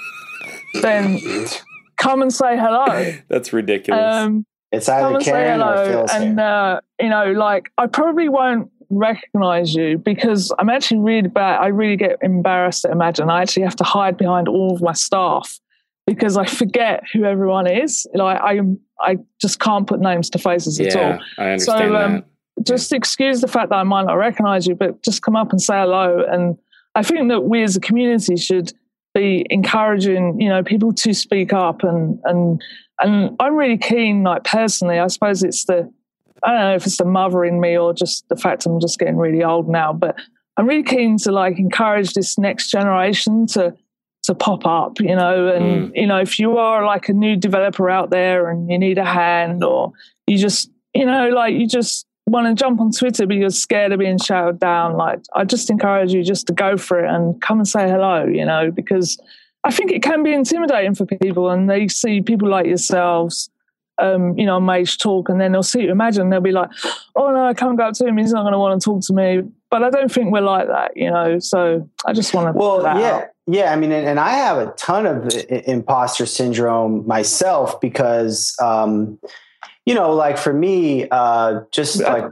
then 0.81 1.19
come 1.97 2.21
and 2.21 2.33
say 2.33 2.57
hello. 2.57 3.13
That's 3.27 3.53
ridiculous. 3.53 4.15
Um, 4.15 4.45
it's 4.71 4.87
either 4.87 5.19
Karen 5.19 5.61
or 5.61 5.85
Phil's 5.85 6.11
and 6.11 6.39
uh, 6.39 6.79
you 6.99 7.09
know, 7.09 7.31
like 7.33 7.71
I 7.77 7.87
probably 7.87 8.29
won't 8.29 8.71
recognize 8.89 9.73
you 9.73 9.97
because 9.97 10.51
I'm 10.59 10.69
actually 10.69 10.99
really 10.99 11.27
bad. 11.27 11.59
I 11.59 11.67
really 11.67 11.97
get 11.97 12.17
embarrassed 12.21 12.83
to 12.83 12.91
imagine. 12.91 13.29
I 13.29 13.41
actually 13.41 13.63
have 13.63 13.75
to 13.77 13.83
hide 13.83 14.17
behind 14.17 14.47
all 14.47 14.73
of 14.73 14.81
my 14.81 14.93
staff 14.93 15.59
because 16.05 16.37
I 16.37 16.45
forget 16.45 17.03
who 17.13 17.25
everyone 17.25 17.67
is. 17.67 18.07
Like 18.13 18.39
I, 18.41 18.59
I 18.99 19.17
just 19.39 19.59
can't 19.59 19.87
put 19.87 19.99
names 19.99 20.29
to 20.31 20.39
faces 20.39 20.79
yeah, 20.79 20.87
at 20.87 20.95
all. 20.95 21.19
I 21.37 21.43
understand 21.51 21.89
so, 21.89 21.95
um, 21.95 22.13
that. 22.13 22.25
Just 22.65 22.93
excuse 22.93 23.41
the 23.41 23.47
fact 23.47 23.69
that 23.69 23.77
I 23.77 23.83
might 23.83 24.05
not 24.05 24.13
recognize 24.13 24.67
you, 24.67 24.75
but 24.75 25.01
just 25.03 25.21
come 25.21 25.35
up 25.35 25.51
and 25.51 25.61
say 25.61 25.79
hello. 25.79 26.23
And 26.29 26.57
I 26.95 27.01
think 27.01 27.29
that 27.29 27.41
we 27.41 27.63
as 27.63 27.75
a 27.75 27.79
community 27.79 28.35
should 28.35 28.73
be 29.13 29.45
encouraging, 29.49 30.39
you 30.39 30.49
know, 30.49 30.63
people 30.63 30.93
to 30.93 31.13
speak 31.13 31.53
up 31.53 31.83
and 31.83 32.19
and 32.23 32.61
and 32.99 33.35
I'm 33.39 33.55
really 33.55 33.77
keen, 33.77 34.23
like 34.23 34.43
personally, 34.43 34.99
I 34.99 35.07
suppose 35.07 35.43
it's 35.43 35.65
the 35.65 35.91
I 36.43 36.51
don't 36.51 36.61
know 36.61 36.75
if 36.75 36.85
it's 36.85 36.97
the 36.97 37.05
mother 37.05 37.45
in 37.45 37.59
me 37.59 37.77
or 37.77 37.93
just 37.93 38.27
the 38.29 38.35
fact 38.35 38.65
I'm 38.65 38.79
just 38.79 38.99
getting 38.99 39.17
really 39.17 39.43
old 39.43 39.69
now, 39.69 39.93
but 39.93 40.15
I'm 40.57 40.67
really 40.67 40.83
keen 40.83 41.17
to 41.19 41.31
like 41.31 41.59
encourage 41.59 42.13
this 42.13 42.37
next 42.37 42.69
generation 42.69 43.47
to 43.47 43.75
to 44.23 44.35
pop 44.35 44.65
up, 44.65 44.99
you 44.99 45.15
know, 45.15 45.47
and 45.47 45.89
mm. 45.89 45.91
you 45.95 46.05
know, 46.05 46.19
if 46.19 46.37
you 46.37 46.57
are 46.57 46.85
like 46.85 47.09
a 47.09 47.13
new 47.13 47.35
developer 47.35 47.89
out 47.89 48.11
there 48.11 48.49
and 48.49 48.69
you 48.69 48.77
need 48.77 48.97
a 48.97 49.05
hand 49.05 49.63
or 49.63 49.93
you 50.27 50.37
just, 50.37 50.69
you 50.93 51.05
know, 51.05 51.29
like 51.29 51.55
you 51.55 51.67
just 51.67 52.05
want 52.31 52.47
to 52.47 52.59
jump 52.59 52.79
on 52.79 52.91
Twitter 52.91 53.27
but 53.27 53.35
you're 53.35 53.49
scared 53.49 53.91
of 53.91 53.99
being 53.99 54.17
shouted 54.17 54.59
down, 54.59 54.97
like 54.97 55.19
I 55.33 55.43
just 55.43 55.69
encourage 55.69 56.13
you 56.13 56.23
just 56.23 56.47
to 56.47 56.53
go 56.53 56.77
for 56.77 57.03
it 57.03 57.13
and 57.13 57.39
come 57.41 57.59
and 57.59 57.67
say 57.67 57.89
hello, 57.89 58.25
you 58.25 58.45
know, 58.45 58.71
because 58.71 59.21
I 59.63 59.71
think 59.71 59.91
it 59.91 60.01
can 60.01 60.23
be 60.23 60.33
intimidating 60.33 60.95
for 60.95 61.05
people 61.05 61.49
and 61.49 61.69
they 61.69 61.87
see 61.87 62.21
people 62.21 62.49
like 62.49 62.65
yourselves, 62.65 63.49
um, 63.99 64.37
you 64.37 64.45
know, 64.45 64.59
Mage 64.59 64.97
talk 64.97 65.29
and 65.29 65.39
then 65.39 65.51
they'll 65.51 65.63
see 65.63 65.81
you 65.81 65.91
imagine 65.91 66.29
they'll 66.29 66.41
be 66.41 66.51
like, 66.51 66.69
Oh 67.15 67.31
no, 67.31 67.45
I 67.45 67.53
can't 67.53 67.77
go 67.77 67.85
up 67.85 67.93
to 67.95 68.07
him, 68.07 68.17
he's 68.17 68.33
not 68.33 68.43
gonna 68.43 68.59
want 68.59 68.81
to 68.81 68.83
talk 68.83 69.01
to 69.03 69.13
me. 69.13 69.43
But 69.69 69.83
I 69.83 69.89
don't 69.89 70.11
think 70.11 70.31
we're 70.31 70.41
like 70.41 70.67
that, 70.67 70.97
you 70.97 71.09
know. 71.09 71.39
So 71.39 71.89
I 72.05 72.13
just 72.13 72.33
want 72.33 72.53
to 72.53 72.59
Well, 72.59 72.81
yeah. 72.83 73.11
Out. 73.11 73.23
Yeah, 73.47 73.73
I 73.73 73.75
mean, 73.75 73.91
and, 73.91 74.07
and, 74.07 74.19
I 74.19 74.29
have 74.29 74.57
a 74.57 74.71
ton 74.77 75.05
of 75.05 75.27
imposter 75.49 76.25
syndrome 76.25 77.05
myself 77.07 77.81
because 77.81 78.55
um, 78.61 79.17
you 79.85 79.95
know, 79.95 80.13
like 80.13 80.37
for 80.37 80.53
me, 80.53 81.07
uh, 81.09 81.61
just 81.71 82.01
like 82.01 82.25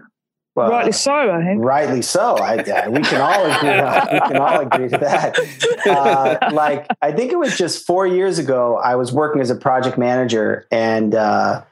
well, 0.59 0.71
rightly 0.71 0.91
so, 0.91 1.13
I 1.13 1.43
think. 1.43 1.63
Rightly 1.63 2.01
so. 2.01 2.35
I, 2.35 2.55
I, 2.55 2.89
we 2.89 3.01
can 3.01 3.21
all 3.21 3.45
agree. 3.45 3.69
we 4.13 4.19
can 4.19 4.37
all 4.37 4.59
agree 4.59 4.89
to 4.89 4.97
that. 4.97 5.87
Uh, 5.87 6.49
like 6.53 6.85
I 7.01 7.11
think 7.11 7.31
it 7.31 7.37
was 7.37 7.57
just 7.57 7.85
four 7.85 8.05
years 8.05 8.39
ago. 8.39 8.77
I 8.77 8.95
was 8.95 9.13
working 9.13 9.41
as 9.41 9.49
a 9.49 9.55
project 9.55 9.97
manager, 9.97 10.67
and 10.69 11.15
uh, 11.15 11.63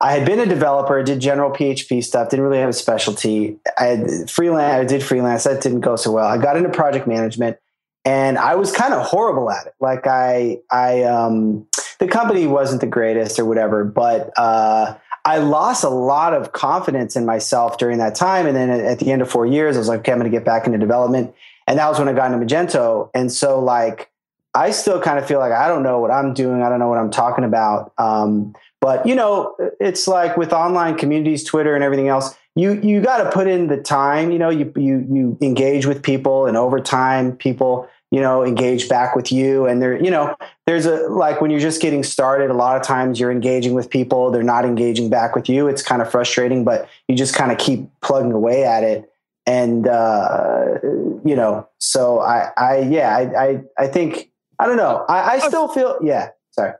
I 0.00 0.12
had 0.12 0.24
been 0.24 0.40
a 0.40 0.46
developer. 0.46 1.02
Did 1.02 1.20
general 1.20 1.50
PHP 1.50 2.02
stuff. 2.02 2.30
Didn't 2.30 2.46
really 2.46 2.60
have 2.60 2.70
a 2.70 2.74
specialty. 2.74 3.58
I 3.76 4.06
freelance. 4.26 4.80
I 4.80 4.84
did 4.84 5.02
freelance. 5.02 5.44
That 5.44 5.60
didn't 5.60 5.80
go 5.80 5.96
so 5.96 6.10
well. 6.12 6.26
I 6.26 6.38
got 6.38 6.56
into 6.56 6.70
project 6.70 7.06
management, 7.06 7.58
and 8.06 8.38
I 8.38 8.54
was 8.54 8.72
kind 8.72 8.94
of 8.94 9.04
horrible 9.04 9.50
at 9.50 9.66
it. 9.66 9.74
Like 9.80 10.06
I, 10.06 10.60
I, 10.70 11.02
um, 11.02 11.66
the 11.98 12.06
company 12.06 12.46
wasn't 12.46 12.80
the 12.80 12.86
greatest 12.86 13.38
or 13.38 13.44
whatever, 13.44 13.84
but. 13.84 14.30
Uh, 14.38 14.94
I 15.24 15.38
lost 15.38 15.84
a 15.84 15.88
lot 15.88 16.32
of 16.32 16.52
confidence 16.52 17.16
in 17.16 17.26
myself 17.26 17.78
during 17.78 17.98
that 17.98 18.14
time. 18.14 18.46
And 18.46 18.56
then 18.56 18.70
at 18.70 18.98
the 18.98 19.12
end 19.12 19.22
of 19.22 19.30
four 19.30 19.46
years, 19.46 19.76
I 19.76 19.78
was 19.78 19.88
like, 19.88 20.00
okay, 20.00 20.12
I'm 20.12 20.18
going 20.18 20.30
to 20.30 20.36
get 20.36 20.44
back 20.44 20.66
into 20.66 20.78
development. 20.78 21.34
And 21.66 21.78
that 21.78 21.88
was 21.88 21.98
when 21.98 22.08
I 22.08 22.12
got 22.12 22.32
into 22.32 22.44
Magento. 22.44 23.10
And 23.14 23.30
so, 23.30 23.60
like, 23.60 24.10
I 24.54 24.70
still 24.70 25.00
kind 25.00 25.18
of 25.18 25.26
feel 25.26 25.38
like 25.38 25.52
I 25.52 25.68
don't 25.68 25.82
know 25.82 26.00
what 26.00 26.10
I'm 26.10 26.34
doing. 26.34 26.62
I 26.62 26.68
don't 26.68 26.78
know 26.78 26.88
what 26.88 26.98
I'm 26.98 27.10
talking 27.10 27.44
about. 27.44 27.92
Um, 27.98 28.54
but 28.80 29.06
you 29.06 29.14
know, 29.14 29.54
it's 29.78 30.08
like 30.08 30.36
with 30.36 30.52
online 30.52 30.96
communities, 30.96 31.44
Twitter, 31.44 31.74
and 31.74 31.84
everything 31.84 32.08
else. 32.08 32.34
You 32.56 32.80
you 32.80 33.00
got 33.00 33.22
to 33.22 33.30
put 33.30 33.46
in 33.46 33.68
the 33.68 33.76
time. 33.76 34.32
You 34.32 34.38
know, 34.38 34.50
you 34.50 34.72
you 34.74 35.06
you 35.08 35.38
engage 35.40 35.86
with 35.86 36.02
people, 36.02 36.46
and 36.46 36.56
over 36.56 36.80
time, 36.80 37.36
people 37.36 37.88
you 38.10 38.20
know 38.20 38.44
engage 38.44 38.88
back 38.88 39.14
with 39.14 39.30
you 39.30 39.66
and 39.66 39.80
there 39.80 40.02
you 40.02 40.10
know 40.10 40.34
there's 40.66 40.86
a 40.86 41.08
like 41.08 41.40
when 41.40 41.50
you're 41.50 41.60
just 41.60 41.80
getting 41.80 42.02
started 42.02 42.50
a 42.50 42.54
lot 42.54 42.76
of 42.76 42.82
times 42.82 43.20
you're 43.20 43.30
engaging 43.30 43.74
with 43.74 43.88
people 43.88 44.30
they're 44.30 44.42
not 44.42 44.64
engaging 44.64 45.08
back 45.08 45.34
with 45.34 45.48
you 45.48 45.68
it's 45.68 45.82
kind 45.82 46.02
of 46.02 46.10
frustrating 46.10 46.64
but 46.64 46.88
you 47.08 47.14
just 47.14 47.34
kind 47.34 47.52
of 47.52 47.58
keep 47.58 47.88
plugging 48.00 48.32
away 48.32 48.64
at 48.64 48.82
it 48.82 49.10
and 49.46 49.88
uh 49.88 50.78
you 51.24 51.36
know 51.36 51.66
so 51.78 52.20
i 52.20 52.50
i 52.56 52.78
yeah 52.78 53.16
i 53.16 53.44
i, 53.44 53.62
I 53.78 53.86
think 53.86 54.30
i 54.58 54.66
don't 54.66 54.76
know 54.76 55.04
I, 55.08 55.36
I 55.36 55.38
still 55.38 55.68
feel 55.68 55.98
yeah 56.02 56.30
sorry 56.50 56.74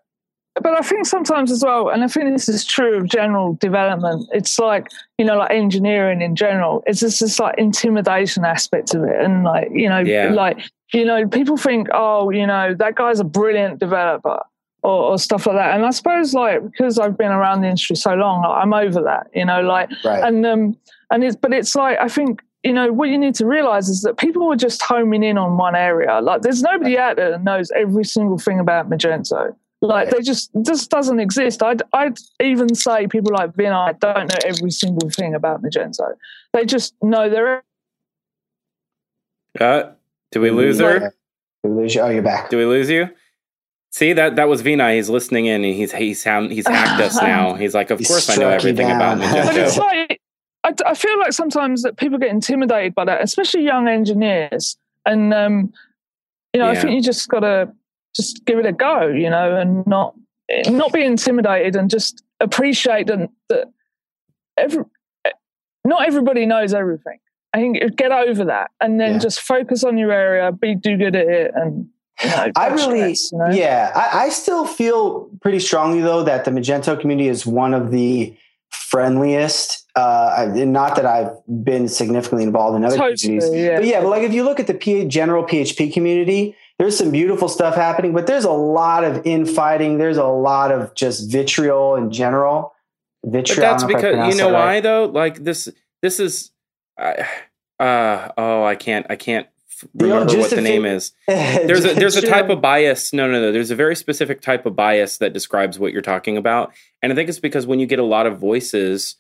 but 0.56 0.74
I 0.74 0.80
think 0.80 1.06
sometimes 1.06 1.52
as 1.52 1.64
well, 1.64 1.88
and 1.88 2.02
I 2.02 2.08
think 2.08 2.32
this 2.32 2.48
is 2.48 2.64
true 2.64 2.98
of 2.98 3.06
general 3.06 3.54
development. 3.54 4.28
It's 4.32 4.58
like 4.58 4.88
you 5.16 5.24
know, 5.24 5.38
like 5.38 5.52
engineering 5.52 6.22
in 6.22 6.34
general. 6.34 6.82
It's 6.86 7.00
just 7.00 7.20
this 7.20 7.38
like 7.38 7.56
intimidation 7.56 8.44
aspect 8.44 8.92
of 8.92 9.04
it, 9.04 9.16
and 9.20 9.44
like 9.44 9.68
you 9.72 9.88
know, 9.88 10.00
yeah. 10.00 10.30
like 10.30 10.58
you 10.92 11.04
know, 11.04 11.26
people 11.28 11.56
think, 11.56 11.88
oh, 11.92 12.30
you 12.30 12.46
know, 12.46 12.74
that 12.74 12.94
guy's 12.94 13.20
a 13.20 13.24
brilliant 13.24 13.78
developer 13.78 14.40
or, 14.82 15.12
or, 15.12 15.18
stuff 15.18 15.46
like 15.46 15.56
that. 15.56 15.74
And 15.74 15.84
I 15.84 15.90
suppose 15.90 16.34
like 16.34 16.62
because 16.70 16.98
I've 16.98 17.16
been 17.16 17.30
around 17.30 17.60
the 17.60 17.68
industry 17.68 17.96
so 17.96 18.14
long, 18.14 18.44
I'm 18.44 18.72
over 18.72 19.02
that, 19.02 19.28
you 19.34 19.44
know, 19.44 19.60
like 19.62 19.90
right. 20.04 20.22
and 20.24 20.44
um 20.46 20.76
and 21.10 21.22
it's 21.22 21.36
but 21.36 21.52
it's 21.52 21.74
like 21.74 21.98
I 21.98 22.08
think 22.08 22.42
you 22.64 22.72
know 22.72 22.92
what 22.92 23.08
you 23.08 23.18
need 23.18 23.34
to 23.36 23.46
realize 23.46 23.88
is 23.88 24.02
that 24.02 24.16
people 24.16 24.50
are 24.52 24.56
just 24.56 24.82
homing 24.82 25.22
in 25.22 25.38
on 25.38 25.56
one 25.56 25.76
area. 25.76 26.20
Like 26.20 26.42
there's 26.42 26.62
nobody 26.62 26.98
out 26.98 27.16
there 27.16 27.30
that 27.30 27.42
knows 27.42 27.70
every 27.72 28.04
single 28.04 28.38
thing 28.38 28.58
about 28.58 28.88
Magento. 28.88 29.54
Like 29.82 30.06
right. 30.06 30.16
they 30.16 30.22
just 30.22 30.50
just 30.62 30.90
doesn't 30.90 31.20
exist. 31.20 31.62
I'd 31.62 31.82
I'd 31.92 32.18
even 32.40 32.74
say 32.74 33.06
people 33.06 33.32
like 33.32 33.52
Vinai 33.52 33.98
don't 33.98 34.28
know 34.28 34.38
every 34.44 34.70
single 34.70 35.08
thing 35.08 35.34
about 35.34 35.62
Magento. 35.62 36.14
They 36.52 36.64
just 36.64 36.94
know 37.02 37.30
they're. 37.30 37.62
Uh, 39.58 39.92
did 40.32 40.40
we 40.40 40.50
lose 40.50 40.78
her? 40.80 40.98
Did 40.98 41.12
we 41.64 41.70
lose 41.82 41.94
you? 41.94 42.00
Oh, 42.02 42.08
you're 42.08 42.22
back. 42.22 42.50
Did 42.50 42.56
we 42.56 42.66
lose 42.66 42.88
you? 42.90 43.08
See 43.92 44.12
that 44.12 44.36
that 44.36 44.48
was 44.48 44.62
Vinai. 44.62 44.96
He's 44.96 45.10
listening 45.10 45.46
in. 45.46 45.64
And 45.64 45.74
he's 45.74 45.92
he's 45.92 46.22
sound 46.22 46.52
he's 46.52 46.66
hacked 46.68 47.00
us 47.00 47.20
now. 47.20 47.54
He's 47.54 47.74
like, 47.74 47.90
of 47.90 47.98
he's 47.98 48.08
course 48.08 48.30
I 48.30 48.36
know 48.36 48.48
everything 48.48 48.90
about 48.90 49.18
Magento. 49.18 49.46
But 49.46 49.56
it's 49.56 49.76
like 49.76 50.20
I, 50.62 50.74
I, 50.86 50.94
feel 50.94 51.18
like 51.18 51.32
sometimes 51.32 51.82
that 51.82 51.96
people 51.96 52.18
get 52.18 52.30
intimidated 52.30 52.94
by 52.94 53.04
that, 53.06 53.22
especially 53.22 53.64
young 53.64 53.88
engineers. 53.88 54.76
And 55.06 55.34
um, 55.34 55.72
you 56.52 56.60
know, 56.60 56.70
yeah. 56.70 56.78
I 56.78 56.82
think 56.82 56.94
you 56.94 57.02
just 57.02 57.28
got 57.28 57.40
to 57.40 57.72
just 58.14 58.44
give 58.44 58.58
it 58.58 58.66
a 58.66 58.72
go. 58.72 59.08
You 59.08 59.30
know, 59.30 59.56
and 59.56 59.86
not 59.86 60.14
not 60.68 60.92
be 60.92 61.04
intimidated 61.04 61.76
and 61.76 61.90
just 61.90 62.22
appreciate 62.40 63.06
that, 63.06 63.28
that 63.48 63.72
every 64.56 64.84
not 65.84 66.06
everybody 66.06 66.46
knows 66.46 66.74
everything. 66.74 67.18
I 67.52 67.58
think 67.58 67.96
get 67.96 68.12
over 68.12 68.44
that 68.44 68.70
and 68.80 69.00
then 69.00 69.14
yeah. 69.14 69.18
just 69.18 69.40
focus 69.40 69.84
on 69.84 69.98
your 69.98 70.12
area, 70.12 70.52
be 70.52 70.74
do 70.74 70.96
good 70.96 71.16
at 71.16 71.26
it, 71.26 71.52
and 71.54 71.88
you 72.22 72.30
know, 72.30 72.52
I 72.56 72.68
really, 72.68 73.14
stress, 73.14 73.32
you 73.32 73.38
know? 73.38 73.50
yeah, 73.50 73.92
I, 73.94 74.26
I, 74.26 74.28
still 74.28 74.66
feel 74.66 75.30
pretty 75.40 75.58
strongly 75.58 76.00
though 76.00 76.22
that 76.22 76.44
the 76.44 76.50
Magento 76.50 77.00
community 77.00 77.28
is 77.28 77.46
one 77.46 77.74
of 77.74 77.90
the 77.90 78.36
friendliest. 78.70 79.86
Uh, 79.96 80.50
not 80.54 80.96
that 80.96 81.06
I've 81.06 81.32
been 81.64 81.88
significantly 81.88 82.44
involved 82.44 82.76
in 82.76 82.84
other 82.84 82.96
totally, 82.96 83.16
communities, 83.16 83.54
yeah. 83.54 83.76
but 83.76 83.86
yeah, 83.86 84.00
but 84.00 84.10
like 84.10 84.22
if 84.22 84.32
you 84.32 84.44
look 84.44 84.60
at 84.60 84.66
the 84.66 84.74
P- 84.74 85.06
general 85.06 85.44
PHP 85.44 85.92
community, 85.92 86.54
there's 86.78 86.96
some 86.96 87.10
beautiful 87.10 87.48
stuff 87.48 87.74
happening, 87.74 88.12
but 88.12 88.26
there's 88.26 88.44
a 88.44 88.52
lot 88.52 89.04
of 89.04 89.26
infighting. 89.26 89.98
There's 89.98 90.16
a 90.16 90.24
lot 90.24 90.72
of 90.72 90.94
just 90.94 91.30
vitriol 91.30 91.96
in 91.96 92.12
general. 92.12 92.74
Vitriol. 93.24 93.56
But 93.56 93.70
that's 93.70 93.84
because 93.84 94.34
you 94.34 94.40
know 94.40 94.48
why 94.48 94.64
right. 94.64 94.82
though. 94.82 95.04
Like 95.04 95.42
this, 95.44 95.68
this 96.00 96.20
is 96.20 96.52
I, 97.00 97.82
uh, 97.82 98.32
oh, 98.36 98.64
I 98.64 98.74
can't, 98.76 99.06
I 99.08 99.16
can't 99.16 99.46
remember 99.94 100.36
what 100.38 100.50
the 100.50 100.60
name 100.60 100.84
is. 100.84 101.12
There's 101.26 101.84
a 101.84 101.94
there's 101.94 102.16
a 102.16 102.26
type 102.26 102.50
of 102.50 102.60
bias. 102.60 103.12
No, 103.12 103.30
no, 103.30 103.40
no. 103.40 103.52
There's 103.52 103.70
a 103.70 103.76
very 103.76 103.96
specific 103.96 104.40
type 104.40 104.66
of 104.66 104.76
bias 104.76 105.18
that 105.18 105.32
describes 105.32 105.78
what 105.78 105.92
you're 105.92 106.02
talking 106.02 106.36
about, 106.36 106.72
and 107.02 107.12
I 107.12 107.14
think 107.14 107.28
it's 107.28 107.38
because 107.38 107.66
when 107.66 107.80
you 107.80 107.86
get 107.86 107.98
a 107.98 108.04
lot 108.04 108.26
of 108.26 108.38
voices 108.38 109.16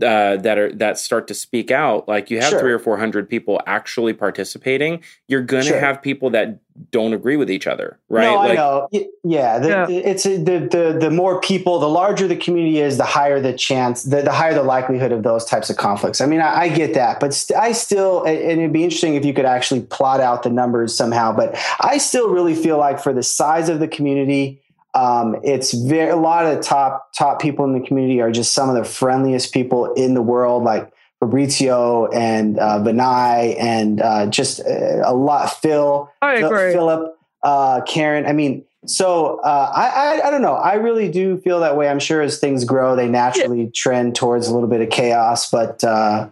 uh, 0.00 0.36
that 0.38 0.58
are 0.58 0.72
that 0.74 0.98
start 0.98 1.28
to 1.28 1.34
speak 1.34 1.70
out, 1.70 2.08
like 2.08 2.30
you 2.30 2.40
have 2.40 2.48
Sure. 2.50 2.60
three 2.60 2.72
or 2.72 2.78
four 2.78 2.96
hundred 2.96 3.28
people 3.28 3.60
actually 3.66 4.14
participating, 4.14 5.02
you're 5.28 5.42
going 5.42 5.64
to 5.64 5.68
Sure. 5.70 5.80
have 5.80 6.00
people 6.00 6.30
that 6.30 6.58
don't 6.90 7.12
agree 7.12 7.36
with 7.36 7.50
each 7.50 7.66
other, 7.66 7.98
right? 8.08 8.22
No, 8.24 8.38
I 8.38 8.54
know. 8.54 8.88
Y- 8.90 9.06
Yeah, 9.22 9.58
the, 9.58 9.68
Yeah. 9.68 9.86
it's 9.90 10.22
the, 10.22 10.38
the 10.38 10.96
the 10.98 11.10
more 11.10 11.40
people, 11.42 11.78
the 11.78 11.88
larger 11.90 12.26
the 12.26 12.36
community 12.36 12.80
is, 12.80 12.96
the 12.96 13.04
higher 13.04 13.38
the 13.38 13.52
chance, 13.52 14.04
the, 14.04 14.22
the 14.22 14.32
higher 14.32 14.54
the 14.54 14.62
likelihood 14.62 15.12
of 15.12 15.22
those 15.24 15.44
types 15.44 15.68
of 15.68 15.76
conflicts. 15.76 16.22
I 16.22 16.26
mean, 16.26 16.40
I, 16.40 16.62
I 16.62 16.68
get 16.70 16.94
that, 16.94 17.20
but 17.20 17.34
st- 17.34 17.58
I 17.60 17.72
still, 17.72 18.22
and 18.24 18.38
and 18.38 18.60
it'd 18.60 18.72
be 18.72 18.84
interesting 18.84 19.14
if 19.16 19.26
you 19.26 19.34
could 19.34 19.44
actually 19.44 19.82
plot 19.82 20.20
out 20.22 20.42
the 20.42 20.50
numbers 20.50 20.96
somehow. 20.96 21.32
But 21.36 21.54
I 21.80 21.98
still 21.98 22.30
really 22.30 22.54
feel 22.54 22.78
like 22.78 22.98
for 22.98 23.12
the 23.12 23.22
size 23.22 23.68
of 23.68 23.78
the 23.78 23.88
community, 23.88 24.61
um, 24.94 25.36
it's 25.42 25.72
very 25.72 26.10
a 26.10 26.16
lot 26.16 26.44
of 26.46 26.56
the 26.56 26.62
top 26.62 27.12
top 27.16 27.40
people 27.40 27.64
in 27.64 27.72
the 27.72 27.86
community 27.86 28.20
are 28.20 28.30
just 28.30 28.52
some 28.52 28.68
of 28.68 28.74
the 28.76 28.84
friendliest 28.84 29.52
people 29.52 29.92
in 29.94 30.14
the 30.14 30.22
world, 30.22 30.64
like 30.64 30.92
Fabrizio 31.20 32.06
and 32.08 32.58
uh, 32.58 32.78
Vinai 32.80 33.56
and 33.58 34.02
uh, 34.02 34.26
just 34.26 34.60
uh, 34.60 35.02
a 35.04 35.14
lot. 35.14 35.50
Phil, 35.62 36.10
Phil- 36.40 36.50
Philip, 36.72 37.18
uh, 37.42 37.80
Karen. 37.86 38.26
I 38.26 38.32
mean, 38.32 38.64
so 38.84 39.38
uh, 39.38 39.72
I, 39.74 39.88
I 39.88 40.26
I 40.26 40.30
don't 40.30 40.42
know. 40.42 40.54
I 40.54 40.74
really 40.74 41.08
do 41.10 41.38
feel 41.38 41.60
that 41.60 41.76
way. 41.76 41.88
I'm 41.88 42.00
sure 42.00 42.20
as 42.20 42.38
things 42.38 42.64
grow, 42.64 42.96
they 42.96 43.08
naturally 43.08 43.70
trend 43.70 44.14
towards 44.16 44.48
a 44.48 44.52
little 44.52 44.68
bit 44.68 44.80
of 44.80 44.90
chaos. 44.90 45.50
But 45.50 45.82
uh, 45.84 46.28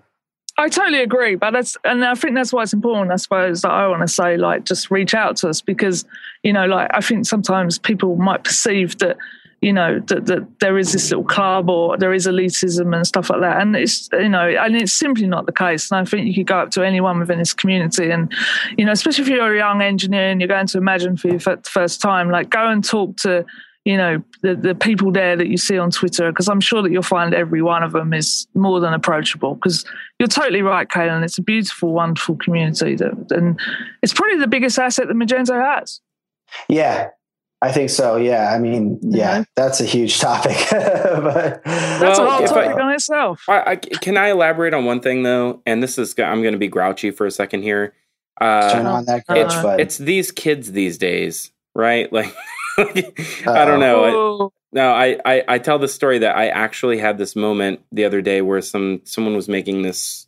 I 0.60 0.68
totally 0.68 1.00
agree, 1.00 1.36
but 1.36 1.52
that's 1.52 1.78
and 1.84 2.04
I 2.04 2.14
think 2.14 2.34
that's 2.34 2.52
why 2.52 2.62
it's 2.62 2.74
important. 2.74 3.10
I 3.12 3.16
suppose 3.16 3.62
that 3.62 3.70
I 3.70 3.88
want 3.88 4.02
to 4.02 4.08
say, 4.08 4.36
like, 4.36 4.64
just 4.64 4.90
reach 4.90 5.14
out 5.14 5.36
to 5.38 5.48
us 5.48 5.62
because 5.62 6.04
you 6.42 6.52
know, 6.52 6.66
like, 6.66 6.90
I 6.92 7.00
think 7.00 7.26
sometimes 7.26 7.78
people 7.78 8.16
might 8.16 8.44
perceive 8.44 8.98
that 8.98 9.16
you 9.62 9.72
know 9.72 10.00
that, 10.08 10.26
that 10.26 10.60
there 10.60 10.76
is 10.76 10.92
this 10.92 11.10
little 11.10 11.24
club 11.24 11.70
or 11.70 11.96
there 11.96 12.12
is 12.12 12.26
elitism 12.26 12.94
and 12.94 13.06
stuff 13.06 13.30
like 13.30 13.40
that, 13.40 13.62
and 13.62 13.74
it's 13.74 14.10
you 14.12 14.28
know, 14.28 14.48
and 14.48 14.76
it's 14.76 14.92
simply 14.92 15.26
not 15.26 15.46
the 15.46 15.52
case. 15.52 15.90
And 15.90 15.98
I 15.98 16.04
think 16.04 16.26
you 16.26 16.34
could 16.34 16.48
go 16.48 16.58
up 16.58 16.70
to 16.72 16.82
anyone 16.82 17.20
within 17.20 17.38
this 17.38 17.54
community, 17.54 18.10
and 18.10 18.30
you 18.76 18.84
know, 18.84 18.92
especially 18.92 19.22
if 19.22 19.28
you're 19.30 19.54
a 19.54 19.58
young 19.58 19.80
engineer 19.80 20.28
and 20.28 20.42
you're 20.42 20.48
going 20.48 20.66
to 20.66 20.78
Imagine 20.78 21.16
for 21.16 21.28
your 21.28 21.40
fir- 21.40 21.62
first 21.64 22.02
time, 22.02 22.30
like, 22.30 22.50
go 22.50 22.68
and 22.68 22.84
talk 22.84 23.16
to 23.18 23.46
you 23.84 23.96
know 23.96 24.22
the, 24.42 24.54
the 24.54 24.74
people 24.74 25.10
there 25.10 25.36
that 25.36 25.48
you 25.48 25.56
see 25.56 25.78
on 25.78 25.90
twitter 25.90 26.30
because 26.30 26.48
i'm 26.48 26.60
sure 26.60 26.82
that 26.82 26.92
you'll 26.92 27.02
find 27.02 27.32
every 27.34 27.62
one 27.62 27.82
of 27.82 27.92
them 27.92 28.12
is 28.12 28.46
more 28.54 28.78
than 28.80 28.92
approachable 28.92 29.54
because 29.54 29.84
you're 30.18 30.28
totally 30.28 30.60
right 30.62 30.88
Kalen. 30.88 31.24
it's 31.24 31.38
a 31.38 31.42
beautiful 31.42 31.92
wonderful 31.92 32.36
community 32.36 32.94
that, 32.96 33.26
and 33.30 33.58
it's 34.02 34.12
probably 34.12 34.38
the 34.38 34.46
biggest 34.46 34.78
asset 34.78 35.08
that 35.08 35.14
magento 35.16 35.60
has 35.60 36.00
yeah, 36.68 37.10
I 37.62 37.70
think 37.70 37.90
so. 37.90 38.16
Yeah, 38.16 38.52
I 38.52 38.58
mean, 38.58 38.98
yeah, 39.02 39.36
Yeah. 39.38 39.44
that's 39.54 39.80
a 39.80 39.84
huge 39.84 40.18
topic. 40.18 40.56
but 40.70 41.62
that's 41.64 42.18
Well, 42.18 42.26
a 42.26 42.30
whole 42.30 42.42
if 42.44 42.50
I- 42.50 42.64
topic 42.66 42.82
on 42.82 42.90
itself 42.92 43.42
I, 43.48 43.62
I, 43.72 43.76
can 43.76 44.16
I 44.16 44.30
elaborate 44.30 44.74
on 44.74 44.84
one 44.84 45.00
thing 45.00 45.22
though? 45.22 45.62
And 45.64 45.80
this 45.80 45.96
is 45.96 46.14
I'm 46.18 46.42
going 46.42 46.52
to 46.54 46.58
be 46.58 46.66
grouchy 46.66 47.12
for 47.12 47.24
a 47.24 47.30
second 47.30 47.62
here. 47.62 47.94
turn 48.40 48.86
Uh, 48.86 48.92
on 48.94 49.04
that 49.04 49.22
it's- 49.30 49.54
coach, 49.62 49.78
it's 49.80 49.98
these 49.98 50.32
kids 50.32 50.72
these 50.72 50.98
days, 50.98 51.52
right? 51.76 52.12
Like, 52.18 52.34
I 52.78 53.64
don't 53.64 53.80
know. 53.80 54.04
I, 54.04 54.48
No, 54.72 54.92
I, 54.92 55.18
I 55.24 55.44
I 55.48 55.58
tell 55.58 55.78
the 55.78 55.88
story 55.88 56.18
that 56.18 56.36
I 56.36 56.48
actually 56.48 56.98
had 56.98 57.18
this 57.18 57.34
moment 57.34 57.80
the 57.90 58.04
other 58.04 58.22
day 58.22 58.40
where 58.40 58.60
some 58.60 59.00
someone 59.04 59.34
was 59.34 59.48
making 59.48 59.82
this 59.82 60.26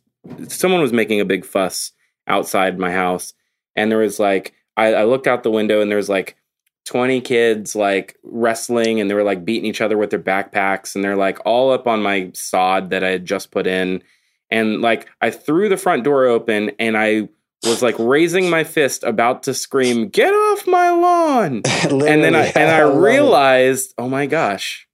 someone 0.49 0.80
was 0.80 0.93
making 0.93 1.20
a 1.20 1.24
big 1.24 1.45
fuss 1.45 1.93
outside 2.26 2.78
my 2.78 2.90
house, 2.90 3.34
and 3.76 3.90
there 3.90 3.99
was 3.99 4.18
like 4.18 4.55
I, 4.76 4.95
I 4.95 5.05
looked 5.05 5.26
out 5.26 5.43
the 5.43 5.51
window 5.51 5.80
and 5.80 5.90
there 5.90 5.97
was 5.97 6.09
like 6.09 6.36
twenty 6.84 7.20
kids 7.20 7.76
like 7.76 8.16
wrestling 8.24 9.01
and 9.01 9.09
they 9.09 9.14
were 9.14 9.22
like 9.22 9.45
beating 9.45 9.68
each 9.68 9.80
other 9.80 9.97
with 9.97 10.11
their 10.11 10.18
backpacks 10.18 10.97
and 10.97 11.05
they're 11.05 11.16
like 11.16 11.38
all 11.45 11.70
up 11.72 11.86
on 11.86 12.03
my 12.03 12.30
sod 12.34 12.90
that 12.90 13.05
I 13.05 13.11
had 13.11 13.24
just 13.24 13.53
put 13.53 13.68
in, 13.68 14.03
and 14.51 14.80
like 14.80 15.09
I 15.20 15.30
threw 15.30 15.68
the 15.68 15.76
front 15.76 16.03
door 16.03 16.24
open 16.24 16.72
and 16.80 16.97
I 16.97 17.28
was 17.64 17.82
like 17.82 17.96
raising 17.98 18.50
my 18.50 18.64
fist 18.64 19.04
about 19.04 19.44
to 19.44 19.54
scream 19.54 20.08
get 20.08 20.32
off 20.32 20.66
my 20.66 20.90
lawn 20.90 21.62
and 21.84 22.24
then 22.24 22.34
I 22.34 22.46
and 22.46 22.70
I 22.70 22.84
love 22.84 23.02
realized, 23.02 23.94
oh 23.98 24.08
my 24.08 24.26
gosh, 24.26 24.88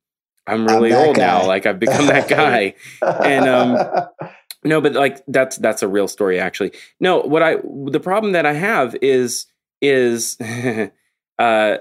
I'm 0.46 0.66
really 0.66 0.90
that 0.90 1.06
old 1.06 1.16
now. 1.16 1.46
Like 1.46 1.66
I've 1.66 1.78
become 1.78 2.06
that 2.06 2.28
guy. 2.28 2.74
and, 3.02 3.48
um, 3.48 4.06
no, 4.64 4.80
but 4.80 4.94
like 4.94 5.22
that's 5.28 5.56
that's 5.56 5.82
a 5.82 5.88
real 5.88 6.08
story 6.08 6.40
actually. 6.40 6.72
No, 7.00 7.20
what 7.20 7.42
I 7.42 7.56
the 7.86 8.00
problem 8.00 8.32
that 8.32 8.46
I 8.46 8.54
have 8.54 8.96
is 9.02 9.46
is 9.80 10.36
uh 10.40 10.44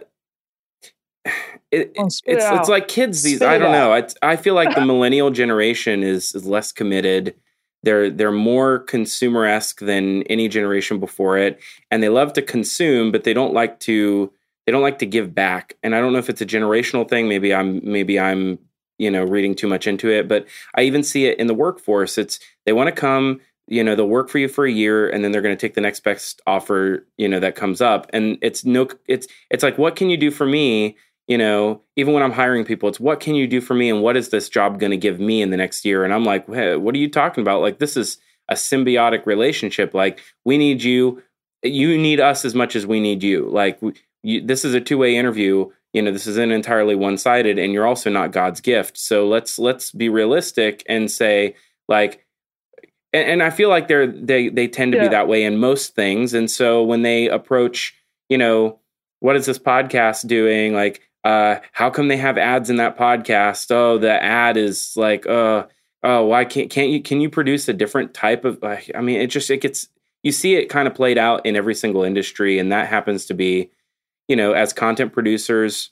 it, 1.72 1.94
Come 1.96 2.04
on, 2.04 2.08
it's 2.08 2.22
it 2.26 2.38
it's 2.38 2.70
like 2.70 2.88
kids 2.88 3.24
these 3.24 3.38
Spit 3.38 3.50
I 3.50 3.58
don't 3.58 3.72
know. 3.72 3.94
I 3.94 4.08
I 4.22 4.36
feel 4.36 4.54
like 4.54 4.76
the 4.76 4.86
millennial 4.86 5.32
generation 5.32 6.04
is 6.04 6.36
is 6.36 6.46
less 6.46 6.72
committed. 6.72 7.36
They're 7.84 8.10
they're 8.10 8.32
more 8.32 8.80
consumer 8.80 9.46
esque 9.46 9.80
than 9.80 10.24
any 10.24 10.48
generation 10.48 11.00
before 11.00 11.38
it, 11.38 11.60
and 11.92 12.02
they 12.02 12.10
love 12.10 12.34
to 12.34 12.42
consume, 12.42 13.12
but 13.12 13.24
they 13.24 13.34
don't 13.34 13.54
like 13.54 13.80
to 13.82 14.32
they 14.66 14.72
don't 14.72 14.82
like 14.82 15.00
to 15.00 15.06
give 15.06 15.34
back. 15.34 15.78
And 15.82 15.96
I 15.96 16.02
don't 16.02 16.12
know 16.12 16.20
if 16.20 16.30
it's 16.30 16.42
a 16.42 16.46
generational 16.46 17.08
thing. 17.08 17.28
Maybe 17.28 17.54
I'm 17.54 17.82
maybe 17.84 18.20
I'm 18.20 18.60
you 18.98 19.12
know 19.12 19.24
reading 19.24 19.56
too 19.56 19.68
much 19.68 19.88
into 19.88 20.10
it, 20.10 20.28
but 20.28 20.46
I 20.76 20.82
even 20.82 21.04
see 21.04 21.26
it 21.26 21.40
in 21.40 21.48
the 21.48 21.54
workforce. 21.54 22.18
It's 22.18 22.40
they 22.66 22.74
want 22.74 22.88
to 22.88 22.92
come, 23.00 23.40
you 23.68 23.84
know, 23.84 23.96
they'll 23.96 24.08
work 24.08 24.30
for 24.30 24.40
you 24.40 24.48
for 24.48 24.66
a 24.66 24.72
year, 24.72 25.10
and 25.10 25.24
then 25.24 25.32
they're 25.32 25.42
going 25.42 25.56
to 25.56 25.60
take 25.60 25.74
the 25.74 25.82
next 25.82 26.04
best 26.04 26.42
offer, 26.48 27.06
you 27.18 27.28
know, 27.28 27.40
that 27.40 27.56
comes 27.56 27.82
up. 27.82 28.10
And 28.14 28.38
it's 28.42 28.66
no, 28.66 28.88
it's 29.08 29.28
it's 29.50 29.64
like, 29.64 29.78
what 29.78 29.96
can 29.96 30.10
you 30.10 30.18
do 30.18 30.32
for 30.32 30.46
me? 30.46 30.98
You 31.28 31.38
know, 31.38 31.82
even 31.98 32.14
when 32.14 32.24
I'm 32.24 32.32
hiring 32.32 32.64
people, 32.64 32.88
it's 32.88 33.00
what 33.00 33.20
can 33.20 33.36
you 33.36 33.48
do 33.48 33.60
for 33.60 33.74
me, 33.74 33.90
and 33.90 34.02
what 34.02 34.16
is 34.16 34.30
this 34.30 34.48
job 34.48 34.80
going 34.80 34.92
to 34.92 34.98
give 34.98 35.20
me 35.20 35.42
in 35.42 35.50
the 35.50 35.58
next 35.58 35.84
year? 35.84 36.04
And 36.04 36.14
I'm 36.14 36.24
like, 36.24 36.48
hey, 36.48 36.78
what 36.78 36.96
are 36.96 37.00
you 37.00 37.10
talking 37.10 37.42
about? 37.42 37.62
Like, 37.62 37.80
this 37.80 37.98
is 37.98 38.18
a 38.50 38.54
symbiotic 38.54 39.26
relationship. 39.26 39.94
Like, 39.94 40.22
we 40.46 40.58
need 40.58 40.84
you, 40.84 41.22
you 41.64 41.98
need 41.98 42.22
us 42.22 42.46
as 42.46 42.56
much 42.56 42.78
as 42.78 42.88
we 42.88 43.02
need 43.02 43.24
you. 43.24 43.50
Like, 43.50 43.82
we, 43.82 43.94
you, 44.24 44.46
this 44.46 44.64
is 44.64 44.74
a 44.74 44.82
two 44.82 44.98
way 44.98 45.18
interview 45.18 45.70
you 45.94 46.02
know 46.02 46.12
this 46.12 46.28
isn't 46.28 46.52
entirely 46.52 46.96
one 46.96 47.18
sided 47.18 47.58
and 47.58 47.74
you're 47.74 47.88
also 47.88 48.10
not 48.10 48.32
god's 48.32 48.62
gift 48.62 48.98
so 48.98 49.28
let's 49.28 49.58
let's 49.58 49.92
be 49.92 50.10
realistic 50.10 50.84
and 50.88 51.10
say 51.10 51.56
like 51.88 52.26
and, 53.14 53.30
and 53.30 53.44
i 53.44 53.50
feel 53.50 53.70
like 53.70 53.88
they're 53.88 54.08
they 54.08 54.50
they 54.50 54.68
tend 54.68 54.92
to 54.92 55.00
be 55.00 55.08
that 55.08 55.28
way 55.28 55.44
in 55.44 55.58
most 55.58 55.96
things 55.96 56.34
and 56.34 56.52
so 56.52 56.84
when 56.84 57.02
they 57.02 57.28
approach 57.30 57.96
you 58.30 58.38
know 58.38 58.80
what 59.22 59.36
is 59.36 59.46
this 59.46 59.58
podcast 59.58 60.28
doing 60.28 60.74
like 60.74 61.02
uh 61.28 61.60
how 61.74 61.90
come 61.90 62.08
they 62.08 62.18
have 62.18 62.38
ads 62.38 62.70
in 62.70 62.78
that 62.78 62.98
podcast? 62.98 63.70
Oh 63.72 63.98
the 63.98 64.16
ad 64.24 64.56
is 64.58 64.94
like 64.96 65.26
uh 65.28 65.66
oh 66.04 66.26
why 66.26 66.46
can't 66.46 66.70
can't 66.70 66.90
you 66.90 67.02
can 67.02 67.20
you 67.22 67.30
produce 67.30 67.68
a 67.68 67.74
different 67.74 68.14
type 68.14 68.46
of 68.46 68.64
uh, 68.64 68.78
i 68.96 69.02
mean 69.02 69.20
it 69.20 69.28
just 69.28 69.50
it 69.50 69.62
gets 69.62 69.90
you 70.24 70.32
see 70.32 70.56
it 70.56 70.70
kind 70.70 70.88
of 70.88 70.94
played 70.94 71.18
out 71.18 71.46
in 71.46 71.56
every 71.56 71.76
single 71.76 72.04
industry 72.04 72.60
and 72.60 72.72
that 72.72 72.88
happens 72.88 73.26
to 73.26 73.34
be 73.34 73.70
you 74.28 74.36
know 74.36 74.54
as 74.54 74.74
content 74.74 75.12
producers 75.12 75.90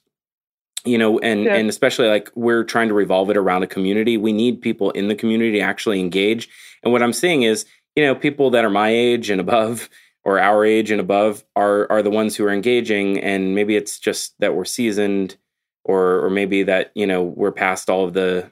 you 0.85 0.97
know 0.97 1.17
and 1.19 1.45
Yeah. 1.45 1.55
and 1.55 1.69
especially 1.69 2.07
like 2.07 2.29
we're 2.35 2.63
trying 2.63 2.87
to 2.89 2.93
revolve 2.93 3.29
it 3.31 3.37
around 3.37 3.63
a 3.63 3.67
community. 3.67 4.17
We 4.17 4.31
need 4.33 4.61
people 4.61 4.91
in 4.91 5.07
the 5.07 5.15
community 5.15 5.53
to 5.53 5.61
actually 5.71 5.99
engage. 5.99 6.47
And 6.83 6.93
what 6.93 7.01
i'm 7.01 7.13
seeing 7.13 7.41
is 7.43 7.65
you 7.95 8.03
know 8.05 8.13
people 8.13 8.51
that 8.51 8.63
are 8.65 8.69
my 8.69 8.89
age 8.89 9.29
and 9.31 9.41
above 9.41 9.89
or 10.25 10.39
our 10.39 10.65
age 10.65 10.91
and 10.91 10.99
above 10.99 11.43
are 11.55 11.89
are 11.91 12.01
the 12.01 12.09
ones 12.09 12.35
who 12.35 12.43
are 12.45 12.51
engaging 12.51 13.19
and 13.19 13.55
maybe 13.55 13.75
it's 13.75 13.99
just 13.99 14.33
that 14.39 14.55
we're 14.55 14.65
seasoned 14.65 15.37
or 15.83 16.25
or 16.25 16.29
maybe 16.29 16.63
that 16.63 16.91
you 16.95 17.05
know 17.07 17.23
we're 17.23 17.51
past 17.51 17.89
all 17.89 18.03
of 18.05 18.13
the 18.13 18.49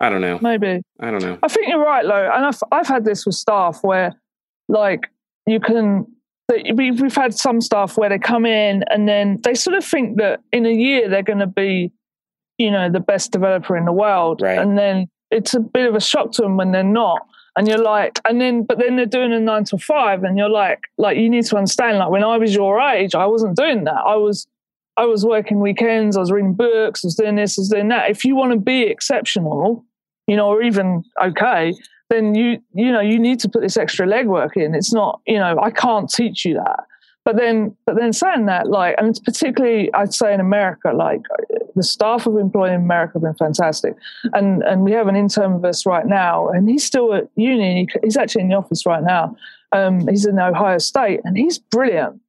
i 0.00 0.08
don't 0.10 0.20
know 0.20 0.38
maybe 0.42 0.80
i 1.00 1.10
don't 1.10 1.22
know 1.22 1.38
I 1.42 1.48
think 1.48 1.66
you're 1.68 1.82
right, 1.84 2.04
though, 2.04 2.30
and 2.34 2.44
I've 2.46 2.62
I've 2.70 2.86
had 2.86 3.04
this 3.04 3.24
with 3.26 3.34
staff 3.34 3.80
where, 3.82 4.14
like, 4.68 5.10
you 5.46 5.58
can. 5.60 6.06
that 6.48 6.74
we- 6.76 6.90
We've 6.92 7.14
had 7.14 7.34
some 7.34 7.60
staff 7.60 7.96
where 7.98 8.08
they 8.10 8.18
come 8.18 8.44
in 8.46 8.82
and 8.90 9.08
then 9.08 9.38
they 9.44 9.54
sort 9.54 9.76
of 9.76 9.84
think 9.84 10.16
that 10.18 10.40
in 10.52 10.66
a 10.66 10.72
year 10.72 11.08
they're 11.08 11.22
going 11.22 11.40
to 11.40 11.46
be, 11.46 11.92
you 12.58 12.70
know, 12.70 12.90
the 12.90 13.00
best 13.00 13.32
developer 13.32 13.76
in 13.76 13.84
the 13.86 13.92
world, 13.92 14.40
Right. 14.42 14.58
and 14.58 14.76
then 14.78 15.08
it's 15.30 15.52
a 15.54 15.60
bit 15.60 15.86
of 15.88 15.94
a 15.94 16.00
shock 16.00 16.32
to 16.32 16.42
them 16.42 16.56
when 16.56 16.72
they're 16.72 16.82
not. 16.82 17.20
And 17.58 17.66
you're 17.66 17.82
like, 17.82 18.20
and 18.24 18.40
then, 18.40 18.62
but 18.62 18.78
then 18.78 18.94
they're 18.94 19.04
doing 19.04 19.32
a 19.32 19.40
nine 19.40 19.64
to 19.64 19.78
five, 19.78 20.22
and 20.22 20.38
you're 20.38 20.48
like, 20.48 20.84
like 20.96 21.16
you 21.18 21.28
need 21.28 21.44
to 21.46 21.56
understand, 21.56 21.98
like 21.98 22.08
when 22.08 22.22
I 22.22 22.38
was 22.38 22.54
your 22.54 22.80
age, 22.80 23.16
I 23.16 23.26
wasn't 23.26 23.56
doing 23.56 23.82
that. 23.82 23.96
I 24.06 24.14
was, 24.14 24.46
I 24.96 25.06
was 25.06 25.26
working 25.26 25.58
weekends, 25.58 26.16
I 26.16 26.20
was 26.20 26.30
reading 26.30 26.54
books, 26.54 27.04
I 27.04 27.08
was 27.08 27.16
doing 27.16 27.34
this, 27.34 27.58
I 27.58 27.62
was 27.62 27.68
doing 27.68 27.88
that. 27.88 28.10
If 28.10 28.24
you 28.24 28.36
want 28.36 28.52
to 28.52 28.60
be 28.60 28.82
exceptional, 28.82 29.84
you 30.28 30.36
know, 30.36 30.46
or 30.46 30.62
even 30.62 31.02
okay, 31.20 31.74
then 32.10 32.36
you 32.36 32.62
you 32.74 32.92
know 32.92 33.00
you 33.00 33.18
need 33.18 33.40
to 33.40 33.48
put 33.48 33.62
this 33.62 33.76
extra 33.76 34.06
legwork 34.06 34.56
in. 34.56 34.72
It's 34.76 34.92
not 34.92 35.20
you 35.26 35.38
know 35.38 35.58
I 35.60 35.72
can't 35.72 36.08
teach 36.08 36.44
you 36.44 36.54
that. 36.54 36.84
But 37.24 37.36
then 37.36 37.76
but 37.84 37.96
then 37.96 38.12
saying 38.12 38.46
that 38.46 38.68
like 38.68 38.94
and 38.96 39.08
it's 39.08 39.18
particularly 39.18 39.92
I'd 39.92 40.14
say 40.14 40.32
in 40.32 40.40
America 40.40 40.92
like 40.94 41.20
the 41.76 41.82
staff 41.82 42.26
of 42.26 42.36
employed 42.36 42.70
in 42.70 42.80
America 42.80 43.14
have 43.14 43.22
been 43.22 43.34
fantastic, 43.34 43.94
and 44.32 44.62
and 44.62 44.82
we 44.82 44.92
have 44.92 45.08
an 45.08 45.16
intern 45.16 45.54
with 45.54 45.64
us 45.64 45.84
right 45.84 46.06
now, 46.06 46.48
and 46.48 46.68
he's 46.68 46.84
still 46.84 47.12
at 47.14 47.28
uni. 47.36 47.86
He's 48.02 48.16
actually 48.16 48.42
in 48.42 48.48
the 48.48 48.56
office 48.56 48.86
right 48.86 49.02
now. 49.02 49.36
Um, 49.72 50.08
he's 50.08 50.24
in 50.24 50.38
Ohio 50.38 50.78
State, 50.78 51.20
and 51.24 51.36
he's 51.36 51.58
brilliant, 51.58 52.20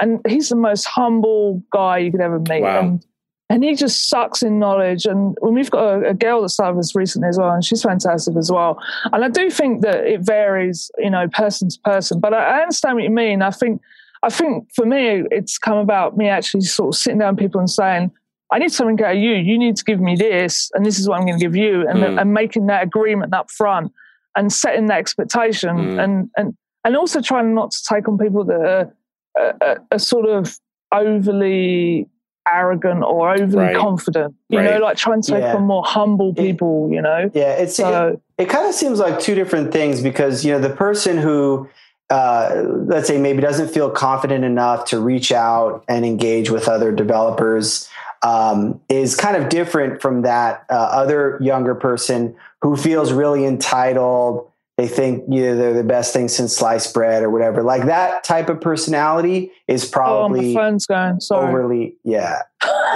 and 0.00 0.20
he's 0.28 0.50
the 0.50 0.56
most 0.56 0.84
humble 0.84 1.62
guy 1.72 1.98
you 1.98 2.12
could 2.12 2.20
ever 2.20 2.38
meet. 2.38 2.62
Wow. 2.62 2.80
And 2.80 3.04
and 3.50 3.62
he 3.62 3.74
just 3.74 4.08
sucks 4.08 4.42
in 4.42 4.58
knowledge. 4.58 5.04
And 5.04 5.36
when 5.40 5.54
we've 5.54 5.70
got 5.70 6.02
a, 6.02 6.08
a, 6.08 6.14
girl 6.14 6.42
that 6.42 6.48
started 6.48 6.76
with 6.76 6.86
us 6.86 6.96
recently 6.96 7.28
as 7.28 7.38
well, 7.38 7.50
and 7.50 7.64
she's 7.64 7.82
fantastic 7.82 8.36
as 8.36 8.50
well. 8.50 8.82
And 9.12 9.24
I 9.24 9.28
do 9.28 9.50
think 9.50 9.82
that 9.82 10.06
it 10.06 10.22
varies, 10.22 10.90
you 10.98 11.10
know, 11.10 11.28
person 11.28 11.68
to 11.68 11.78
person. 11.84 12.20
But 12.20 12.32
I, 12.32 12.58
I 12.58 12.62
understand 12.62 12.96
what 12.96 13.04
you 13.04 13.10
mean. 13.10 13.42
I 13.42 13.50
think, 13.50 13.82
I 14.24 14.30
think 14.30 14.72
for 14.74 14.86
me, 14.86 15.22
it's 15.30 15.58
come 15.58 15.76
about 15.76 16.16
me 16.16 16.28
actually 16.28 16.62
sort 16.62 16.94
of 16.94 16.98
sitting 16.98 17.18
down 17.18 17.34
with 17.34 17.44
people 17.44 17.60
and 17.60 17.68
saying, 17.68 18.10
I 18.50 18.58
need 18.58 18.72
something 18.72 19.02
out 19.04 19.16
of 19.16 19.20
you. 19.20 19.34
You 19.34 19.58
need 19.58 19.76
to 19.76 19.84
give 19.84 20.00
me 20.00 20.16
this, 20.16 20.70
and 20.74 20.84
this 20.86 20.98
is 20.98 21.08
what 21.08 21.18
I'm 21.18 21.26
going 21.26 21.38
to 21.38 21.44
give 21.44 21.56
you, 21.56 21.86
and, 21.88 21.98
mm. 21.98 22.20
and 22.20 22.32
making 22.32 22.66
that 22.68 22.82
agreement 22.82 23.34
up 23.34 23.50
front 23.50 23.92
and 24.36 24.52
setting 24.52 24.86
that 24.86 24.98
expectation, 24.98 25.76
mm. 25.76 26.02
and 26.02 26.30
and 26.36 26.56
and 26.84 26.96
also 26.96 27.20
trying 27.20 27.54
not 27.54 27.70
to 27.72 27.78
take 27.88 28.08
on 28.08 28.16
people 28.16 28.44
that 28.44 28.92
are, 29.36 29.56
are, 29.60 29.84
are 29.90 29.98
sort 29.98 30.28
of 30.28 30.58
overly 30.92 32.08
arrogant 32.46 33.02
or 33.02 33.32
overly 33.32 33.64
right. 33.64 33.76
confident. 33.76 34.34
You 34.48 34.58
right. 34.58 34.74
know, 34.74 34.78
like 34.78 34.96
trying 34.96 35.22
to 35.22 35.32
take 35.32 35.42
yeah. 35.42 35.56
on 35.56 35.64
more 35.64 35.82
humble 35.84 36.34
people. 36.34 36.88
It, 36.90 36.94
you 36.94 37.02
know, 37.02 37.30
yeah. 37.34 37.54
It's 37.54 37.76
so, 37.76 38.20
it, 38.38 38.44
it 38.44 38.48
kind 38.48 38.66
of 38.66 38.74
seems 38.74 38.98
like 38.98 39.18
two 39.20 39.34
different 39.34 39.72
things 39.72 40.00
because 40.00 40.44
you 40.44 40.52
know 40.52 40.60
the 40.60 40.74
person 40.74 41.18
who. 41.18 41.68
Uh, 42.10 42.62
let's 42.86 43.08
say 43.08 43.18
maybe 43.18 43.40
doesn't 43.40 43.68
feel 43.68 43.90
confident 43.90 44.44
enough 44.44 44.84
to 44.84 45.00
reach 45.00 45.32
out 45.32 45.84
and 45.88 46.04
engage 46.04 46.50
with 46.50 46.68
other 46.68 46.92
developers 46.92 47.88
um, 48.22 48.80
is 48.88 49.16
kind 49.16 49.36
of 49.36 49.48
different 49.48 50.00
from 50.00 50.22
that 50.22 50.64
uh, 50.70 50.74
other 50.74 51.38
younger 51.40 51.74
person 51.74 52.36
who 52.60 52.76
feels 52.76 53.12
really 53.12 53.44
entitled 53.44 54.50
they 54.76 54.88
think 54.88 55.24
you 55.28 55.42
know, 55.42 55.56
they're 55.56 55.72
the 55.72 55.84
best 55.84 56.12
thing 56.12 56.28
since 56.28 56.56
sliced 56.56 56.92
bread 56.94 57.22
or 57.22 57.30
whatever. 57.30 57.62
Like 57.62 57.84
that 57.86 58.24
type 58.24 58.48
of 58.48 58.60
personality 58.60 59.52
is 59.68 59.84
probably 59.88 60.50
oh, 60.50 60.54
my 60.54 60.60
phone's 60.60 60.86
going. 60.86 61.20
Sorry. 61.20 61.48
overly. 61.48 61.96
Yeah. 62.02 62.40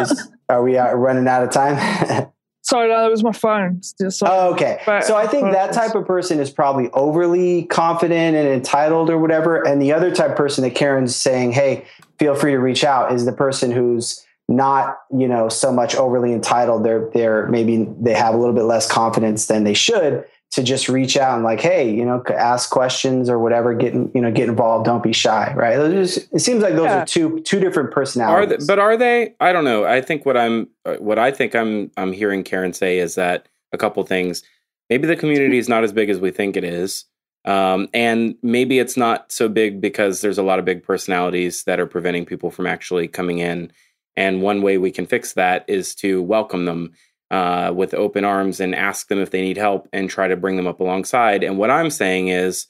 is, 0.01 0.29
are 0.49 0.63
we 0.63 0.77
out, 0.77 0.99
running 0.99 1.29
out 1.29 1.45
of 1.45 1.51
time? 1.51 2.33
Sorry, 2.69 2.89
that 2.89 3.11
was 3.11 3.25
my 3.25 3.33
phone. 3.33 3.81
Oh, 4.23 4.53
okay. 4.53 4.83
But, 4.85 5.05
so 5.05 5.17
I 5.17 5.27
think 5.27 5.53
that 5.53 5.73
type 5.73 5.95
of 5.95 6.05
person 6.07 6.39
is 6.39 6.51
probably 6.51 6.91
overly 6.91 7.65
confident 7.65 8.37
and 8.37 8.47
entitled 8.47 9.09
or 9.09 9.17
whatever. 9.17 9.67
And 9.67 9.81
the 9.81 9.95
other 9.95 10.15
type 10.15 10.33
of 10.33 10.37
person 10.37 10.65
that 10.65 10.75
Karen's 10.75 11.17
saying, 11.17 11.53
hey, 11.53 11.87
feel 12.19 12.35
free 12.35 12.53
to 12.53 12.59
reach 12.59 12.85
out 12.85 13.11
is 13.11 13.25
the 13.25 13.33
person 13.33 13.71
who's 13.71 14.23
not, 14.49 14.99
you 15.11 15.27
know, 15.27 15.49
so 15.49 15.73
much 15.73 15.97
overly 15.97 16.31
entitled. 16.31 16.85
They're 16.85 17.09
they're 17.15 17.47
maybe 17.47 17.89
they 18.03 18.13
have 18.13 18.35
a 18.35 18.37
little 18.37 18.55
bit 18.55 18.65
less 18.65 18.87
confidence 18.87 19.47
than 19.47 19.65
they 19.65 19.73
should 19.73 20.27
to 20.51 20.63
just 20.63 20.89
reach 20.89 21.17
out 21.17 21.35
and 21.35 21.45
like, 21.45 21.61
hey, 21.61 21.91
you 21.91 22.05
know, 22.05 22.23
ask 22.35 22.71
questions 22.71 23.29
or 23.29 23.39
whatever, 23.39 23.75
get 23.75 23.95
you 23.95 24.21
know, 24.21 24.31
get 24.31 24.49
involved. 24.49 24.87
Don't 24.87 25.03
be 25.03 25.13
shy, 25.13 25.53
right? 25.55 25.77
Just, 25.91 26.33
it 26.33 26.41
seems 26.41 26.63
like 26.63 26.75
those 26.75 26.87
yeah. 26.87 27.03
are 27.03 27.07
two 27.07 27.41
two 27.41 27.61
different 27.61 27.91
personalities. 27.91 28.55
Are 28.55 28.57
they, 28.59 28.67
but 28.67 28.79
are 28.79 28.97
they? 28.97 29.35
I 29.41 29.53
don't 29.53 29.65
know. 29.65 29.85
I 29.85 30.01
think 30.01 30.25
what 30.25 30.37
I'm 30.37 30.69
uh, 30.85 30.97
what 30.97 31.19
I 31.19 31.31
think 31.31 31.55
I'm 31.55 31.91
I'm 31.97 32.13
hearing 32.13 32.45
Karen 32.45 32.73
say 32.73 32.99
is 32.99 33.15
that 33.17 33.49
a 33.73 33.79
couple 33.79 34.03
things. 34.05 34.43
Maybe 34.89 35.07
the 35.07 35.17
community 35.17 35.59
is 35.59 35.69
not 35.69 35.85
as 35.85 35.93
big 35.93 36.09
as 36.09 36.19
we 36.19 36.31
think 36.31 36.57
it 36.57 36.65
is. 36.65 37.05
Um, 37.45 37.89
and 37.95 38.35
maybe 38.43 38.79
it's 38.79 38.97
not 38.97 39.31
so 39.31 39.49
big 39.49 39.81
because 39.81 40.21
there's 40.21 40.39
a 40.39 40.43
lot 40.43 40.59
of 40.59 40.65
big 40.65 40.83
personalities 40.83 41.65
that 41.65 41.79
are 41.79 41.87
preventing 41.87 42.27
people 42.27 42.51
from 42.51 42.67
actually 42.67 43.07
coming 43.07 43.39
in. 43.39 43.71
And 44.17 44.43
one 44.43 44.63
way 44.63 44.79
we 44.79 44.91
can 44.91 45.07
fix 45.07 45.35
that 45.35 45.65
is 45.69 45.95
to 45.97 46.23
welcome 46.23 46.65
them 46.65 46.93
uh, 47.31 47.73
with 47.75 47.95
open 47.95 48.25
arms 48.25 48.61
and 48.61 48.75
ask 48.75 49.09
them 49.09 49.19
if 49.19 49.31
they 49.31 49.43
need 49.43 49.57
help 49.57 49.89
and 49.93 50.09
try 50.09 50.29
to 50.29 50.37
bring 50.37 50.57
them 50.57 50.67
up 50.67 50.81
alongside. 50.81 51.45
And 51.45 51.59
what 51.59 51.71
I'm 51.71 51.91
saying 51.91 52.29
is, 52.29 52.67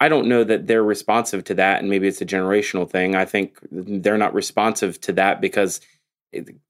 I 0.00 0.08
don't 0.08 0.28
know 0.28 0.44
that 0.44 0.66
they're 0.66 0.82
responsive 0.82 1.44
to 1.44 1.54
that, 1.54 1.80
and 1.80 1.90
maybe 1.90 2.08
it's 2.08 2.22
a 2.22 2.26
generational 2.26 2.88
thing. 2.88 3.14
I 3.14 3.26
think 3.26 3.58
they're 3.70 4.16
not 4.16 4.32
responsive 4.32 4.98
to 5.02 5.12
that 5.12 5.42
because 5.42 5.82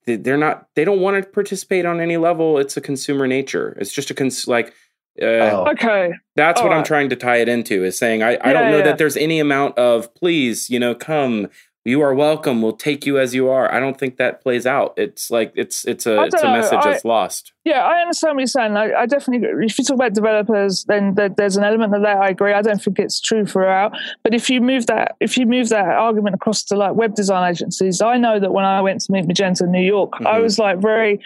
they're 0.06 0.36
not. 0.36 0.66
They 0.74 0.84
don't 0.84 1.00
want 1.00 1.22
to 1.22 1.30
participate 1.30 1.86
on 1.86 2.00
any 2.00 2.16
level. 2.16 2.58
It's 2.58 2.76
a 2.76 2.80
consumer 2.80 3.28
nature. 3.28 3.76
It's 3.80 3.92
just 3.92 4.10
a 4.10 4.14
cons 4.14 4.48
like. 4.48 4.74
Uh, 5.20 5.26
oh. 5.26 5.66
Okay, 5.70 6.12
that's 6.34 6.60
All 6.60 6.66
what 6.66 6.72
right. 6.72 6.78
I'm 6.78 6.84
trying 6.84 7.08
to 7.10 7.16
tie 7.16 7.36
it 7.36 7.48
into. 7.48 7.84
Is 7.84 7.96
saying 7.96 8.22
I, 8.22 8.30
I 8.30 8.32
yeah, 8.32 8.52
don't 8.52 8.70
know 8.72 8.78
yeah. 8.78 8.84
that 8.84 8.98
there's 8.98 9.16
any 9.16 9.38
amount 9.38 9.78
of 9.78 10.12
please, 10.14 10.68
you 10.68 10.80
know, 10.80 10.94
come 10.94 11.48
you 11.84 12.02
are 12.02 12.14
welcome. 12.14 12.60
We'll 12.60 12.76
take 12.76 13.06
you 13.06 13.18
as 13.18 13.34
you 13.34 13.48
are. 13.48 13.72
I 13.72 13.80
don't 13.80 13.98
think 13.98 14.16
that 14.18 14.42
plays 14.42 14.66
out. 14.66 14.94
It's 14.96 15.30
like 15.30 15.52
it's 15.56 15.86
it's 15.86 16.06
a 16.06 16.24
it's 16.24 16.42
a 16.42 16.46
know. 16.46 16.52
message 16.52 16.78
I, 16.82 16.90
that's 16.90 17.04
lost. 17.04 17.52
Yeah 17.64 17.82
i 17.84 18.00
understand 18.00 18.36
what 18.36 18.40
you're 18.40 18.46
saying. 18.46 18.76
I, 18.76 18.92
I 18.92 19.06
definitely 19.06 19.48
if 19.64 19.78
you 19.78 19.84
talk 19.84 19.94
about 19.94 20.14
developers 20.14 20.84
then 20.84 21.14
there's 21.14 21.56
an 21.56 21.64
element 21.64 21.94
of 21.94 22.02
that. 22.02 22.18
I 22.18 22.28
agree. 22.28 22.52
I 22.52 22.62
don't 22.62 22.82
think 22.82 22.98
it's 22.98 23.20
true 23.20 23.46
throughout. 23.46 23.92
But 24.22 24.34
if 24.34 24.50
you 24.50 24.60
move 24.60 24.86
that 24.86 25.16
if 25.20 25.36
you 25.36 25.46
move 25.46 25.68
that 25.70 25.86
argument 25.86 26.34
across 26.34 26.64
to 26.64 26.76
like 26.76 26.94
web 26.94 27.14
design 27.14 27.50
agencies 27.50 28.00
i 28.00 28.16
know 28.16 28.38
that 28.40 28.52
when 28.52 28.64
i 28.64 28.80
went 28.80 29.00
to 29.02 29.12
meet 29.12 29.26
magento 29.26 29.62
in 29.62 29.72
new 29.72 29.80
york 29.80 30.12
mm-hmm. 30.12 30.26
i 30.26 30.38
was 30.38 30.58
like 30.58 30.78
very 30.78 31.20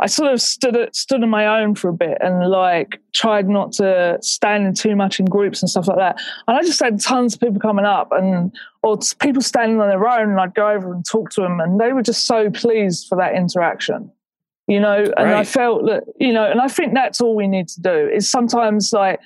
I 0.00 0.06
sort 0.06 0.32
of 0.32 0.40
stood 0.40 0.94
stood 0.94 1.22
on 1.22 1.30
my 1.30 1.60
own 1.60 1.74
for 1.74 1.88
a 1.88 1.92
bit 1.92 2.18
and 2.20 2.48
like 2.48 3.00
tried 3.14 3.48
not 3.48 3.72
to 3.72 4.18
stand 4.20 4.66
in 4.66 4.74
too 4.74 4.94
much 4.94 5.18
in 5.18 5.26
groups 5.26 5.60
and 5.60 5.68
stuff 5.68 5.88
like 5.88 5.98
that. 5.98 6.20
And 6.46 6.56
I 6.56 6.62
just 6.62 6.78
had 6.80 7.00
tons 7.00 7.34
of 7.34 7.40
people 7.40 7.58
coming 7.58 7.84
up 7.84 8.12
and 8.12 8.54
or 8.82 8.98
people 9.18 9.42
standing 9.42 9.80
on 9.80 9.88
their 9.88 10.06
own, 10.08 10.30
and 10.30 10.40
I'd 10.40 10.54
go 10.54 10.68
over 10.68 10.92
and 10.92 11.04
talk 11.04 11.30
to 11.30 11.40
them, 11.40 11.60
and 11.60 11.80
they 11.80 11.92
were 11.92 12.02
just 12.02 12.26
so 12.26 12.48
pleased 12.50 13.08
for 13.08 13.18
that 13.18 13.34
interaction, 13.34 14.10
you 14.68 14.78
know. 14.78 15.04
And 15.16 15.30
right. 15.30 15.40
I 15.40 15.44
felt 15.44 15.86
that 15.86 16.04
you 16.20 16.32
know, 16.32 16.44
and 16.44 16.60
I 16.60 16.68
think 16.68 16.94
that's 16.94 17.20
all 17.20 17.34
we 17.34 17.48
need 17.48 17.68
to 17.68 17.80
do 17.80 18.08
is 18.08 18.30
sometimes 18.30 18.92
like 18.92 19.18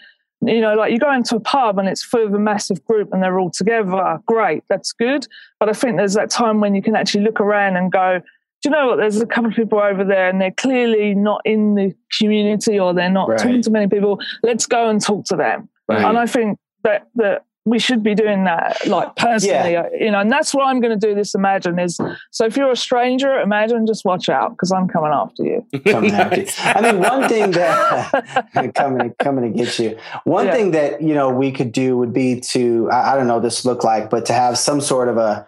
you 0.45 0.61
know, 0.61 0.75
like 0.75 0.91
you 0.91 0.99
go 0.99 1.13
into 1.13 1.37
a 1.37 1.41
pub 1.41 1.79
and 1.79 1.89
it's 1.89 2.03
full 2.03 2.27
of 2.27 2.35
a 2.35 2.39
massive 2.39 2.85
group 2.85 3.13
and 3.13 3.23
they're 3.23 3.39
all 3.39 3.51
together. 3.51 4.21
Great, 4.27 4.65
that's 4.69 4.93
good. 4.93 5.27
But 5.61 5.69
I 5.69 5.73
think 5.73 5.97
there's 5.97 6.15
that 6.15 6.31
time 6.31 6.61
when 6.61 6.75
you 6.75 6.83
can 6.83 6.97
actually 6.97 7.23
look 7.25 7.41
around 7.41 7.77
and 7.77 7.93
go, 7.93 8.21
do 8.63 8.69
you 8.69 8.71
know 8.71 8.87
what? 8.89 8.97
There's 8.97 9.21
a 9.21 9.27
couple 9.27 9.51
of 9.51 9.57
people 9.57 9.81
over 9.81 10.05
there 10.05 10.29
and 10.29 10.41
they're 10.41 10.53
clearly 10.53 11.15
not 11.15 11.41
in 11.45 11.75
the 11.75 11.95
community 12.19 12.79
or 12.79 12.95
they're 12.95 13.11
not 13.11 13.29
right. 13.29 13.39
talking 13.39 13.61
to 13.63 13.71
many 13.71 13.89
people. 13.89 14.21
Let's 14.45 14.67
go 14.67 14.89
and 14.89 15.01
talk 15.01 15.25
to 15.27 15.37
them. 15.37 15.69
Right. 15.89 16.05
And 16.05 16.17
I 16.17 16.27
think 16.27 16.59
that, 16.85 17.09
that 17.17 17.45
we 17.65 17.79
should 17.79 18.03
be 18.03 18.15
doing 18.15 18.45
that 18.45 18.85
like 18.87 19.15
personally 19.15 19.73
yeah. 19.73 19.87
you 19.97 20.11
know 20.11 20.19
and 20.19 20.33
that's 20.33 20.53
what 20.53 20.65
i'm 20.67 20.81
going 20.81 20.99
to 20.99 21.07
do 21.07 21.15
this 21.15 21.33
imagine 21.33 21.79
is 21.79 21.97
so 22.33 22.45
if 22.45 22.57
you're 22.57 22.73
a 22.73 22.77
stranger 22.77 23.39
imagine 23.39 23.87
just 23.87 24.05
watch 24.05 24.29
out 24.29 24.51
because 24.51 24.73
i'm 24.73 24.89
coming 24.89 25.13
after 25.13 25.45
you 25.45 25.65
coming 25.87 26.11
after 26.11 26.41
you. 26.41 26.47
i 26.59 26.81
mean 26.81 27.01
one 27.01 27.29
thing 27.29 27.53
that 27.53 28.75
coming 28.75 29.15
coming 29.21 29.53
to 29.53 29.57
get 29.57 29.79
you 29.79 29.97
one 30.25 30.47
yeah. 30.47 30.53
thing 30.53 30.71
that 30.73 31.01
you 31.01 31.15
know 31.15 31.31
we 31.31 31.53
could 31.53 31.71
do 31.71 31.97
would 31.97 32.13
be 32.13 32.41
to 32.41 32.91
I, 32.91 33.13
I 33.13 33.17
don't 33.17 33.29
know 33.29 33.39
this 33.39 33.65
look 33.65 33.85
like 33.85 34.11
but 34.11 34.27
to 34.27 34.33
have 34.33 34.59
some 34.59 34.81
sort 34.81 35.09
of 35.09 35.17
a 35.17 35.47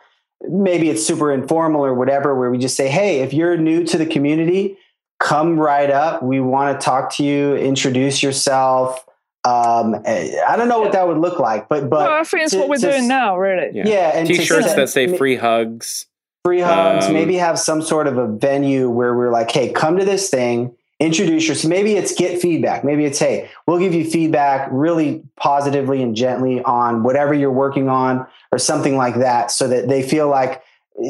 maybe 0.48 0.90
it's 0.90 1.04
super 1.04 1.32
informal 1.32 1.84
or 1.84 1.94
whatever, 1.94 2.34
where 2.34 2.50
we 2.50 2.58
just 2.58 2.76
say, 2.76 2.88
hey, 2.88 3.20
if 3.20 3.32
you're 3.32 3.56
new 3.56 3.84
to 3.84 3.98
the 3.98 4.06
community, 4.06 4.76
come 5.20 5.58
right 5.58 5.90
up. 5.90 6.22
We 6.22 6.40
want 6.40 6.78
to 6.78 6.84
talk 6.84 7.14
to 7.16 7.24
you, 7.24 7.54
introduce 7.56 8.22
yourself. 8.22 9.04
Um, 9.44 9.96
eh, 10.04 10.38
I 10.46 10.56
don't 10.56 10.68
know 10.68 10.80
what 10.80 10.92
that 10.92 11.06
would 11.06 11.18
look 11.18 11.38
like, 11.38 11.68
but 11.68 11.90
but 11.90 12.08
well, 12.08 12.20
I 12.20 12.24
think 12.24 12.44
it's 12.44 12.54
what 12.54 12.68
we're 12.68 12.76
to, 12.76 12.90
doing 12.92 13.08
now, 13.08 13.36
really. 13.36 13.76
Yeah, 13.76 13.86
yeah 13.86 14.10
and 14.14 14.26
t-shirts 14.26 14.70
to, 14.70 14.76
that 14.76 14.88
say 14.88 15.16
free 15.16 15.36
hugs, 15.36 16.06
free 16.44 16.60
hugs. 16.60 17.06
Um, 17.06 17.12
maybe 17.12 17.34
have 17.36 17.58
some 17.58 17.82
sort 17.82 18.06
of 18.06 18.16
a 18.16 18.26
venue 18.26 18.88
where 18.88 19.14
we're 19.14 19.30
like, 19.30 19.50
hey, 19.50 19.70
come 19.70 19.98
to 19.98 20.04
this 20.04 20.30
thing 20.30 20.74
introduce 21.00 21.48
yourself. 21.48 21.70
Maybe 21.70 21.94
it's 21.94 22.14
get 22.14 22.40
feedback. 22.40 22.84
Maybe 22.84 23.04
it's, 23.04 23.18
hey, 23.18 23.50
we'll 23.66 23.78
give 23.78 23.94
you 23.94 24.04
feedback 24.04 24.68
really 24.70 25.22
positively 25.36 26.02
and 26.02 26.14
gently 26.14 26.62
on 26.62 27.02
whatever 27.02 27.34
you're 27.34 27.52
working 27.52 27.88
on 27.88 28.26
or 28.52 28.58
something 28.58 28.96
like 28.96 29.16
that 29.16 29.50
so 29.50 29.68
that 29.68 29.88
they 29.88 30.02
feel 30.02 30.28
like 30.28 30.62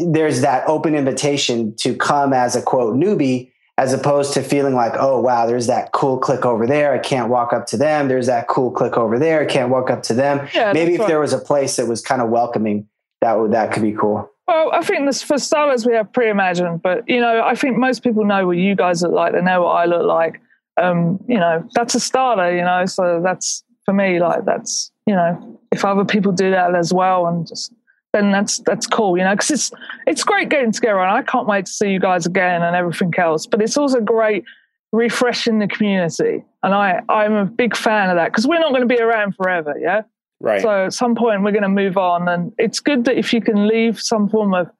there's 0.06 0.40
that 0.40 0.66
open 0.68 0.94
invitation 0.94 1.76
to 1.76 1.94
come 1.94 2.32
as 2.32 2.56
a 2.56 2.62
quote 2.62 2.96
newbie 2.96 3.50
as 3.76 3.92
opposed 3.92 4.32
to 4.34 4.42
feeling 4.42 4.74
like, 4.74 4.92
oh, 4.98 5.20
wow, 5.20 5.46
there's 5.46 5.66
that 5.66 5.92
cool 5.92 6.18
click 6.18 6.46
over 6.46 6.66
there. 6.66 6.92
I 6.92 6.98
can't 6.98 7.28
walk 7.28 7.52
up 7.52 7.66
to 7.66 7.76
them. 7.76 8.06
There's 8.06 8.26
that 8.26 8.46
cool 8.46 8.70
click 8.70 8.96
over 8.96 9.18
there. 9.18 9.42
I 9.42 9.46
can't 9.46 9.68
walk 9.68 9.90
up 9.90 10.04
to 10.04 10.14
them. 10.14 10.48
Yeah, 10.54 10.72
Maybe 10.72 10.94
if 10.94 11.00
right. 11.00 11.08
there 11.08 11.20
was 11.20 11.32
a 11.32 11.38
place 11.38 11.76
that 11.76 11.86
was 11.86 12.00
kind 12.00 12.22
of 12.22 12.30
welcoming, 12.30 12.88
that 13.20 13.38
would, 13.38 13.52
that 13.52 13.72
could 13.72 13.82
be 13.82 13.92
cool. 13.92 14.30
Well, 14.46 14.70
I 14.72 14.82
think 14.82 15.06
this, 15.06 15.22
for 15.22 15.38
starters, 15.38 15.86
we 15.86 15.94
have 15.94 16.12
pre-imagined, 16.12 16.82
but 16.82 17.08
you 17.08 17.20
know, 17.20 17.42
I 17.42 17.54
think 17.54 17.78
most 17.78 18.02
people 18.02 18.24
know 18.24 18.46
what 18.46 18.58
you 18.58 18.74
guys 18.74 19.02
look 19.02 19.12
like. 19.12 19.32
They 19.32 19.40
know 19.40 19.62
what 19.62 19.72
I 19.72 19.86
look 19.86 20.06
like. 20.06 20.40
Um, 20.76 21.18
you 21.26 21.38
know, 21.38 21.66
that's 21.74 21.94
a 21.94 22.00
starter. 22.00 22.54
You 22.54 22.62
know, 22.62 22.84
so 22.84 23.20
that's 23.24 23.64
for 23.84 23.94
me. 23.94 24.20
Like 24.20 24.44
that's 24.44 24.90
you 25.06 25.14
know, 25.14 25.60
if 25.72 25.84
other 25.84 26.04
people 26.04 26.32
do 26.32 26.50
that 26.50 26.74
as 26.74 26.92
well, 26.92 27.26
and 27.26 27.46
just 27.46 27.72
then 28.12 28.32
that's 28.32 28.58
that's 28.60 28.86
cool. 28.86 29.16
You 29.16 29.24
know, 29.24 29.32
because 29.32 29.50
it's 29.50 29.70
it's 30.06 30.24
great 30.24 30.50
getting 30.50 30.72
together, 30.72 31.00
and 31.00 31.10
I 31.10 31.22
can't 31.22 31.46
wait 31.46 31.66
to 31.66 31.72
see 31.72 31.90
you 31.90 32.00
guys 32.00 32.26
again 32.26 32.62
and 32.62 32.76
everything 32.76 33.12
else. 33.16 33.46
But 33.46 33.62
it's 33.62 33.78
also 33.78 34.00
great 34.00 34.44
refreshing 34.92 35.58
the 35.58 35.68
community, 35.68 36.44
and 36.62 36.74
I 36.74 37.00
I'm 37.08 37.32
a 37.32 37.46
big 37.46 37.76
fan 37.76 38.10
of 38.10 38.16
that 38.16 38.30
because 38.30 38.46
we're 38.46 38.60
not 38.60 38.70
going 38.70 38.86
to 38.86 38.94
be 38.94 39.00
around 39.00 39.36
forever. 39.36 39.74
Yeah. 39.78 40.02
Right. 40.44 40.60
So 40.60 40.84
at 40.84 40.92
some 40.92 41.14
point 41.14 41.42
we're 41.42 41.52
going 41.52 41.62
to 41.62 41.70
move 41.70 41.96
on, 41.96 42.28
and 42.28 42.52
it's 42.58 42.78
good 42.78 43.06
that 43.06 43.16
if 43.16 43.32
you 43.32 43.40
can 43.40 43.66
leave 43.66 43.98
some 43.98 44.28
form 44.28 44.52
of 44.52 44.70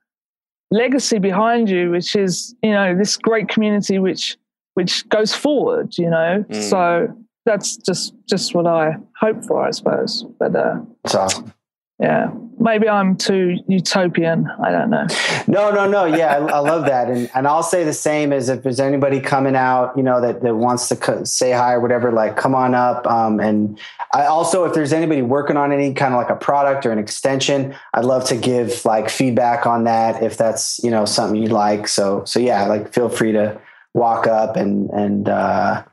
legacy 0.70 1.18
behind 1.18 1.70
you, 1.70 1.90
which 1.90 2.14
is 2.14 2.54
you 2.62 2.70
know 2.70 2.94
this 2.94 3.16
great 3.16 3.48
community 3.48 3.98
which 3.98 4.36
which 4.74 5.08
goes 5.08 5.34
forward. 5.34 5.96
You 5.96 6.10
know, 6.10 6.44
mm. 6.50 6.62
so 6.62 7.16
that's 7.46 7.78
just 7.78 8.12
just 8.28 8.54
what 8.54 8.66
I 8.66 8.96
hope 9.18 9.42
for, 9.46 9.64
I 9.66 9.70
suppose. 9.70 10.26
But 10.38 10.54
uh, 10.54 10.80
awesome. 11.06 11.54
Yeah. 12.00 12.30
Maybe 12.58 12.88
I'm 12.88 13.16
too 13.16 13.56
utopian. 13.68 14.48
I 14.62 14.70
don't 14.70 14.90
know. 14.90 15.06
No, 15.46 15.70
no, 15.70 15.88
no. 15.88 16.04
Yeah, 16.06 16.36
I, 16.36 16.38
I, 16.38 16.58
love 16.60 16.86
that, 16.86 17.10
and 17.10 17.30
and 17.34 17.46
I'll 17.46 17.62
say 17.62 17.84
the 17.84 17.92
same 17.92 18.32
as 18.32 18.48
if 18.48 18.62
there's 18.62 18.80
anybody 18.80 19.20
coming 19.20 19.54
out, 19.54 19.96
you 19.96 20.02
know, 20.02 20.20
that 20.20 20.42
that 20.42 20.54
wants 20.54 20.88
to 20.88 20.96
co- 20.96 21.24
say 21.24 21.52
hi 21.52 21.74
or 21.74 21.80
whatever, 21.80 22.10
like 22.10 22.36
come 22.36 22.54
on 22.54 22.74
up. 22.74 23.06
Um, 23.06 23.40
and 23.40 23.78
I 24.12 24.26
also, 24.26 24.64
if 24.64 24.72
there's 24.72 24.92
anybody 24.92 25.20
working 25.20 25.56
on 25.56 25.72
any 25.72 25.92
kind 25.92 26.14
of 26.14 26.18
like 26.18 26.30
a 26.30 26.36
product 26.36 26.86
or 26.86 26.92
an 26.92 26.98
extension, 26.98 27.74
I'd 27.92 28.04
love 28.04 28.24
to 28.28 28.36
give 28.36 28.84
like 28.84 29.10
feedback 29.10 29.66
on 29.66 29.84
that 29.84 30.22
if 30.22 30.36
that's 30.36 30.82
you 30.82 30.90
know 30.90 31.04
something 31.04 31.40
you'd 31.40 31.52
like. 31.52 31.86
So 31.88 32.24
so 32.24 32.40
yeah, 32.40 32.66
like 32.66 32.92
feel 32.92 33.08
free 33.08 33.32
to 33.32 33.60
walk 33.92 34.26
up 34.26 34.56
and 34.56 34.88
and 34.90 35.28
uh, 35.28 35.84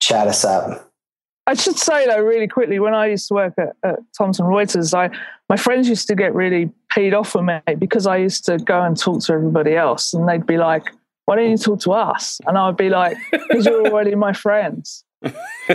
chat 0.00 0.26
us 0.28 0.44
up. 0.44 0.91
I 1.52 1.54
should 1.54 1.78
say 1.78 2.06
though, 2.06 2.22
really 2.22 2.48
quickly, 2.48 2.78
when 2.78 2.94
I 2.94 3.08
used 3.08 3.28
to 3.28 3.34
work 3.34 3.52
at, 3.58 3.76
at 3.84 3.98
Thomson 4.16 4.46
Reuters, 4.46 4.94
I 4.94 5.14
my 5.50 5.58
friends 5.58 5.86
used 5.86 6.08
to 6.08 6.14
get 6.14 6.34
really 6.34 6.70
paid 6.90 7.12
off 7.12 7.34
with 7.34 7.44
me 7.44 7.60
because 7.78 8.06
I 8.06 8.16
used 8.16 8.46
to 8.46 8.56
go 8.56 8.80
and 8.80 8.96
talk 8.96 9.20
to 9.24 9.34
everybody 9.34 9.76
else, 9.76 10.14
and 10.14 10.26
they'd 10.26 10.46
be 10.46 10.56
like, 10.56 10.84
"Why 11.26 11.36
don't 11.36 11.50
you 11.50 11.58
talk 11.58 11.80
to 11.80 11.92
us?" 11.92 12.40
And 12.46 12.56
I 12.56 12.66
would 12.66 12.78
be 12.78 12.88
like, 12.88 13.18
"Because 13.30 13.66
you're 13.66 13.86
already 13.86 14.14
my 14.14 14.32
friends." 14.32 15.04
and 15.22 15.34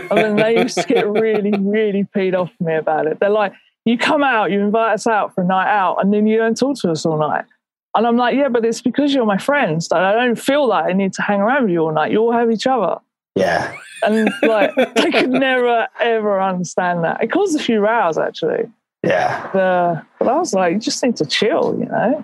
then 0.10 0.36
they 0.36 0.58
used 0.58 0.80
to 0.80 0.88
get 0.88 1.08
really, 1.08 1.54
really 1.60 2.06
paid 2.06 2.34
off 2.34 2.50
with 2.58 2.68
me 2.68 2.76
about 2.76 3.06
it. 3.06 3.20
They're 3.20 3.30
like, 3.30 3.54
"You 3.86 4.00
come 4.00 4.24
out, 4.24 4.50
you 4.50 4.60
invite 4.60 4.96
us 4.96 5.06
out 5.06 5.36
for 5.36 5.42
a 5.42 5.46
night 5.46 5.72
out, 5.72 5.98
and 6.02 6.12
then 6.12 6.26
you 6.26 6.40
don't 6.40 6.58
talk 6.58 6.78
to 6.78 6.90
us 6.90 7.06
all 7.06 7.20
night." 7.20 7.46
And 7.94 8.08
I'm 8.08 8.18
like, 8.18 8.36
"Yeah, 8.36 8.50
but 8.50 8.66
it's 8.66 8.82
because 8.82 9.14
you're 9.14 9.28
my 9.28 9.38
friends 9.38 9.90
that 9.90 10.04
I 10.04 10.14
don't 10.14 10.40
feel 10.40 10.70
that 10.70 10.86
I 10.86 10.94
need 10.94 11.14
to 11.14 11.22
hang 11.22 11.40
around 11.40 11.66
with 11.66 11.72
you 11.74 11.82
all 11.82 11.94
night. 11.94 12.12
You 12.12 12.22
all 12.22 12.32
have 12.32 12.50
each 12.50 12.66
other." 12.66 12.98
Yeah. 13.38 13.76
And 14.04 14.30
like 14.44 14.72
I 14.78 15.12
could 15.12 15.30
never 15.30 15.88
ever 16.00 16.42
understand 16.42 17.04
that. 17.04 17.24
It 17.24 17.32
caused 17.32 17.60
a 17.60 17.64
few 17.64 17.80
rows 17.80 18.18
actually. 18.18 18.70
Yeah. 19.04 19.50
But, 19.54 19.60
uh, 19.60 20.02
but 20.20 20.28
I 20.28 20.38
was 20.38 20.54
like, 20.54 20.74
you 20.74 20.80
just 20.80 21.04
need 21.04 21.16
to 21.18 21.26
chill, 21.26 21.78
you 21.80 21.86
know. 21.86 22.24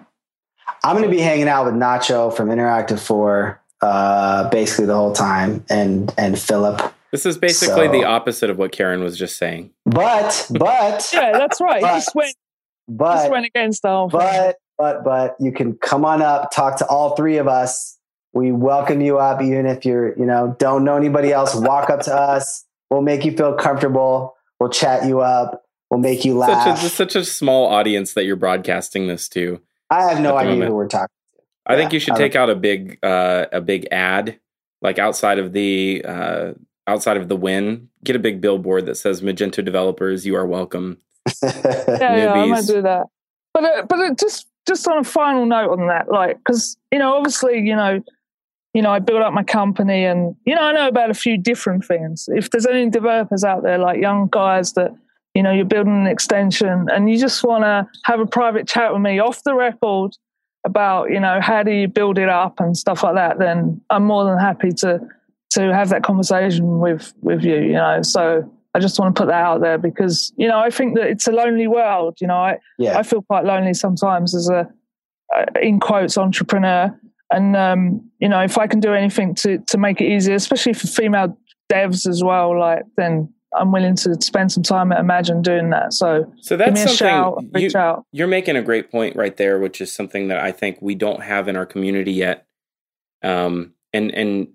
I'm 0.83 0.97
going 0.97 1.09
to 1.09 1.15
be 1.15 1.21
hanging 1.21 1.47
out 1.47 1.65
with 1.65 1.75
Nacho 1.75 2.35
from 2.35 2.49
Interactiv4 2.49 3.57
uh, 3.83 4.49
basically 4.49 4.85
the 4.85 4.95
whole 4.95 5.11
time, 5.11 5.63
and 5.69 6.13
and 6.17 6.39
Philip. 6.39 6.93
This 7.11 7.25
is 7.25 7.37
basically 7.37 7.87
so, 7.87 7.91
the 7.91 8.05
opposite 8.05 8.49
of 8.49 8.57
what 8.57 8.71
Karen 8.71 9.03
was 9.03 9.17
just 9.17 9.37
saying. 9.37 9.71
But 9.85 10.47
but 10.49 11.09
yeah, 11.13 11.33
that's 11.33 11.59
right. 11.59 11.81
But, 11.81 11.95
just 11.95 12.15
went. 12.15 12.35
But 12.87 13.15
just 13.15 13.31
went 13.31 13.45
against 13.45 13.81
the 13.81 13.89
whole. 13.89 14.07
But 14.07 14.57
but 14.77 15.03
but 15.03 15.35
you 15.39 15.51
can 15.51 15.75
come 15.75 16.05
on 16.05 16.21
up, 16.21 16.51
talk 16.51 16.77
to 16.77 16.87
all 16.87 17.15
three 17.15 17.37
of 17.37 17.47
us 17.47 17.92
we 18.33 18.51
welcome 18.51 18.99
you 18.99 19.19
up, 19.19 19.41
even 19.41 19.65
if 19.65 19.85
you're, 19.85 20.17
you 20.17 20.25
know, 20.25 20.55
don't 20.59 20.83
know 20.83 20.97
anybody 20.97 21.31
else. 21.31 21.55
Walk 21.55 21.89
up 21.89 22.01
to 22.01 22.13
us. 22.13 22.65
We'll 22.89 23.01
make 23.01 23.25
you 23.25 23.35
feel 23.35 23.53
comfortable. 23.53 24.35
We'll 24.59 24.69
chat 24.69 25.05
you 25.05 25.21
up. 25.21 25.63
We'll 25.89 25.99
make 25.99 26.25
you 26.25 26.35
laugh. 26.35 26.79
Such 26.79 26.85
a, 26.85 26.89
such 26.89 27.15
a 27.15 27.23
small 27.23 27.67
audience 27.67 28.13
that 28.13 28.25
you're 28.25 28.35
broadcasting 28.35 29.07
this 29.07 29.29
to. 29.29 29.61
I 29.89 30.03
have 30.09 30.19
no 30.19 30.35
idea 30.35 30.53
moment. 30.53 30.69
who 30.69 30.75
we're 30.75 30.87
talking 30.87 31.07
to. 31.35 31.41
I 31.65 31.73
yeah, 31.73 31.79
think 31.79 31.93
you 31.93 31.99
should 31.99 32.15
take 32.15 32.35
out 32.35 32.49
a 32.49 32.55
big 32.55 32.97
uh, 33.03 33.45
a 33.51 33.61
big 33.61 33.87
ad, 33.91 34.39
like 34.81 34.97
outside 34.97 35.37
of 35.37 35.53
the 35.53 36.03
uh, 36.03 36.53
outside 36.87 37.17
of 37.17 37.29
the 37.29 37.35
win. 37.35 37.89
Get 38.03 38.15
a 38.15 38.19
big 38.19 38.41
billboard 38.41 38.87
that 38.87 38.95
says 38.95 39.21
Magento 39.21 39.63
developers, 39.63 40.25
you 40.25 40.35
are 40.35 40.47
welcome. 40.47 40.97
yeah, 41.43 42.17
yeah, 42.17 42.33
I 42.33 42.45
might 42.47 42.65
do 42.65 42.81
that. 42.81 43.05
But 43.53 43.63
uh, 43.63 43.83
but 43.87 43.99
it 43.99 44.17
just 44.17 44.47
just 44.67 44.87
on 44.87 44.97
a 44.97 45.03
final 45.03 45.45
note 45.45 45.71
on 45.71 45.87
that, 45.87 46.09
like 46.09 46.37
because 46.39 46.75
you 46.91 46.97
know 46.97 47.13
obviously 47.13 47.59
you 47.59 47.75
know 47.75 48.03
you 48.73 48.81
know, 48.81 48.91
I 48.91 48.99
built 48.99 49.21
up 49.21 49.33
my 49.33 49.43
company 49.43 50.03
and, 50.03 50.35
you 50.45 50.55
know, 50.55 50.61
I 50.61 50.71
know 50.71 50.87
about 50.87 51.11
a 51.11 51.13
few 51.13 51.37
different 51.37 51.85
things. 51.85 52.27
If 52.29 52.49
there's 52.49 52.65
any 52.65 52.89
developers 52.89 53.43
out 53.43 53.63
there, 53.63 53.77
like 53.77 54.01
young 54.01 54.27
guys 54.31 54.73
that, 54.73 54.95
you 55.35 55.43
know, 55.43 55.51
you're 55.51 55.65
building 55.65 55.95
an 55.95 56.07
extension 56.07 56.87
and 56.91 57.09
you 57.09 57.17
just 57.17 57.43
want 57.43 57.63
to 57.63 57.87
have 58.05 58.19
a 58.19 58.25
private 58.25 58.67
chat 58.67 58.91
with 58.91 59.01
me 59.01 59.19
off 59.19 59.43
the 59.43 59.53
record 59.53 60.13
about, 60.65 61.11
you 61.11 61.19
know, 61.19 61.39
how 61.41 61.61
do 61.61 61.71
you 61.71 61.87
build 61.87 62.17
it 62.17 62.29
up 62.29 62.59
and 62.59 62.75
stuff 62.75 63.03
like 63.03 63.15
that, 63.15 63.37
then 63.37 63.81
I'm 63.89 64.05
more 64.05 64.25
than 64.25 64.39
happy 64.39 64.71
to 64.71 65.01
to 65.51 65.71
have 65.71 65.89
that 65.89 66.01
conversation 66.01 66.79
with 66.79 67.13
with 67.21 67.43
you, 67.43 67.57
you 67.57 67.73
know. 67.73 68.01
So 68.01 68.49
I 68.73 68.79
just 68.79 68.97
want 68.97 69.15
to 69.15 69.21
put 69.21 69.27
that 69.27 69.43
out 69.43 69.61
there 69.61 69.77
because, 69.77 70.33
you 70.35 70.47
know, 70.47 70.57
I 70.57 70.71
think 70.71 70.95
that 70.95 71.07
it's 71.07 71.27
a 71.27 71.31
lonely 71.31 71.67
world. 71.67 72.17
You 72.19 72.27
know, 72.27 72.37
I 72.37 72.57
yeah. 72.79 72.97
I 72.97 73.03
feel 73.03 73.21
quite 73.21 73.45
lonely 73.45 73.75
sometimes 73.75 74.33
as 74.33 74.49
a 74.49 74.67
uh, 75.35 75.45
in 75.61 75.79
quotes 75.79 76.17
entrepreneur 76.17 76.97
and 77.31 77.55
um, 77.55 78.09
you 78.19 78.29
know, 78.29 78.39
if 78.41 78.57
I 78.57 78.67
can 78.67 78.79
do 78.79 78.93
anything 78.93 79.35
to 79.35 79.57
to 79.59 79.77
make 79.77 80.01
it 80.01 80.05
easier, 80.05 80.35
especially 80.35 80.73
for 80.73 80.87
female 80.87 81.37
devs 81.71 82.07
as 82.07 82.23
well, 82.23 82.57
like 82.59 82.83
then 82.97 83.33
I'm 83.55 83.71
willing 83.71 83.95
to 83.97 84.15
spend 84.21 84.51
some 84.51 84.63
time 84.63 84.91
at 84.91 84.99
Imagine 84.99 85.41
doing 85.41 85.69
that. 85.69 85.93
So, 85.93 86.31
so 86.41 86.57
that's 86.57 86.79
something 86.79 86.95
shout, 86.95 87.43
you, 87.55 87.69
out. 87.75 88.05
you're 88.11 88.27
making 88.27 88.55
a 88.55 88.61
great 88.61 88.91
point 88.91 89.15
right 89.15 89.35
there, 89.37 89.59
which 89.59 89.81
is 89.81 89.91
something 89.91 90.27
that 90.29 90.39
I 90.39 90.51
think 90.51 90.77
we 90.81 90.95
don't 90.95 91.21
have 91.21 91.47
in 91.47 91.55
our 91.55 91.65
community 91.65 92.11
yet. 92.11 92.45
Um, 93.21 93.73
and 93.93 94.11
and 94.11 94.47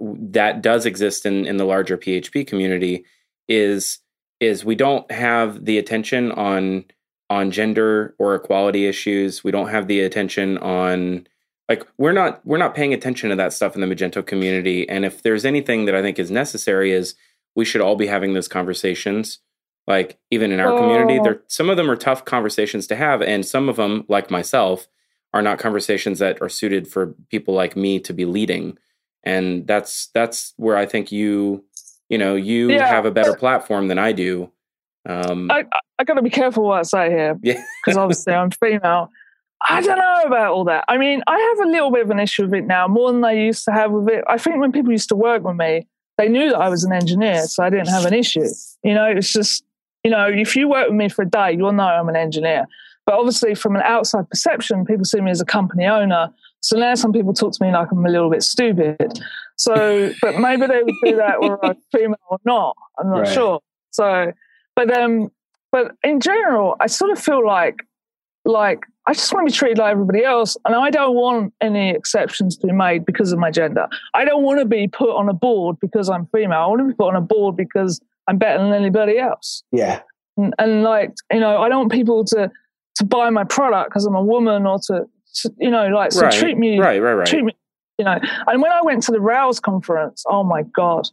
that 0.00 0.62
does 0.62 0.86
exist 0.86 1.26
in 1.26 1.46
in 1.46 1.56
the 1.56 1.64
larger 1.64 1.96
PHP 1.96 2.46
community 2.46 3.04
is 3.48 3.98
is 4.40 4.64
we 4.64 4.74
don't 4.74 5.10
have 5.10 5.64
the 5.64 5.78
attention 5.78 6.32
on 6.32 6.84
on 7.28 7.50
gender 7.50 8.14
or 8.18 8.34
equality 8.34 8.86
issues. 8.86 9.42
We 9.42 9.50
don't 9.50 9.68
have 9.68 9.88
the 9.88 10.00
attention 10.00 10.58
on 10.58 11.26
like 11.68 11.86
we're 11.98 12.12
not 12.12 12.44
we're 12.46 12.58
not 12.58 12.74
paying 12.74 12.94
attention 12.94 13.30
to 13.30 13.36
that 13.36 13.52
stuff 13.52 13.74
in 13.74 13.80
the 13.80 13.86
magento 13.86 14.24
community. 14.24 14.88
And 14.88 15.04
if 15.04 15.22
there's 15.22 15.44
anything 15.44 15.84
that 15.86 15.94
i 15.94 16.02
think 16.02 16.18
is 16.18 16.30
necessary 16.30 16.92
is 16.92 17.14
we 17.54 17.64
should 17.64 17.80
all 17.80 17.96
be 17.96 18.06
having 18.06 18.34
those 18.34 18.48
conversations 18.48 19.38
like 19.86 20.18
even 20.30 20.52
in 20.52 20.60
our 20.60 20.72
oh. 20.72 20.78
community 20.78 21.20
there 21.22 21.42
some 21.46 21.70
of 21.70 21.76
them 21.76 21.90
are 21.90 21.96
tough 21.96 22.24
conversations 22.24 22.86
to 22.88 22.96
have 22.96 23.22
and 23.22 23.46
some 23.46 23.68
of 23.68 23.76
them 23.76 24.04
like 24.08 24.30
myself 24.30 24.88
are 25.36 25.42
not 25.42 25.58
conversations 25.58 26.18
that 26.18 26.40
are 26.40 26.48
suited 26.48 26.88
for 26.88 27.14
people 27.30 27.52
like 27.52 27.76
me 27.76 28.00
to 28.00 28.14
be 28.14 28.24
leading. 28.24 28.78
And 29.22 29.66
that's 29.66 30.06
that's 30.14 30.54
where 30.56 30.76
i 30.76 30.86
think 30.86 31.12
you 31.12 31.64
you 32.08 32.16
know 32.16 32.36
you 32.36 32.70
yeah. 32.70 32.86
have 32.86 33.04
a 33.04 33.10
better 33.10 33.34
platform 33.36 33.88
than 33.88 33.98
i 33.98 34.12
do. 34.12 34.50
Um 35.06 35.50
i 35.50 35.64
i 35.98 36.04
gotta 36.04 36.22
be 36.22 36.30
careful 36.30 36.64
what 36.64 36.78
i 36.78 36.82
say 36.82 37.10
here. 37.10 37.38
Yeah. 37.42 37.62
Because 37.84 37.98
obviously 37.98 38.32
i'm 38.32 38.50
female 38.50 39.10
I 39.68 39.80
don't 39.80 39.98
know 39.98 40.22
about 40.26 40.52
all 40.52 40.64
that. 40.64 40.84
I 40.88 40.98
mean, 40.98 41.22
I 41.26 41.38
have 41.38 41.66
a 41.66 41.70
little 41.70 41.90
bit 41.90 42.02
of 42.02 42.10
an 42.10 42.20
issue 42.20 42.42
with 42.44 42.54
it 42.54 42.66
now, 42.66 42.86
more 42.88 43.10
than 43.12 43.24
I 43.24 43.32
used 43.32 43.64
to 43.64 43.72
have 43.72 43.90
with 43.90 44.08
it. 44.08 44.24
I 44.28 44.38
think 44.38 44.58
when 44.58 44.72
people 44.72 44.92
used 44.92 45.08
to 45.08 45.16
work 45.16 45.42
with 45.42 45.56
me, 45.56 45.86
they 46.18 46.28
knew 46.28 46.50
that 46.50 46.58
I 46.58 46.68
was 46.68 46.84
an 46.84 46.92
engineer, 46.92 47.42
so 47.44 47.62
I 47.62 47.70
didn't 47.70 47.88
have 47.88 48.04
an 48.04 48.14
issue. 48.14 48.46
You 48.82 48.94
know, 48.94 49.06
it's 49.06 49.32
just, 49.32 49.64
you 50.04 50.10
know, 50.10 50.26
if 50.28 50.56
you 50.56 50.68
work 50.68 50.88
with 50.88 50.96
me 50.96 51.08
for 51.08 51.22
a 51.22 51.28
day, 51.28 51.52
you'll 51.52 51.72
know 51.72 51.84
I'm 51.84 52.08
an 52.08 52.16
engineer. 52.16 52.66
But 53.06 53.14
obviously, 53.14 53.54
from 53.54 53.76
an 53.76 53.82
outside 53.82 54.28
perception, 54.28 54.84
people 54.84 55.04
see 55.04 55.20
me 55.20 55.30
as 55.30 55.40
a 55.40 55.44
company 55.44 55.86
owner. 55.86 56.30
So 56.60 56.76
now 56.76 56.94
some 56.94 57.12
people 57.12 57.32
talk 57.32 57.52
to 57.52 57.64
me 57.64 57.70
like 57.70 57.92
I'm 57.92 58.04
a 58.04 58.08
little 58.08 58.30
bit 58.30 58.42
stupid. 58.42 59.20
So, 59.56 60.12
but 60.22 60.38
maybe 60.38 60.66
they 60.66 60.82
would 60.82 60.94
do 61.04 61.16
that 61.16 61.40
whether 61.40 61.64
I'm 61.64 61.76
female 61.92 62.16
or 62.28 62.38
not. 62.44 62.76
I'm 62.98 63.10
not 63.10 63.20
right. 63.20 63.28
sure. 63.28 63.60
So, 63.90 64.32
but 64.74 64.96
um, 64.96 65.30
but 65.70 65.92
in 66.02 66.20
general, 66.20 66.76
I 66.80 66.88
sort 66.88 67.10
of 67.10 67.18
feel 67.18 67.46
like 67.46 67.76
like 68.44 68.84
I 69.06 69.12
just 69.12 69.32
want 69.32 69.46
to 69.46 69.52
be 69.52 69.56
treated 69.56 69.78
like 69.78 69.92
everybody 69.92 70.24
else. 70.24 70.56
And 70.64 70.74
I 70.74 70.90
don't 70.90 71.14
want 71.14 71.54
any 71.60 71.90
exceptions 71.90 72.56
to 72.58 72.66
be 72.66 72.72
made 72.72 73.04
because 73.04 73.32
of 73.32 73.38
my 73.38 73.50
gender. 73.50 73.86
I 74.14 74.24
don't 74.24 74.42
want 74.42 74.58
to 74.58 74.64
be 74.64 74.88
put 74.88 75.10
on 75.10 75.28
a 75.28 75.32
board 75.32 75.76
because 75.80 76.08
I'm 76.08 76.26
female. 76.26 76.58
I 76.58 76.66
want 76.66 76.80
to 76.80 76.88
be 76.88 76.94
put 76.94 77.08
on 77.08 77.16
a 77.16 77.20
board 77.20 77.56
because 77.56 78.00
I'm 78.28 78.38
better 78.38 78.62
than 78.62 78.72
anybody 78.72 79.18
else. 79.18 79.62
Yeah. 79.70 80.00
And, 80.36 80.54
and 80.58 80.82
like, 80.82 81.14
you 81.32 81.40
know, 81.40 81.62
I 81.62 81.68
don't 81.68 81.78
want 81.78 81.92
people 81.92 82.24
to 82.26 82.50
to 82.96 83.04
buy 83.04 83.30
my 83.30 83.44
product 83.44 83.90
because 83.90 84.06
I'm 84.06 84.14
a 84.14 84.22
woman 84.22 84.66
or 84.66 84.78
to, 84.86 85.04
to 85.42 85.54
you 85.58 85.70
know, 85.70 85.86
like, 85.88 86.12
so 86.12 86.22
right. 86.22 86.32
treat 86.32 86.56
me, 86.56 86.78
right, 86.78 87.00
right, 87.00 87.12
right. 87.12 87.26
treat 87.26 87.44
me, 87.44 87.54
you 87.98 88.04
know. 88.04 88.18
And 88.46 88.62
when 88.62 88.72
I 88.72 88.80
went 88.82 89.02
to 89.04 89.12
the 89.12 89.20
Rails 89.20 89.60
conference, 89.60 90.24
oh 90.28 90.42
my 90.42 90.62
God. 90.62 91.06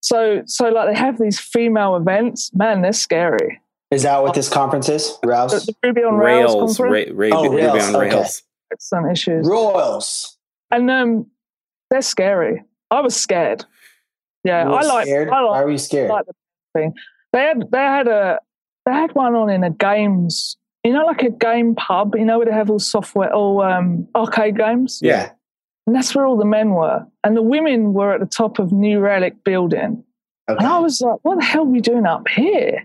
So, 0.00 0.42
so 0.46 0.68
like 0.68 0.88
they 0.88 0.98
have 0.98 1.18
these 1.18 1.40
female 1.40 1.96
events, 1.96 2.50
man, 2.54 2.82
they're 2.82 2.92
scary. 2.92 3.60
Is 3.90 4.04
that 4.04 4.22
what 4.22 4.34
this 4.34 4.48
conference 4.48 4.88
is? 4.88 5.18
Rails? 5.24 5.66
The, 5.66 5.72
the 5.82 5.88
Ruby 5.88 6.02
on 6.02 6.14
Rails, 6.14 6.78
Rails 6.78 6.80
Ra- 6.80 7.28
Ra- 7.28 7.36
oh, 7.38 7.44
Ruby 7.44 7.56
Rails. 7.56 7.94
on 7.94 8.00
Rails. 8.00 8.14
Okay. 8.14 8.78
Some 8.78 9.10
issues. 9.10 9.46
Royals. 9.48 10.38
And 10.70 10.88
um, 10.90 11.26
they're 11.90 12.02
scary. 12.02 12.62
I 12.90 13.00
was 13.00 13.16
scared. 13.16 13.64
Yeah, 14.44 14.68
I 14.68 14.82
like. 14.82 15.06
Scared? 15.06 15.28
I 15.28 15.40
like. 15.40 15.50
Why 15.50 15.64
were 15.64 15.70
you 15.70 15.78
scared? 15.78 16.10
Like 16.10 16.26
the 16.26 16.32
thing. 16.74 16.94
They 17.32 17.40
had 17.40 17.70
they 17.70 17.78
had 17.78 18.08
a 18.08 18.38
they 18.86 18.92
had 18.92 19.14
one 19.14 19.34
on 19.34 19.50
in 19.50 19.64
a 19.64 19.70
games. 19.70 20.56
You 20.84 20.92
know, 20.92 21.04
like 21.04 21.22
a 21.22 21.30
game 21.30 21.74
pub. 21.74 22.14
You 22.16 22.24
know, 22.24 22.38
where 22.38 22.46
they 22.46 22.52
have 22.52 22.70
all 22.70 22.78
software, 22.78 23.34
all 23.34 23.60
um, 23.60 24.08
arcade 24.14 24.56
games. 24.56 25.00
Yeah. 25.02 25.32
And 25.86 25.96
that's 25.96 26.14
where 26.14 26.24
all 26.24 26.36
the 26.36 26.44
men 26.44 26.70
were, 26.70 27.04
and 27.24 27.36
the 27.36 27.42
women 27.42 27.92
were 27.92 28.12
at 28.14 28.20
the 28.20 28.26
top 28.26 28.58
of 28.58 28.70
New 28.70 29.00
Relic 29.00 29.42
building. 29.42 30.04
Okay. 30.48 30.58
And 30.58 30.66
I 30.66 30.78
was 30.78 31.00
like, 31.00 31.18
"What 31.22 31.38
the 31.38 31.44
hell 31.44 31.62
are 31.62 31.64
we 31.64 31.80
doing 31.80 32.06
up 32.06 32.28
here?" 32.28 32.84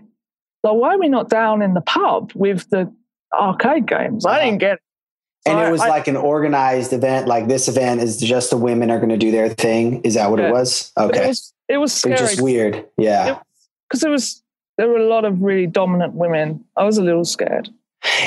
So 0.66 0.72
why 0.72 0.94
are 0.94 0.98
we 0.98 1.08
not 1.08 1.28
down 1.28 1.62
in 1.62 1.74
the 1.74 1.80
pub 1.80 2.32
with 2.34 2.68
the 2.70 2.92
arcade 3.32 3.86
games? 3.86 4.26
I 4.26 4.44
didn't 4.44 4.58
get 4.58 4.74
it. 4.74 4.80
And 5.46 5.60
it 5.60 5.70
was 5.70 5.80
I, 5.80 5.88
like 5.88 6.08
an 6.08 6.16
organized 6.16 6.92
event. 6.92 7.28
Like 7.28 7.46
this 7.46 7.68
event 7.68 8.02
is 8.02 8.18
just 8.18 8.50
the 8.50 8.56
women 8.56 8.90
are 8.90 8.98
going 8.98 9.10
to 9.10 9.16
do 9.16 9.30
their 9.30 9.48
thing. 9.48 10.00
Is 10.02 10.14
that 10.14 10.28
what 10.28 10.40
yeah. 10.40 10.48
it 10.48 10.52
was? 10.52 10.90
Okay. 10.98 11.24
It 11.24 11.28
was, 11.28 11.54
it 11.68 11.76
was 11.78 11.92
scary. 11.92 12.16
It 12.16 12.20
was 12.20 12.30
just 12.30 12.42
weird. 12.42 12.84
Yeah. 12.98 13.38
Because 13.88 14.02
it, 14.02 14.08
it 14.08 14.10
was, 14.10 14.42
there 14.76 14.88
were 14.88 14.98
a 14.98 15.06
lot 15.06 15.24
of 15.24 15.40
really 15.40 15.68
dominant 15.68 16.14
women. 16.14 16.64
I 16.76 16.82
was 16.82 16.98
a 16.98 17.02
little 17.02 17.24
scared. 17.24 17.70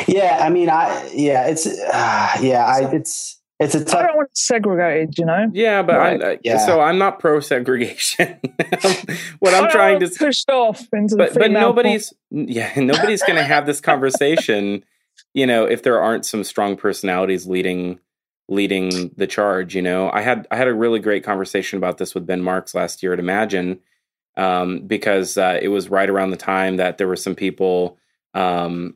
Yeah, 0.07 0.39
I 0.41 0.49
mean, 0.49 0.69
I 0.69 1.09
yeah, 1.13 1.47
it's 1.47 1.65
uh, 1.65 2.37
yeah, 2.41 2.65
I 2.65 2.89
it's 2.91 3.38
it's 3.59 3.75
a 3.75 3.83
tough. 3.83 3.99
I 3.99 4.07
don't 4.07 4.15
want 4.15 4.29
it 4.29 4.37
segregated, 4.37 5.17
you 5.17 5.25
know. 5.25 5.49
Yeah, 5.53 5.81
but 5.81 5.97
Right. 5.97 6.23
I'm, 6.23 6.31
uh, 6.31 6.35
Yeah. 6.43 6.57
so 6.65 6.79
I'm 6.79 6.97
not 6.97 7.19
pro 7.19 7.39
segregation. 7.41 8.39
what 9.39 9.53
I'm 9.53 9.65
I 9.65 9.67
don't 9.67 9.71
trying 9.71 9.99
to 9.99 10.05
it 10.05 10.17
pushed 10.17 10.49
off 10.49 10.87
into 10.93 11.15
the 11.15 11.17
but 11.17 11.33
but 11.33 11.43
female 11.43 11.61
nobody's 11.61 12.13
yeah 12.31 12.71
nobody's 12.77 13.21
going 13.23 13.35
to 13.35 13.43
have 13.43 13.65
this 13.65 13.81
conversation 13.81 14.83
you 15.33 15.45
know 15.45 15.65
if 15.65 15.83
there 15.83 16.01
aren't 16.01 16.25
some 16.25 16.43
strong 16.43 16.75
personalities 16.77 17.47
leading 17.47 17.99
leading 18.47 19.11
the 19.17 19.27
charge 19.27 19.75
you 19.75 19.81
know 19.81 20.09
i 20.11 20.21
had 20.21 20.47
i 20.51 20.55
had 20.55 20.67
a 20.67 20.73
really 20.73 20.99
great 20.99 21.23
conversation 21.23 21.77
about 21.77 21.97
this 21.97 22.15
with 22.15 22.25
ben 22.25 22.41
marks 22.41 22.73
last 22.73 23.03
year 23.03 23.13
at 23.13 23.19
imagine 23.19 23.79
um, 24.37 24.87
because 24.87 25.37
uh, 25.37 25.59
it 25.61 25.67
was 25.67 25.89
right 25.89 26.09
around 26.09 26.29
the 26.29 26.37
time 26.37 26.77
that 26.77 26.97
there 26.97 27.07
were 27.07 27.15
some 27.17 27.35
people 27.35 27.97
um, 28.33 28.95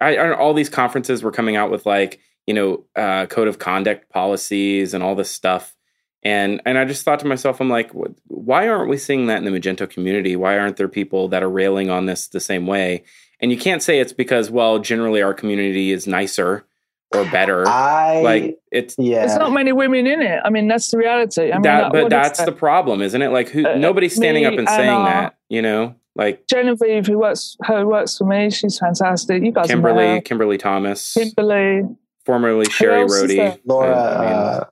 I, 0.00 0.16
I, 0.16 0.36
all 0.36 0.54
these 0.54 0.68
conferences 0.68 1.22
were 1.22 1.30
coming 1.30 1.56
out 1.56 1.70
with 1.70 1.86
like 1.86 2.20
you 2.46 2.54
know 2.54 2.84
uh, 2.96 3.26
code 3.26 3.48
of 3.48 3.58
conduct 3.58 4.08
policies 4.10 4.94
and 4.94 5.02
all 5.02 5.14
this 5.14 5.30
stuff 5.30 5.76
and 6.22 6.62
and 6.64 6.78
I 6.78 6.84
just 6.84 7.04
thought 7.04 7.18
to 7.20 7.26
myself, 7.26 7.60
I'm 7.60 7.68
like, 7.68 7.90
why 8.28 8.68
aren't 8.68 8.88
we 8.88 8.96
seeing 8.96 9.26
that 9.26 9.38
in 9.38 9.44
the 9.44 9.50
Magento 9.50 9.90
community? 9.90 10.36
Why 10.36 10.56
aren't 10.58 10.76
there 10.76 10.88
people 10.88 11.28
that 11.28 11.42
are 11.42 11.50
railing 11.50 11.90
on 11.90 12.06
this 12.06 12.28
the 12.28 12.40
same 12.40 12.66
way? 12.66 13.04
And 13.40 13.50
you 13.50 13.58
can't 13.58 13.82
say 13.82 13.98
it's 13.98 14.12
because, 14.12 14.50
well, 14.50 14.78
generally 14.78 15.20
our 15.20 15.34
community 15.34 15.90
is 15.90 16.06
nicer 16.06 16.64
or 17.12 17.24
better. 17.24 17.66
I 17.66 18.22
like 18.22 18.58
it's 18.70 18.94
There's 18.94 19.32
yeah. 19.32 19.36
not 19.36 19.52
many 19.52 19.72
women 19.72 20.06
in 20.06 20.22
it. 20.22 20.40
I 20.44 20.50
mean, 20.50 20.68
that's 20.68 20.92
the 20.92 20.98
reality. 20.98 21.50
I 21.50 21.56
mean, 21.56 21.62
that, 21.62 21.82
like, 21.84 21.92
but 21.92 22.02
what 22.04 22.12
is 22.12 22.16
that's 22.16 22.38
that? 22.38 22.46
the 22.46 22.52
problem, 22.52 23.02
isn't 23.02 23.20
it? 23.20 23.30
Like 23.30 23.48
who 23.48 23.66
Uh, 23.66 23.74
nobody's 23.74 24.14
standing 24.14 24.44
up 24.44 24.52
and 24.52 24.60
and, 24.60 24.68
saying 24.68 24.90
uh, 24.90 25.04
that, 25.04 25.38
you 25.48 25.60
know, 25.60 25.96
like 26.14 26.46
Genevieve, 26.46 27.06
who 27.06 27.18
works, 27.18 27.56
who 27.66 27.84
works 27.88 28.16
for 28.16 28.26
me. 28.26 28.48
She's 28.50 28.78
fantastic. 28.78 29.42
You 29.42 29.50
guys 29.50 29.68
know 29.68 29.74
Kimberly, 29.74 30.06
her. 30.06 30.20
Kimberly 30.20 30.58
Thomas, 30.58 31.14
Kimberly. 31.14 31.82
Formerly 32.24 32.66
Sherry 32.66 33.02
else 33.02 33.12
is 33.14 33.22
Rhodey. 33.30 33.36
there? 33.36 33.58
Laura, 33.64 33.94
I 33.94 34.20
mean, 34.24 34.32
uh, 34.32 34.64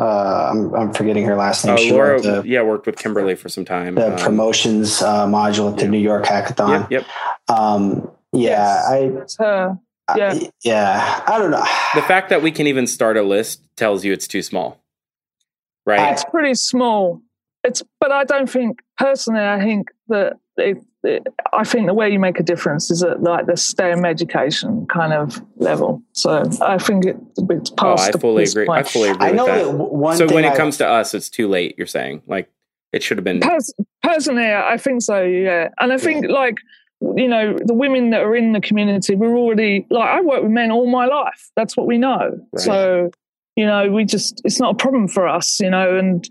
uh, 0.00 0.50
I'm, 0.52 0.74
I'm 0.74 0.92
forgetting 0.92 1.24
her 1.24 1.34
last 1.36 1.64
name. 1.64 1.74
uh, 1.74 1.78
She 1.78 1.90
Laura, 1.92 2.20
the, 2.20 2.42
yeah, 2.46 2.62
worked 2.62 2.86
with 2.86 2.96
Kimberly 2.96 3.34
for 3.34 3.48
some 3.48 3.64
time. 3.64 3.94
the 3.96 4.12
Um, 4.12 4.18
promotions 4.18 5.02
uh, 5.02 5.26
module 5.26 5.70
at 5.72 5.76
the 5.78 5.84
yeah. 5.84 5.90
New 5.90 5.98
York 5.98 6.24
Hackathon. 6.24 6.88
Yep, 6.90 7.04
yep. 7.48 7.56
Um, 7.56 8.10
yeah, 8.32 8.50
Yes, 8.50 8.86
I, 8.88 8.96
It's 9.22 9.36
her. 9.38 9.78
Yeah. 10.16 10.32
I, 10.34 10.50
yeah, 10.64 11.22
I 11.26 11.38
don't 11.38 11.50
know. 11.50 11.64
The 11.94 12.02
fact 12.02 12.30
that 12.30 12.40
we 12.42 12.50
can 12.50 12.66
even 12.66 12.86
start 12.86 13.16
a 13.16 13.22
list 13.22 13.62
tells 13.76 14.04
you 14.04 14.12
it's 14.12 14.26
too 14.28 14.42
small, 14.42 14.82
right? 15.84 16.12
It's 16.12 16.24
pretty 16.24 16.54
small. 16.54 17.20
It's, 17.64 17.82
but 18.00 18.10
I 18.12 18.24
don't 18.24 18.48
think 18.48 18.80
personally. 18.96 19.40
I 19.44 19.58
think 19.60 19.88
that 20.08 20.34
it, 20.58 20.78
it, 21.04 21.26
I 21.52 21.64
think 21.64 21.86
the 21.86 21.94
way 21.94 22.10
you 22.10 22.18
make 22.18 22.38
a 22.40 22.42
difference 22.42 22.90
is 22.90 23.02
at 23.02 23.22
like 23.22 23.46
the 23.46 23.56
STEM 23.56 24.04
education 24.04 24.86
kind 24.86 25.12
of 25.12 25.40
level. 25.56 26.02
So 26.12 26.44
I 26.60 26.78
think 26.78 27.06
it, 27.06 27.16
it's 27.50 27.70
oh, 27.70 27.74
past. 27.74 28.08
I 28.08 28.10
the- 28.12 28.18
fully 28.18 28.42
this 28.44 28.52
agree. 28.52 28.68
I 28.68 28.82
point. 28.82 28.88
fully 28.88 29.08
agree 29.10 29.26
I 29.28 29.32
know 29.32 29.44
with 29.44 29.54
that 29.54 29.64
that. 29.64 29.76
one. 29.76 30.16
so 30.16 30.26
thing 30.26 30.34
when 30.34 30.44
it 30.44 30.52
I- 30.52 30.56
comes 30.56 30.76
to 30.78 30.86
us, 30.88 31.14
it's 31.14 31.28
too 31.28 31.48
late. 31.48 31.74
You're 31.78 31.86
saying 31.86 32.22
like 32.26 32.50
it 32.92 33.02
should 33.02 33.18
have 33.18 33.24
been. 33.24 33.40
Pers- 33.40 33.74
personally, 34.02 34.52
I 34.52 34.76
think 34.78 35.02
so. 35.02 35.22
Yeah, 35.22 35.68
and 35.78 35.92
I 35.92 35.98
think 35.98 36.26
like 36.28 36.58
you 37.00 37.28
know 37.28 37.56
the 37.64 37.74
women 37.74 38.10
that 38.10 38.22
are 38.22 38.34
in 38.34 38.52
the 38.52 38.60
community, 38.60 39.14
we're 39.14 39.36
already 39.36 39.86
like 39.90 40.08
I 40.08 40.20
work 40.20 40.42
with 40.42 40.52
men 40.52 40.70
all 40.70 40.90
my 40.90 41.06
life. 41.06 41.50
That's 41.54 41.76
what 41.76 41.86
we 41.86 41.98
know. 41.98 42.38
Right. 42.52 42.60
So 42.60 43.10
you 43.56 43.66
know, 43.66 43.90
we 43.90 44.04
just 44.04 44.40
it's 44.44 44.60
not 44.60 44.72
a 44.72 44.76
problem 44.76 45.08
for 45.08 45.28
us. 45.28 45.60
You 45.60 45.70
know, 45.70 45.96
and 45.98 46.28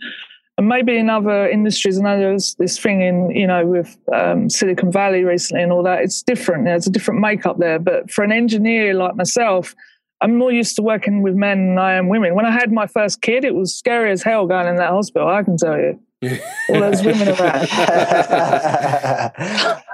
and 0.58 0.68
maybe 0.68 0.98
in 0.98 1.10
other 1.10 1.48
industries, 1.48 1.98
and 1.98 2.06
know 2.06 2.18
there's 2.18 2.56
this 2.56 2.80
thing 2.80 3.02
in 3.02 3.32
you 3.32 3.48
know 3.48 3.66
with 3.66 3.98
um, 4.14 4.50
Silicon 4.50 4.92
Valley 4.92 5.24
recently 5.24 5.64
and 5.64 5.72
all 5.72 5.84
that. 5.84 6.02
It's 6.02 6.22
different. 6.24 6.66
There's 6.66 6.88
a 6.88 6.92
different 6.92 7.22
makeup 7.22 7.58
there. 7.60 7.80
But 7.80 8.12
for 8.12 8.24
an 8.24 8.32
engineer 8.32 8.94
like 8.94 9.16
myself. 9.16 9.76
I'm 10.20 10.36
more 10.36 10.52
used 10.52 10.76
to 10.78 10.82
working 10.82 11.22
with 11.22 11.36
men 11.36 11.68
than 11.68 11.78
I 11.78 11.94
am 11.94 12.10
women. 12.10 12.34
When 12.34 12.44
I 12.44 12.50
had 12.50 12.72
my 12.72 12.88
first 12.88 13.22
kid, 13.22 13.46
it 13.46 13.54
was 13.54 13.76
scary 13.76 14.12
as 14.12 14.24
hell 14.24 14.48
going 14.48 14.66
in 14.66 14.78
that 14.78 14.90
hospital. 14.90 15.28
I 15.28 15.44
can 15.44 15.58
tell 15.58 15.78
you. 15.78 16.00
All 16.70 16.80
those 16.82 17.04
women 17.04 17.28
around. 17.28 17.68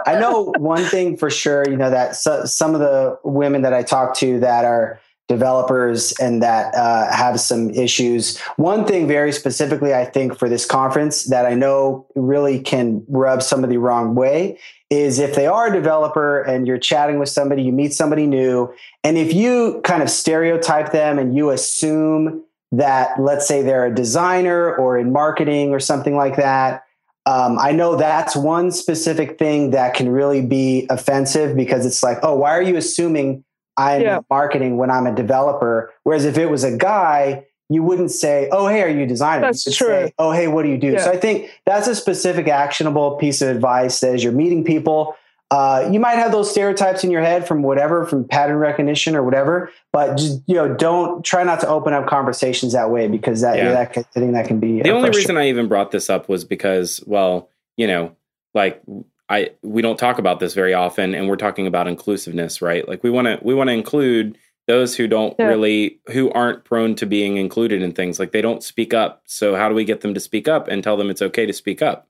I 0.05 0.17
know 0.17 0.53
one 0.57 0.85
thing 0.85 1.17
for 1.17 1.29
sure, 1.29 1.65
you 1.69 1.75
know, 1.75 1.89
that 1.89 2.15
so, 2.15 2.45
some 2.45 2.73
of 2.73 2.79
the 2.79 3.19
women 3.25 3.63
that 3.63 3.73
I 3.73 3.83
talk 3.83 4.15
to 4.19 4.39
that 4.39 4.63
are 4.63 5.01
developers 5.37 6.13
and 6.19 6.41
that 6.41 6.73
uh, 6.75 7.11
have 7.11 7.39
some 7.39 7.69
issues. 7.71 8.37
One 8.57 8.85
thing 8.85 9.07
very 9.07 9.31
specifically, 9.31 9.93
I 9.93 10.05
think 10.05 10.37
for 10.37 10.47
this 10.47 10.65
conference 10.65 11.25
that 11.25 11.45
I 11.45 11.55
know 11.55 12.05
really 12.15 12.59
can 12.59 13.03
rub 13.07 13.41
somebody 13.41 13.73
the 13.73 13.79
wrong 13.79 14.15
way 14.15 14.59
is 14.89 15.17
if 15.17 15.33
they 15.35 15.47
are 15.47 15.67
a 15.67 15.73
developer 15.73 16.41
and 16.41 16.67
you're 16.67 16.77
chatting 16.77 17.17
with 17.17 17.29
somebody, 17.29 17.63
you 17.63 17.71
meet 17.71 17.93
somebody 17.93 18.27
new, 18.27 18.71
and 19.03 19.17
if 19.17 19.33
you 19.33 19.81
kind 19.83 20.03
of 20.03 20.09
stereotype 20.09 20.91
them 20.91 21.17
and 21.17 21.35
you 21.35 21.49
assume 21.49 22.43
that, 22.71 23.19
let's 23.19 23.47
say 23.47 23.63
they're 23.63 23.87
a 23.87 23.95
designer 23.95 24.75
or 24.75 24.97
in 24.97 25.11
marketing 25.11 25.71
or 25.71 25.79
something 25.79 26.15
like 26.15 26.35
that, 26.35 26.83
um, 27.25 27.57
I 27.57 27.71
know 27.71 27.95
that's 27.95 28.35
one 28.35 28.71
specific 28.71 29.39
thing 29.39 29.71
that 29.71 29.93
can 29.93 30.09
really 30.09 30.41
be 30.41 30.85
offensive 30.89 31.55
because 31.55 31.85
it's 31.85 32.03
like, 32.03 32.19
oh, 32.21 32.35
why 32.35 32.51
are 32.51 32.61
you 32.61 32.75
assuming 32.75 33.43
I'm 33.77 34.01
Yeah. 34.01 34.19
marketing 34.29 34.77
when 34.77 34.89
I'm 34.91 35.07
a 35.07 35.13
developer? 35.15 35.91
Whereas 36.03 36.25
if 36.25 36.37
it 36.37 36.49
was 36.49 36.63
a 36.63 36.75
guy, 36.77 37.45
you 37.69 37.81
wouldn't 37.81 38.11
say, 38.11 38.49
oh, 38.51 38.67
hey, 38.67 38.81
are 38.83 38.89
you 38.89 39.03
a 39.03 39.07
designer? 39.07 39.41
That's 39.47 39.65
you 39.65 39.71
would 39.71 39.75
true. 39.77 40.07
Say, 40.07 40.13
oh, 40.19 40.31
hey, 40.31 40.47
what 40.47 40.63
do 40.63 40.69
you 40.69 40.77
do? 40.77 40.91
Yeah. 40.93 40.99
So 40.99 41.11
I 41.11 41.17
think 41.17 41.49
that's 41.65 41.87
a 41.87 41.95
specific 41.95 42.47
actionable 42.47 43.15
piece 43.17 43.41
of 43.41 43.49
advice 43.49 43.99
that 44.01 44.13
as 44.13 44.23
you're 44.23 44.33
meeting 44.33 44.63
people. 44.63 45.15
Uh, 45.51 45.87
you 45.91 45.99
might 45.99 46.15
have 46.15 46.31
those 46.31 46.49
stereotypes 46.49 47.03
in 47.03 47.11
your 47.11 47.21
head 47.21 47.47
from 47.47 47.61
whatever, 47.61 48.05
from 48.05 48.27
pattern 48.27 48.57
recognition 48.57 49.15
or 49.15 49.21
whatever, 49.21 49.69
but 49.91 50.17
just 50.17 50.41
you 50.47 50.55
know, 50.55 50.73
don't 50.73 51.23
try 51.23 51.43
not 51.43 51.59
to 51.59 51.67
open 51.67 51.93
up 51.93 52.07
conversations 52.07 52.73
that 52.73 52.89
way 52.89 53.07
because 53.07 53.41
that, 53.41 53.57
Yeah. 53.57 53.69
that 53.71 53.95
I 53.97 54.01
think 54.19 54.33
that 54.33 54.47
can 54.47 54.59
be 54.59 54.81
the 54.81 54.89
only 54.89 55.11
reason 55.11 55.37
I 55.37 55.49
even 55.49 55.67
brought 55.67 55.91
this 55.91 56.09
up 56.09 56.27
was 56.27 56.43
because, 56.43 57.03
well, 57.05 57.49
you 57.77 57.85
know, 57.85 58.13
like 58.55 58.81
I 59.29 59.51
we 59.61 59.81
don't 59.81 59.97
talk 59.97 60.17
about 60.19 60.39
this 60.39 60.53
very 60.53 60.73
often, 60.73 61.15
and 61.15 61.27
we're 61.27 61.35
talking 61.37 61.67
about 61.67 61.87
inclusiveness, 61.87 62.61
right? 62.61 62.87
Like 62.87 63.03
we 63.03 63.09
want 63.09 63.27
to 63.27 63.39
we 63.41 63.53
want 63.53 63.69
to 63.69 63.73
include 63.73 64.37
those 64.67 64.95
who 64.95 65.07
don't 65.07 65.35
Yeah. 65.39 65.47
really 65.47 65.99
who 66.11 66.31
aren't 66.31 66.63
prone 66.63 66.95
to 66.95 67.05
being 67.05 67.37
included 67.37 67.81
in 67.81 67.91
things 67.93 68.19
like 68.19 68.31
they 68.31 68.41
don't 68.41 68.63
speak 68.63 68.93
up 68.93 69.21
so 69.25 69.55
how 69.55 69.67
do 69.67 69.75
we 69.75 69.83
get 69.83 69.99
them 70.01 70.13
to 70.13 70.21
speak 70.21 70.47
up 70.47 70.69
and 70.69 70.81
tell 70.81 70.95
them 70.95 71.09
it's 71.09 71.21
okay 71.21 71.45
to 71.45 71.51
speak 71.51 71.81
up 71.81 72.07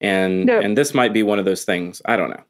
and 0.00 0.48
Yeah. 0.48 0.58
and 0.60 0.76
this 0.76 0.94
might 0.94 1.12
be 1.12 1.22
one 1.22 1.38
of 1.38 1.44
those 1.44 1.64
things 1.64 2.02
i 2.04 2.16
don't 2.16 2.30
know 2.30 2.42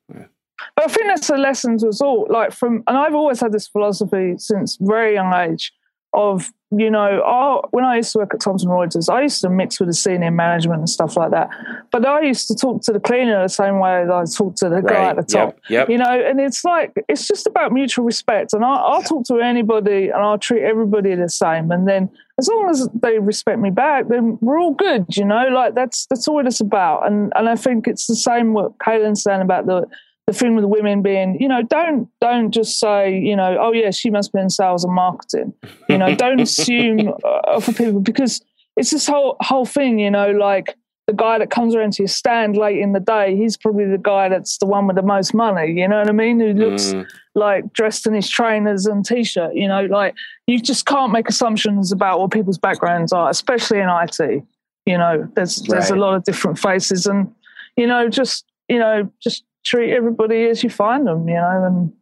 But 0.75 0.85
I 0.85 0.89
think 0.89 1.07
that's 1.09 1.29
a 1.29 1.37
lesson 1.37 1.77
to 1.79 1.89
us 1.89 2.01
all. 2.01 2.27
Like 2.31 2.51
from, 2.53 2.83
and 2.87 2.97
I've 2.97 3.15
always 3.15 3.41
had 3.41 3.53
this 3.53 3.69
philosophy 3.69 4.37
since 4.39 4.79
very 4.81 5.13
young 5.13 5.35
age 5.35 5.71
of, 6.17 6.51
you 6.71 6.91
know, 6.91 7.23
our, 7.23 7.63
when 7.71 7.85
I 7.85 7.97
used 7.97 8.13
to 8.13 8.19
work 8.19 8.35
at 8.35 8.41
Thomson 8.41 8.69
Reuters, 8.69 9.13
I 9.13 9.23
used 9.23 9.41
to 9.43 9.51
mix 9.51 9.79
with 9.79 9.89
the 9.89 9.95
senior 9.95 10.31
management 10.31 10.81
and 10.81 10.89
stuff 10.89 11.17
like 11.17 11.31
that. 11.31 11.51
But 11.93 12.05
I 12.05 12.23
used 12.23 12.49
to 12.49 12.57
talk 12.57 12.83
to 12.83 12.93
the 12.93 12.99
cleaner 12.99 13.43
the 13.43 13.49
same 13.49 13.79
way 13.79 14.03
as 14.03 14.11
I 14.11 14.25
talk 14.37 14.57
to 14.57 14.69
the 14.69 14.81
guy 14.81 15.11
at 15.11 15.17
the 15.17 15.23
top. 15.23 15.59
yep 15.69 15.89
yep 15.89 15.89
You 15.91 15.99
know, 15.99 16.11
and 16.11 16.41
it's 16.41 16.65
like 16.65 16.93
it's 17.09 17.29
just 17.29 17.47
about 17.47 17.73
mutual 17.73 18.05
respect. 18.05 18.53
And 18.53 18.65
I'll, 18.65 18.79
I'll 18.79 19.03
talk 19.03 19.25
to 19.27 19.39
anybody, 19.39 20.09
and 20.09 20.17
I'll 20.17 20.39
treat 20.39 20.63
everybody 20.63 21.15
the 21.15 21.29
same. 21.29 21.71
And 21.71 21.87
then, 21.87 22.11
as 22.39 22.49
long 22.49 22.69
as 22.71 22.89
they 23.01 23.19
respect 23.19 23.61
me 23.61 23.71
back, 23.71 24.09
then 24.09 24.39
we're 24.41 24.59
all 24.59 24.75
good. 24.75 25.17
You 25.17 25.25
know, 25.25 25.47
like 25.49 25.75
that's 25.75 26.07
that's 26.07 26.27
all 26.27 26.45
it's 26.47 26.61
about. 26.61 27.07
And 27.07 27.33
and 27.37 27.49
I 27.49 27.55
think 27.57 27.87
it's 27.87 28.07
the 28.07 28.17
same 28.17 28.55
what 28.55 28.79
Kalen's 28.79 29.23
saying 29.23 29.43
about 29.43 29.67
the 29.67 29.87
the 30.27 30.33
thing 30.33 30.57
with 30.57 30.63
the 30.63 30.69
women 30.69 31.03
being, 31.03 31.41
you 31.41 31.49
know, 31.49 31.63
don't 31.63 32.09
don't 32.21 32.51
just 32.51 32.81
say, 32.81 33.17
you 33.17 33.37
know, 33.37 33.59
oh 33.61 33.73
yeah, 33.73 33.91
she 33.91 34.11
must 34.11 34.33
be 34.33 34.41
in 34.41 34.51
sales 34.51 34.85
and 34.85 34.93
marketing. 34.93 35.55
You 35.89 35.99
know, 35.99 36.15
don't 36.15 36.41
assume 36.41 37.13
uh, 37.25 37.61
for 37.61 37.73
people 37.73 38.01
because 38.01 38.41
it's 38.77 38.91
this 38.91 39.07
whole 39.07 39.37
whole 39.41 39.65
thing. 39.67 40.01
You 40.01 40.11
know, 40.11 40.33
like 40.33 40.77
the 41.07 41.13
guy 41.13 41.39
that 41.39 41.51
comes 41.51 41.77
around 41.77 41.93
to 41.95 42.03
your 42.03 42.09
stand 42.09 42.57
late 42.57 42.81
in 42.81 42.93
the 42.93 42.99
day, 42.99 43.37
he's 43.37 43.57
probably 43.57 43.85
the 43.87 43.99
guy 43.99 44.29
that's 44.29 44.59
the 44.59 44.67
one 44.67 44.89
with 44.89 44.97
the 44.97 45.03
most 45.03 45.33
money. 45.33 45.73
You 45.73 45.87
know 45.87 45.99
what 45.99 46.09
I 46.09 46.13
mean? 46.13 46.41
Who 46.41 46.53
looks 46.53 46.93
Mm, 46.95 47.07
like 47.37 47.73
dressed 47.73 48.07
in 48.07 48.15
his 48.15 48.29
trainers 48.29 48.87
and 48.87 49.05
t-shirt. 49.05 49.55
You 49.55 49.69
know, 49.69 49.85
like 49.85 50.15
you 50.49 50.59
just 50.59 50.87
can't 50.87 51.13
make 51.13 51.29
assumptions 51.29 51.93
about 51.93 52.19
what 52.19 52.33
people's 52.33 52.59
backgrounds 52.59 53.13
are, 53.13 53.31
especially 53.31 53.79
in 53.79 53.89
IT. 53.89 54.43
You 54.87 54.99
know, 54.99 55.31
there's 55.37 55.57
there's 55.63 55.91
a 55.91 55.97
lot 55.97 56.15
of 56.15 56.25
different 56.25 56.59
faces, 56.59 57.07
and 57.07 57.33
you 57.77 57.87
know, 57.87 58.09
just 58.09 58.45
you 58.69 58.79
know, 58.81 59.09
just 59.23 59.45
treat 59.67 59.93
everybody 59.93 60.47
as 60.47 60.63
you 60.63 60.71
find 60.71 61.07
them. 61.07 61.29
You 61.29 61.35
know, 61.35 61.65
and 61.67 61.93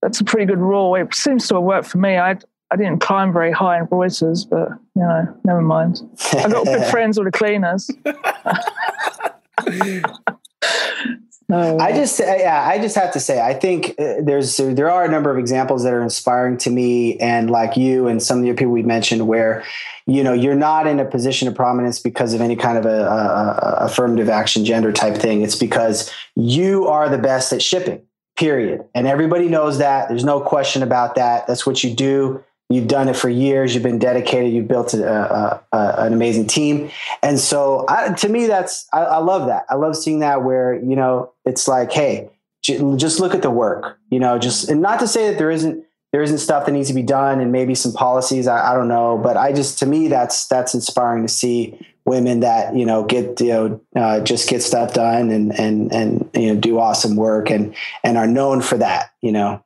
that's 0.00 0.20
a 0.20 0.24
pretty 0.24 0.46
good 0.46 0.58
rule. 0.58 0.94
It 0.94 1.14
seems 1.14 1.48
to 1.48 1.56
have 1.56 1.64
worked 1.64 1.88
for 1.88 1.98
me. 1.98 2.16
I 2.16 2.38
I 2.70 2.76
didn't 2.76 3.00
climb 3.00 3.32
very 3.32 3.52
high 3.52 3.78
in 3.78 3.86
Reuters, 3.86 4.48
but 4.48 4.68
you 4.94 5.02
know, 5.02 5.40
never 5.44 5.62
mind. 5.62 6.00
I 6.32 6.48
got 6.48 6.64
good 6.64 6.84
friends 6.90 7.18
with 7.18 7.32
the 7.32 7.38
cleaners. 7.38 7.90
No. 11.50 11.78
I 11.78 11.92
just, 11.92 12.18
yeah, 12.20 12.62
I 12.68 12.78
just 12.78 12.94
have 12.94 13.12
to 13.14 13.20
say, 13.20 13.40
I 13.40 13.54
think 13.54 13.94
uh, 13.98 14.16
there's 14.20 14.58
there 14.58 14.90
are 14.90 15.04
a 15.04 15.08
number 15.08 15.30
of 15.30 15.38
examples 15.38 15.82
that 15.84 15.94
are 15.94 16.02
inspiring 16.02 16.58
to 16.58 16.70
me, 16.70 17.16
and 17.20 17.50
like 17.50 17.76
you 17.76 18.06
and 18.06 18.22
some 18.22 18.38
of 18.38 18.44
the 18.44 18.52
people 18.52 18.72
we 18.72 18.82
mentioned, 18.82 19.26
where 19.26 19.64
you 20.06 20.22
know 20.22 20.34
you're 20.34 20.54
not 20.54 20.86
in 20.86 21.00
a 21.00 21.06
position 21.06 21.48
of 21.48 21.54
prominence 21.54 22.00
because 22.00 22.34
of 22.34 22.42
any 22.42 22.54
kind 22.54 22.76
of 22.76 22.84
a, 22.84 23.00
a, 23.02 23.80
a 23.82 23.86
affirmative 23.86 24.28
action 24.28 24.66
gender 24.66 24.92
type 24.92 25.16
thing. 25.16 25.40
It's 25.40 25.56
because 25.56 26.12
you 26.36 26.86
are 26.86 27.08
the 27.08 27.18
best 27.18 27.50
at 27.54 27.62
shipping. 27.62 28.02
period. 28.36 28.84
And 28.94 29.06
everybody 29.06 29.48
knows 29.48 29.78
that. 29.78 30.08
There's 30.08 30.24
no 30.24 30.40
question 30.40 30.82
about 30.82 31.16
that. 31.16 31.46
That's 31.46 31.66
what 31.66 31.82
you 31.82 31.92
do. 31.94 32.44
You've 32.70 32.86
done 32.86 33.08
it 33.08 33.16
for 33.16 33.28
years. 33.28 33.74
You've 33.74 33.82
been 33.82 33.98
dedicated. 33.98 34.52
You've 34.52 34.68
built 34.68 34.92
a, 34.92 35.08
a, 35.08 35.62
a, 35.72 35.94
an 36.04 36.12
amazing 36.12 36.46
team. 36.46 36.90
And 37.22 37.38
so 37.38 37.86
I, 37.88 38.12
to 38.12 38.28
me, 38.28 38.46
that's, 38.46 38.86
I, 38.92 39.00
I 39.00 39.18
love 39.18 39.46
that. 39.46 39.64
I 39.70 39.76
love 39.76 39.96
seeing 39.96 40.20
that 40.20 40.44
where, 40.44 40.74
you 40.74 40.94
know, 40.94 41.32
it's 41.44 41.66
like, 41.66 41.92
hey, 41.92 42.30
just 42.62 43.20
look 43.20 43.34
at 43.34 43.40
the 43.40 43.50
work, 43.50 43.98
you 44.10 44.20
know, 44.20 44.38
just, 44.38 44.68
and 44.68 44.82
not 44.82 45.00
to 45.00 45.08
say 45.08 45.30
that 45.30 45.38
there 45.38 45.50
isn't, 45.50 45.82
there 46.12 46.22
isn't 46.22 46.38
stuff 46.38 46.66
that 46.66 46.72
needs 46.72 46.88
to 46.88 46.94
be 46.94 47.02
done 47.02 47.40
and 47.40 47.52
maybe 47.52 47.74
some 47.74 47.92
policies. 47.92 48.46
I, 48.46 48.72
I 48.72 48.74
don't 48.74 48.88
know, 48.88 49.16
but 49.16 49.38
I 49.38 49.52
just, 49.52 49.78
to 49.78 49.86
me, 49.86 50.08
that's, 50.08 50.46
that's 50.46 50.74
inspiring 50.74 51.22
to 51.22 51.32
see 51.32 51.78
women 52.08 52.40
that 52.40 52.74
you 52.74 52.86
know 52.86 53.04
get 53.04 53.40
you 53.40 53.48
know 53.48 53.80
uh, 53.94 54.20
just 54.20 54.48
get 54.48 54.62
stuff 54.62 54.94
done 54.94 55.30
and 55.30 55.58
and 55.58 55.92
and 55.92 56.28
you 56.34 56.52
know 56.52 56.58
do 56.58 56.78
awesome 56.78 57.14
work 57.16 57.50
and 57.50 57.74
and 58.02 58.16
are 58.16 58.26
known 58.26 58.60
for 58.60 58.78
that 58.78 59.10
you 59.20 59.30
know 59.30 59.62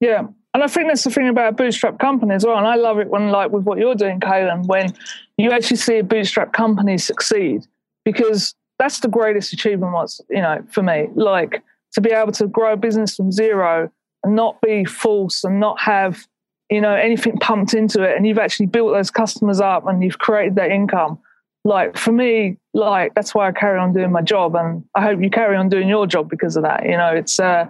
yeah 0.00 0.26
and 0.54 0.62
I 0.62 0.66
think 0.66 0.88
that's 0.88 1.04
the 1.04 1.10
thing 1.10 1.28
about 1.28 1.48
a 1.48 1.52
bootstrap 1.52 1.98
company 1.98 2.34
as 2.34 2.44
well. 2.44 2.58
And 2.58 2.66
I 2.66 2.74
love 2.74 2.98
it 2.98 3.08
when, 3.08 3.28
like, 3.28 3.50
with 3.50 3.64
what 3.64 3.78
you're 3.78 3.94
doing, 3.94 4.20
Kalen, 4.20 4.66
when 4.66 4.94
you 5.38 5.50
actually 5.50 5.78
see 5.78 5.98
a 5.98 6.04
bootstrap 6.04 6.52
company 6.52 6.98
succeed, 6.98 7.66
because 8.04 8.54
that's 8.78 9.00
the 9.00 9.08
greatest 9.08 9.52
achievement. 9.52 9.92
What's 9.92 10.20
you 10.28 10.42
know 10.42 10.62
for 10.70 10.82
me, 10.82 11.08
like 11.14 11.62
to 11.92 12.00
be 12.00 12.10
able 12.10 12.32
to 12.32 12.46
grow 12.46 12.72
a 12.72 12.76
business 12.76 13.16
from 13.16 13.32
zero 13.32 13.90
and 14.24 14.36
not 14.36 14.60
be 14.60 14.84
false 14.84 15.44
and 15.44 15.60
not 15.60 15.80
have 15.80 16.26
you 16.70 16.80
know 16.80 16.94
anything 16.94 17.36
pumped 17.38 17.74
into 17.74 18.02
it, 18.02 18.16
and 18.16 18.26
you've 18.26 18.38
actually 18.38 18.66
built 18.66 18.92
those 18.92 19.10
customers 19.10 19.60
up 19.60 19.86
and 19.86 20.02
you've 20.02 20.18
created 20.18 20.56
that 20.56 20.70
income 20.70 21.18
like 21.64 21.96
for 21.96 22.12
me, 22.12 22.58
like 22.74 23.14
that's 23.14 23.34
why 23.34 23.48
I 23.48 23.52
carry 23.52 23.78
on 23.78 23.92
doing 23.92 24.10
my 24.10 24.22
job, 24.22 24.56
and 24.56 24.84
I 24.96 25.02
hope 25.02 25.20
you 25.22 25.30
carry 25.30 25.56
on 25.56 25.68
doing 25.68 25.88
your 25.88 26.06
job 26.06 26.28
because 26.28 26.56
of 26.56 26.64
that. 26.64 26.84
You 26.84 26.96
know, 26.96 27.14
it's 27.14 27.38
uh, 27.38 27.68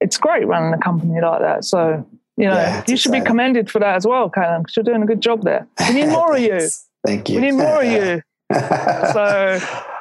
it's 0.00 0.18
great 0.18 0.46
running 0.46 0.72
a 0.72 0.78
company 0.78 1.20
like 1.20 1.40
that. 1.40 1.64
So 1.64 2.06
you 2.36 2.46
know, 2.46 2.54
yeah, 2.54 2.82
you 2.88 2.96
should 2.96 3.10
exciting. 3.10 3.22
be 3.22 3.26
commended 3.26 3.70
for 3.70 3.80
that 3.80 3.96
as 3.96 4.06
well, 4.06 4.30
Kalen, 4.30 4.62
because 4.62 4.76
you're 4.76 4.84
doing 4.84 5.02
a 5.02 5.06
good 5.06 5.20
job 5.20 5.42
there. 5.42 5.66
We 5.88 5.94
need 5.94 6.08
more 6.08 6.34
of 6.34 6.40
you. 6.40 6.60
Thank 7.06 7.28
you. 7.28 7.36
We 7.36 7.42
need 7.42 7.52
more 7.52 7.82
of 7.82 7.90
you. 7.90 8.22
so 9.12 9.58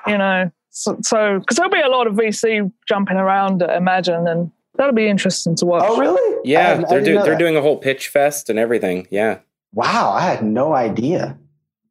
you 0.08 0.18
know, 0.18 0.52
so 0.70 0.96
because 1.40 1.58
there'll 1.58 1.72
be 1.72 1.82
a 1.82 1.90
lot 1.90 2.08
of 2.08 2.16
VC 2.16 2.72
jumping 2.88 3.18
around 3.18 3.62
at 3.62 3.76
Imagine, 3.76 4.28
and 4.28 4.52
that'll 4.76 4.94
be 4.94 5.08
interesting 5.08 5.56
to 5.58 5.66
watch. 5.66 5.84
Oh, 5.86 6.00
really? 6.00 6.42
Yeah, 6.46 6.82
they're 6.90 7.04
do, 7.04 7.22
they're 7.22 7.38
doing 7.38 7.58
a 7.58 7.62
whole 7.62 7.78
pitch 7.78 8.08
fest 8.08 8.50
and 8.50 8.58
everything. 8.58 9.08
Yeah. 9.12 9.40
Wow, 9.74 10.12
I 10.12 10.22
had 10.22 10.44
no 10.44 10.74
idea. 10.74 11.38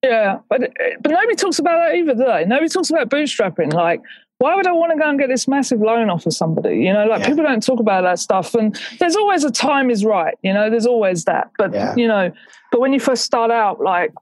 Yeah, 0.03 0.39
but 0.49 0.73
but 1.01 1.11
nobody 1.11 1.35
talks 1.35 1.59
about 1.59 1.79
that 1.79 1.97
either, 1.97 2.15
do 2.15 2.25
they? 2.25 2.45
Nobody 2.45 2.69
talks 2.69 2.91
about 2.91 3.09
bootstrapping. 3.11 3.73
Like, 3.73 4.01
why 4.39 4.55
would 4.55 4.67
I 4.67 4.73
want 4.73 4.93
to 4.93 4.99
go 4.99 5.09
and 5.09 5.19
get 5.19 5.29
this 5.29 5.49
massive 5.49 5.81
loan 5.81 6.11
off 6.11 6.25
of 6.25 6.33
somebody? 6.33 6.77
You 6.79 6.93
know, 6.93 7.07
like 7.07 7.21
yeah. 7.21 7.27
people 7.27 7.45
don't 7.45 7.63
talk 7.63 7.81
about 7.81 8.03
that 8.03 8.21
stuff. 8.21 8.55
And 8.55 8.79
there's 9.01 9.17
always 9.17 9.43
a 9.45 9.51
time 9.51 9.91
is 9.91 10.05
right. 10.05 10.35
You 10.43 10.53
know, 10.53 10.71
there's 10.71 10.87
always 10.87 11.25
that. 11.25 11.51
But 11.59 11.75
yeah. 11.75 11.95
you 11.97 12.07
know, 12.07 12.33
but 12.71 12.81
when 12.81 12.93
you 12.93 13.01
first 13.01 13.25
start 13.25 13.51
out, 13.51 13.81
like, 13.81 14.13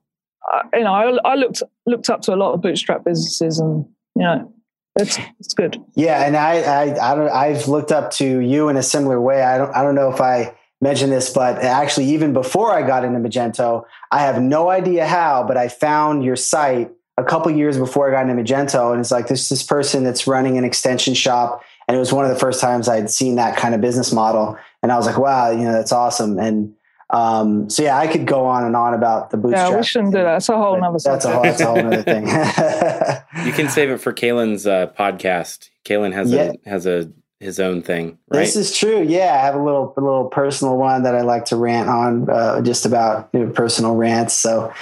uh, 0.52 0.62
you 0.72 0.84
know, 0.84 0.92
I, 0.92 1.32
I 1.32 1.34
looked 1.34 1.62
looked 1.84 2.08
up 2.08 2.22
to 2.22 2.34
a 2.34 2.36
lot 2.36 2.54
of 2.54 2.62
bootstrap 2.62 3.04
businesses, 3.04 3.58
and 3.58 3.84
you 4.14 4.22
know, 4.22 4.52
it's 4.98 5.18
it's 5.38 5.52
good. 5.52 5.82
Yeah, 5.94 6.24
and 6.24 6.34
I 6.34 6.60
I, 6.60 7.12
I 7.12 7.14
don't 7.14 7.30
I've 7.30 7.68
looked 7.68 7.92
up 7.92 8.10
to 8.12 8.40
you 8.40 8.70
in 8.70 8.78
a 8.78 8.82
similar 8.82 9.20
way. 9.20 9.42
I 9.42 9.58
don't 9.58 9.74
I 9.76 9.82
don't 9.82 9.94
know 9.94 10.10
if 10.10 10.20
I 10.22 10.54
mentioned 10.80 11.12
this, 11.12 11.30
but 11.30 11.62
actually, 11.62 12.06
even 12.06 12.32
before 12.32 12.72
I 12.72 12.86
got 12.86 13.04
into 13.04 13.18
Magento, 13.18 13.84
I 14.10 14.22
have 14.22 14.40
no 14.40 14.70
idea 14.70 15.06
how, 15.06 15.44
but 15.46 15.58
I 15.58 15.68
found 15.68 16.24
your 16.24 16.36
site 16.36 16.90
a 17.18 17.24
couple 17.24 17.50
years 17.50 17.78
before 17.78 18.08
I 18.08 18.12
got 18.12 18.28
into 18.28 18.42
Magento, 18.42 18.92
and 18.92 19.00
it's 19.00 19.10
like 19.10 19.28
this 19.28 19.48
this 19.48 19.62
person 19.62 20.04
that's 20.04 20.26
running 20.26 20.58
an 20.58 20.64
extension 20.64 21.14
shop, 21.14 21.62
and 21.88 21.96
it 21.96 22.00
was 22.00 22.12
one 22.12 22.24
of 22.24 22.30
the 22.30 22.38
first 22.38 22.60
times 22.60 22.88
I'd 22.88 23.10
seen 23.10 23.36
that 23.36 23.56
kind 23.56 23.74
of 23.74 23.80
business 23.80 24.12
model, 24.12 24.58
and 24.82 24.92
I 24.92 24.96
was 24.96 25.06
like, 25.06 25.18
wow, 25.18 25.50
you 25.50 25.64
know, 25.64 25.72
that's 25.72 25.92
awesome, 25.92 26.38
and 26.38 26.74
um, 27.10 27.70
so 27.70 27.82
yeah, 27.82 27.96
I 27.96 28.08
could 28.08 28.26
go 28.26 28.46
on 28.46 28.64
and 28.64 28.74
on 28.74 28.92
about 28.92 29.30
the 29.30 29.36
bootstrap. 29.36 29.70
Yeah, 29.70 29.76
we 29.76 29.82
shouldn't 29.84 30.12
do 30.12 30.18
that. 30.18 30.24
That's 30.24 30.48
a 30.48 30.56
whole 30.56 30.82
other. 30.82 30.98
That's 31.02 31.24
a 31.24 31.32
whole. 31.32 31.42
That's 31.42 31.60
a 31.60 31.66
whole 31.66 31.78
other 31.78 32.02
thing. 32.02 32.26
you 33.46 33.52
can 33.52 33.68
save 33.68 33.90
it 33.90 33.98
for 33.98 34.12
Kalen's 34.12 34.66
uh, 34.66 34.88
podcast. 34.88 35.70
Kalen 35.84 36.12
has 36.12 36.32
yeah. 36.32 36.52
a 36.66 36.68
has 36.68 36.86
a 36.86 37.10
his 37.38 37.60
own 37.60 37.82
thing. 37.82 38.18
Right? 38.28 38.40
This 38.40 38.56
is 38.56 38.76
true. 38.76 39.02
Yeah, 39.02 39.34
I 39.34 39.44
have 39.44 39.54
a 39.54 39.62
little 39.62 39.94
a 39.96 40.00
little 40.00 40.24
personal 40.26 40.76
one 40.76 41.04
that 41.04 41.14
I 41.14 41.20
like 41.20 41.44
to 41.46 41.56
rant 41.56 41.88
on, 41.88 42.28
uh, 42.28 42.60
just 42.62 42.84
about 42.86 43.28
you 43.32 43.40
know, 43.40 43.52
personal 43.52 43.94
rants. 43.94 44.34
So 44.34 44.72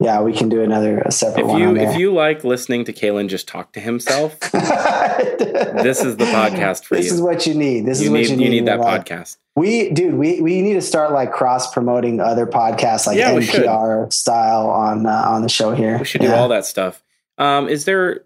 yeah, 0.00 0.22
we 0.22 0.32
can 0.32 0.48
do 0.48 0.62
another 0.62 1.00
a 1.00 1.12
separate 1.12 1.42
if 1.42 1.46
one. 1.46 1.60
You, 1.60 1.76
if 1.76 1.98
you 1.98 2.12
like 2.12 2.42
listening 2.42 2.86
to 2.86 2.92
Kalen 2.92 3.28
just 3.28 3.46
talk 3.46 3.72
to 3.72 3.80
himself, 3.80 4.38
this 4.40 6.02
is 6.02 6.16
the 6.16 6.24
podcast 6.24 6.84
for 6.84 6.96
this 6.96 7.04
you. 7.04 7.10
This 7.10 7.12
is 7.12 7.20
what 7.20 7.46
you 7.46 7.54
need. 7.54 7.84
This 7.84 8.00
you 8.00 8.06
is 8.06 8.10
need, 8.10 8.20
what 8.20 8.30
you 8.30 8.36
need. 8.36 8.44
You 8.44 8.50
need 8.50 8.66
that 8.66 8.80
podcast. 8.80 9.36
We, 9.56 9.90
dude, 9.90 10.14
we 10.14 10.40
we 10.40 10.62
need 10.62 10.74
to 10.74 10.80
start 10.80 11.12
like 11.12 11.32
cross 11.32 11.70
promoting 11.70 12.18
other 12.18 12.46
podcasts, 12.46 13.06
like 13.06 13.18
yeah, 13.18 13.32
NPR 13.32 14.10
style 14.10 14.70
on 14.70 15.04
uh, 15.04 15.10
on 15.10 15.42
the 15.42 15.50
show 15.50 15.74
here. 15.74 15.98
We 15.98 16.06
should 16.06 16.22
do 16.22 16.32
all 16.32 16.48
that 16.48 16.64
stuff. 16.64 17.02
Um, 17.40 17.70
is 17.70 17.86
there, 17.86 18.22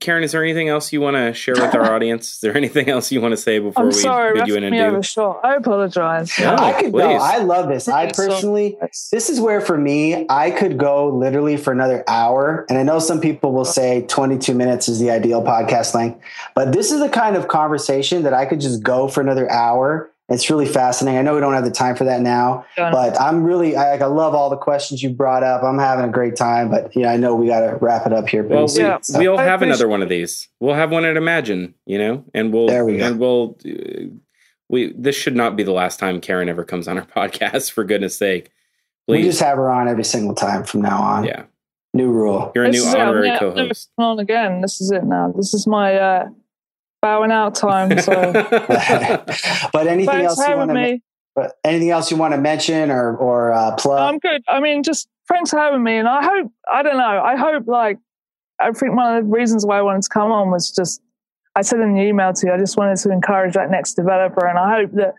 Karen? 0.00 0.22
Is 0.22 0.32
there 0.32 0.44
anything 0.44 0.68
else 0.68 0.92
you 0.92 1.00
want 1.00 1.16
to 1.16 1.32
share 1.32 1.54
with 1.54 1.74
our 1.74 1.94
audience? 1.94 2.34
Is 2.34 2.40
there 2.40 2.54
anything 2.54 2.90
else 2.90 3.10
you 3.10 3.18
want 3.22 3.32
to 3.32 3.38
say 3.38 3.58
before 3.58 3.84
I'm 3.84 3.88
we 3.88 3.94
sorry, 3.94 4.38
bid 4.38 4.48
you 4.48 4.56
in 4.56 4.64
and 4.64 4.96
do? 4.96 5.02
Short. 5.02 5.40
I 5.42 5.56
apologize. 5.56 6.38
No, 6.38 6.54
I 6.56 6.74
could 6.74 6.92
please. 6.92 7.00
go. 7.00 7.16
I 7.16 7.38
love 7.38 7.70
this. 7.70 7.88
I 7.88 8.12
personally, 8.12 8.76
this 9.10 9.30
is 9.30 9.40
where 9.40 9.62
for 9.62 9.78
me, 9.78 10.26
I 10.28 10.50
could 10.50 10.76
go 10.76 11.08
literally 11.08 11.56
for 11.56 11.72
another 11.72 12.04
hour. 12.06 12.66
And 12.68 12.76
I 12.76 12.82
know 12.82 12.98
some 12.98 13.18
people 13.18 13.52
will 13.52 13.64
say 13.64 14.02
22 14.08 14.52
minutes 14.54 14.90
is 14.90 15.00
the 15.00 15.10
ideal 15.10 15.42
podcast 15.42 15.94
length, 15.94 16.20
but 16.54 16.72
this 16.72 16.92
is 16.92 17.00
the 17.00 17.08
kind 17.08 17.36
of 17.36 17.48
conversation 17.48 18.24
that 18.24 18.34
I 18.34 18.44
could 18.44 18.60
just 18.60 18.82
go 18.82 19.08
for 19.08 19.22
another 19.22 19.50
hour 19.50 20.09
it's 20.30 20.48
really 20.48 20.66
fascinating. 20.66 21.18
I 21.18 21.22
know 21.22 21.34
we 21.34 21.40
don't 21.40 21.54
have 21.54 21.64
the 21.64 21.72
time 21.72 21.96
for 21.96 22.04
that 22.04 22.20
now, 22.20 22.64
but 22.76 23.20
I'm 23.20 23.42
really 23.42 23.76
I, 23.76 23.96
I 23.96 24.06
love 24.06 24.32
all 24.32 24.48
the 24.48 24.56
questions 24.56 25.02
you 25.02 25.10
brought 25.10 25.42
up. 25.42 25.64
I'm 25.64 25.78
having 25.78 26.04
a 26.04 26.08
great 26.08 26.36
time, 26.36 26.70
but 26.70 26.94
yeah, 26.94 27.10
I 27.10 27.16
know 27.16 27.34
we 27.34 27.48
got 27.48 27.60
to 27.68 27.76
wrap 27.80 28.06
it 28.06 28.12
up 28.12 28.28
here. 28.28 28.44
Well, 28.44 28.66
we, 28.66 28.78
yeah. 28.78 28.98
so. 29.02 29.18
we'll 29.18 29.36
have 29.36 29.62
another 29.62 29.88
one 29.88 30.02
of 30.02 30.08
these. 30.08 30.48
We'll 30.60 30.76
have 30.76 30.92
one 30.92 31.04
at 31.04 31.16
Imagine, 31.16 31.74
you 31.84 31.98
know, 31.98 32.24
and 32.32 32.52
we'll 32.52 32.68
there 32.68 32.84
we 32.84 32.98
go. 32.98 33.06
and 33.06 33.18
we'll 33.18 33.58
uh, 33.66 34.04
we 34.68 34.92
this 34.92 35.16
should 35.16 35.34
not 35.34 35.56
be 35.56 35.64
the 35.64 35.72
last 35.72 35.98
time 35.98 36.20
Karen 36.20 36.48
ever 36.48 36.64
comes 36.64 36.86
on 36.86 36.96
our 36.96 37.06
podcast. 37.16 37.72
For 37.72 37.82
goodness 37.82 38.16
sake, 38.16 38.52
Please. 39.08 39.18
we 39.18 39.22
just 39.24 39.40
have 39.40 39.56
her 39.56 39.68
on 39.68 39.88
every 39.88 40.04
single 40.04 40.36
time 40.36 40.62
from 40.62 40.82
now 40.82 41.02
on. 41.02 41.24
Yeah, 41.24 41.42
new 41.92 42.12
rule. 42.12 42.52
You're 42.54 42.66
a 42.66 42.70
this 42.70 42.84
new 42.84 43.00
honorary 43.00 43.36
co-host. 43.36 43.90
On 43.98 44.20
again. 44.20 44.60
This 44.60 44.80
is 44.80 44.92
it 44.92 45.02
now. 45.02 45.32
This 45.36 45.54
is 45.54 45.66
my. 45.66 45.96
uh 45.96 46.28
bowing 47.00 47.30
out 47.30 47.54
time. 47.54 47.98
So, 48.00 48.32
but 49.72 49.86
anything 49.86 50.20
else 50.22 50.38
you 50.38 50.56
want 50.56 50.70
to? 50.70 50.98
But 51.34 51.58
anything 51.64 51.90
else 51.90 52.10
you 52.10 52.16
want 52.16 52.34
to 52.34 52.40
mention 52.40 52.90
or 52.90 53.16
or 53.16 53.52
uh, 53.52 53.76
plug? 53.76 54.00
I'm 54.00 54.18
good. 54.18 54.42
I 54.48 54.60
mean, 54.60 54.82
just 54.82 55.08
thanks 55.28 55.50
for 55.50 55.58
having 55.58 55.82
me, 55.82 55.96
and 55.96 56.08
I 56.08 56.22
hope 56.22 56.52
I 56.70 56.82
don't 56.82 56.96
know. 56.96 57.22
I 57.22 57.36
hope 57.36 57.66
like 57.66 57.98
I 58.60 58.70
think 58.72 58.96
one 58.96 59.16
of 59.16 59.24
the 59.24 59.30
reasons 59.30 59.64
why 59.64 59.78
I 59.78 59.82
wanted 59.82 60.02
to 60.02 60.08
come 60.08 60.32
on 60.32 60.50
was 60.50 60.70
just 60.70 61.00
I 61.54 61.62
said 61.62 61.80
in 61.80 61.94
the 61.94 62.02
email 62.02 62.32
to 62.32 62.46
you, 62.46 62.52
I 62.52 62.58
just 62.58 62.76
wanted 62.76 62.96
to 62.98 63.10
encourage 63.10 63.54
that 63.54 63.70
next 63.70 63.94
developer, 63.94 64.46
and 64.46 64.58
I 64.58 64.80
hope 64.80 64.92
that 64.92 65.14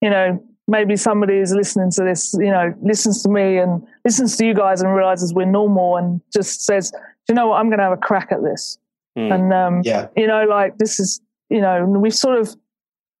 you 0.00 0.10
know 0.10 0.42
maybe 0.68 0.96
somebody 0.96 1.36
is 1.36 1.52
listening 1.52 1.90
to 1.92 2.02
this, 2.02 2.34
you 2.34 2.50
know, 2.50 2.74
listens 2.82 3.22
to 3.22 3.28
me 3.28 3.58
and 3.58 3.86
listens 4.04 4.36
to 4.36 4.44
you 4.44 4.54
guys 4.54 4.82
and 4.82 4.94
realizes 4.94 5.32
we're 5.32 5.44
normal 5.44 5.96
and 5.96 6.20
just 6.32 6.64
says, 6.64 6.92
you 7.28 7.34
know 7.34 7.48
what, 7.48 7.60
I'm 7.60 7.68
going 7.68 7.78
to 7.78 7.84
have 7.84 7.92
a 7.92 7.96
crack 7.96 8.32
at 8.32 8.42
this. 8.42 8.78
Mm. 9.16 9.34
And 9.34 9.52
um, 9.52 9.82
yeah. 9.84 10.08
you 10.16 10.26
know, 10.26 10.44
like 10.44 10.78
this 10.78 10.98
is 10.98 11.20
you 11.48 11.60
know, 11.60 11.84
we've 11.84 12.14
sort 12.14 12.38
of 12.38 12.54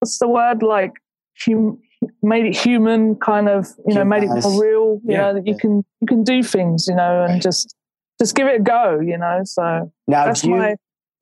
what's 0.00 0.18
the 0.18 0.28
word 0.28 0.62
like 0.62 0.92
hum, 1.44 1.80
made 2.22 2.46
it 2.46 2.56
human, 2.56 3.16
kind 3.16 3.48
of, 3.48 3.68
you 3.86 3.94
know, 3.94 4.04
made 4.04 4.24
it 4.24 4.28
more 4.28 4.62
real. 4.62 5.00
You 5.04 5.12
yeah. 5.12 5.20
know, 5.20 5.34
that 5.34 5.46
you 5.46 5.56
can 5.56 5.84
you 6.00 6.06
can 6.06 6.24
do 6.24 6.42
things, 6.42 6.86
you 6.86 6.94
know, 6.94 7.24
and 7.24 7.40
just 7.40 7.74
just 8.20 8.34
give 8.34 8.46
it 8.46 8.60
a 8.60 8.62
go, 8.62 9.00
you 9.00 9.18
know. 9.18 9.42
So 9.44 9.92
now, 10.06 10.26
that's 10.26 10.42
do 10.42 10.48
you, 10.48 10.56
my. 10.56 10.76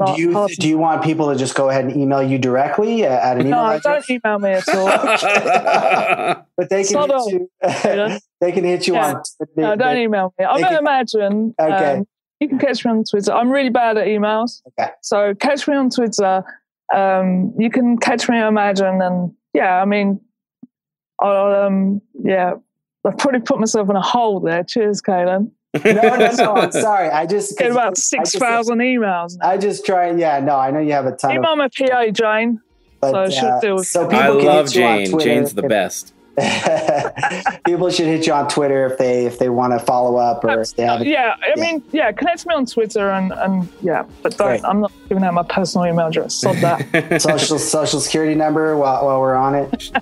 Do 0.06 0.20
you 0.20 0.48
do 0.58 0.68
you 0.68 0.76
want 0.76 1.04
people 1.04 1.30
to 1.30 1.38
just 1.38 1.54
go 1.54 1.70
ahead 1.70 1.84
and 1.84 1.96
email 1.96 2.20
you 2.20 2.36
directly 2.36 3.04
at 3.04 3.36
an 3.36 3.46
email 3.46 3.62
no, 3.62 3.70
address? 3.70 4.06
don't 4.06 4.10
email 4.10 4.38
me 4.40 4.50
at 4.50 4.68
all. 4.68 4.86
but 6.56 6.68
they 6.68 6.82
can 6.82 7.08
hit 7.08 7.32
you. 7.32 7.48
they 8.40 8.52
can 8.52 8.64
hit 8.64 8.88
you 8.88 8.94
yeah. 8.94 9.14
on. 9.14 9.22
They, 9.54 9.62
no, 9.62 9.76
don't 9.76 9.94
they, 9.94 10.02
email 10.02 10.34
me. 10.36 10.44
I'm 10.44 10.60
to 10.60 10.78
imagine. 10.78 11.54
Okay. 11.60 11.92
Um, 11.98 12.08
you 12.40 12.48
can 12.48 12.58
catch 12.58 12.84
me 12.84 12.90
on 12.90 13.04
Twitter. 13.08 13.32
I'm 13.32 13.50
really 13.50 13.68
bad 13.68 13.96
at 13.96 14.08
emails. 14.08 14.62
Okay. 14.78 14.90
So 15.00 15.32
catch 15.36 15.68
me 15.68 15.76
on 15.76 15.90
Twitter 15.90 16.44
um, 16.94 17.54
you 17.58 17.70
can 17.70 17.98
catch 17.98 18.28
me, 18.28 18.38
I 18.38 18.48
imagine, 18.48 19.02
and 19.02 19.32
yeah, 19.52 19.80
I 19.80 19.84
mean, 19.84 20.20
I'll 21.20 21.66
um, 21.66 22.00
yeah, 22.22 22.54
I've 23.04 23.18
probably 23.18 23.40
put 23.40 23.58
myself 23.58 23.90
in 23.90 23.96
a 23.96 24.02
hole 24.02 24.40
there. 24.40 24.62
Cheers, 24.64 25.02
Kalen. 25.02 25.50
no, 25.84 25.92
no, 25.92 26.16
no. 26.16 26.54
I'm 26.54 26.72
sorry. 26.72 27.08
I 27.08 27.26
just 27.26 27.58
get 27.58 27.72
about 27.72 27.96
six 27.96 28.32
thousand 28.32 28.78
emails. 28.78 29.36
I 29.42 29.58
just 29.58 29.84
try. 29.84 30.12
Yeah, 30.12 30.38
no, 30.40 30.56
I 30.56 30.70
know 30.70 30.78
you 30.78 30.92
have 30.92 31.06
a 31.06 31.16
ton. 31.16 31.32
Email 31.32 31.52
of, 31.52 31.58
my 31.58 31.68
PA, 31.68 32.06
Jane. 32.10 32.60
But, 33.00 33.10
so 33.10 33.18
uh, 33.18 33.30
she'll 33.30 33.60
deal 33.60 33.74
with. 33.76 33.86
So 33.86 34.08
I 34.08 34.28
love 34.28 34.70
Jane. 34.70 35.18
Jane's 35.18 35.54
the 35.54 35.62
best. 35.62 36.14
People 37.64 37.90
should 37.90 38.06
hit 38.06 38.26
you 38.26 38.32
on 38.32 38.48
Twitter 38.48 38.86
if 38.86 38.98
they 38.98 39.26
if 39.26 39.38
they 39.38 39.48
want 39.48 39.72
to 39.72 39.78
follow 39.78 40.16
up 40.16 40.44
or 40.44 40.60
if 40.60 40.74
they 40.74 40.84
have. 40.84 41.00
A, 41.00 41.06
yeah, 41.06 41.36
I 41.40 41.52
yeah. 41.56 41.62
mean, 41.62 41.82
yeah, 41.92 42.10
connect 42.12 42.46
me 42.46 42.54
on 42.54 42.66
Twitter 42.66 43.10
and 43.10 43.32
and 43.32 43.68
yeah, 43.82 44.04
but 44.22 44.36
don't. 44.36 44.48
Great. 44.48 44.64
I'm 44.64 44.80
not 44.80 44.92
giving 45.08 45.22
out 45.22 45.34
my 45.34 45.44
personal 45.44 45.86
email 45.86 46.08
address. 46.08 46.34
Sod 46.34 46.56
that. 46.56 47.22
social 47.22 47.58
social 47.58 48.00
security 48.00 48.34
number 48.34 48.76
while 48.76 49.04
while 49.04 49.20
we're 49.20 49.36
on 49.36 49.54
it. 49.54 49.90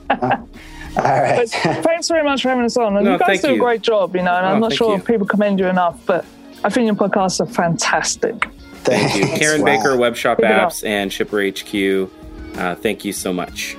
Uh, 0.94 1.04
all 1.04 1.22
right. 1.22 1.50
But 1.64 1.82
thanks 1.82 2.08
very 2.08 2.22
much 2.22 2.42
for 2.42 2.50
having 2.50 2.64
us 2.64 2.76
on. 2.76 2.96
And 2.96 3.06
no, 3.06 3.12
you 3.14 3.18
guys 3.18 3.40
do 3.40 3.48
you. 3.48 3.54
a 3.54 3.58
great 3.58 3.80
job, 3.80 4.14
you 4.14 4.22
know, 4.22 4.34
and 4.36 4.44
oh, 4.44 4.50
I'm 4.50 4.60
not 4.60 4.74
sure 4.74 4.94
if 4.96 5.06
people 5.06 5.26
commend 5.26 5.58
you 5.58 5.66
enough, 5.66 6.04
but 6.04 6.26
I 6.64 6.68
think 6.68 6.84
your 6.84 6.94
podcasts 6.94 7.40
are 7.40 7.46
fantastic. 7.46 8.46
Thank 8.84 9.16
you. 9.16 9.26
Karen 9.38 9.62
wow. 9.62 9.66
Baker, 9.66 9.96
WebShopApps, 9.96 10.84
and 10.86 11.10
ShipperHQ. 11.10 12.10
Uh, 12.56 12.74
thank 12.74 13.04
you 13.04 13.12
so 13.12 13.32
much. 13.32 13.76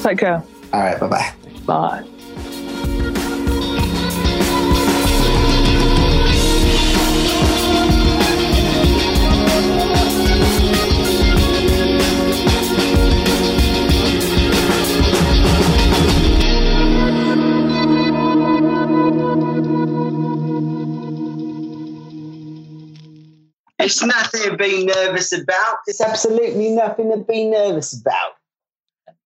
Take 0.00 0.18
care. 0.18 0.42
All 0.72 0.80
right. 0.80 0.98
Bye-bye. 0.98 1.47
Bye. 1.68 2.02
It's 23.78 24.02
nothing 24.02 24.40
to 24.42 24.56
be 24.56 24.86
nervous 24.86 25.32
about. 25.32 25.76
It's 25.86 26.00
absolutely 26.00 26.70
nothing 26.70 27.10
to 27.10 27.18
be 27.18 27.44
nervous 27.44 27.92
about. 27.92 28.37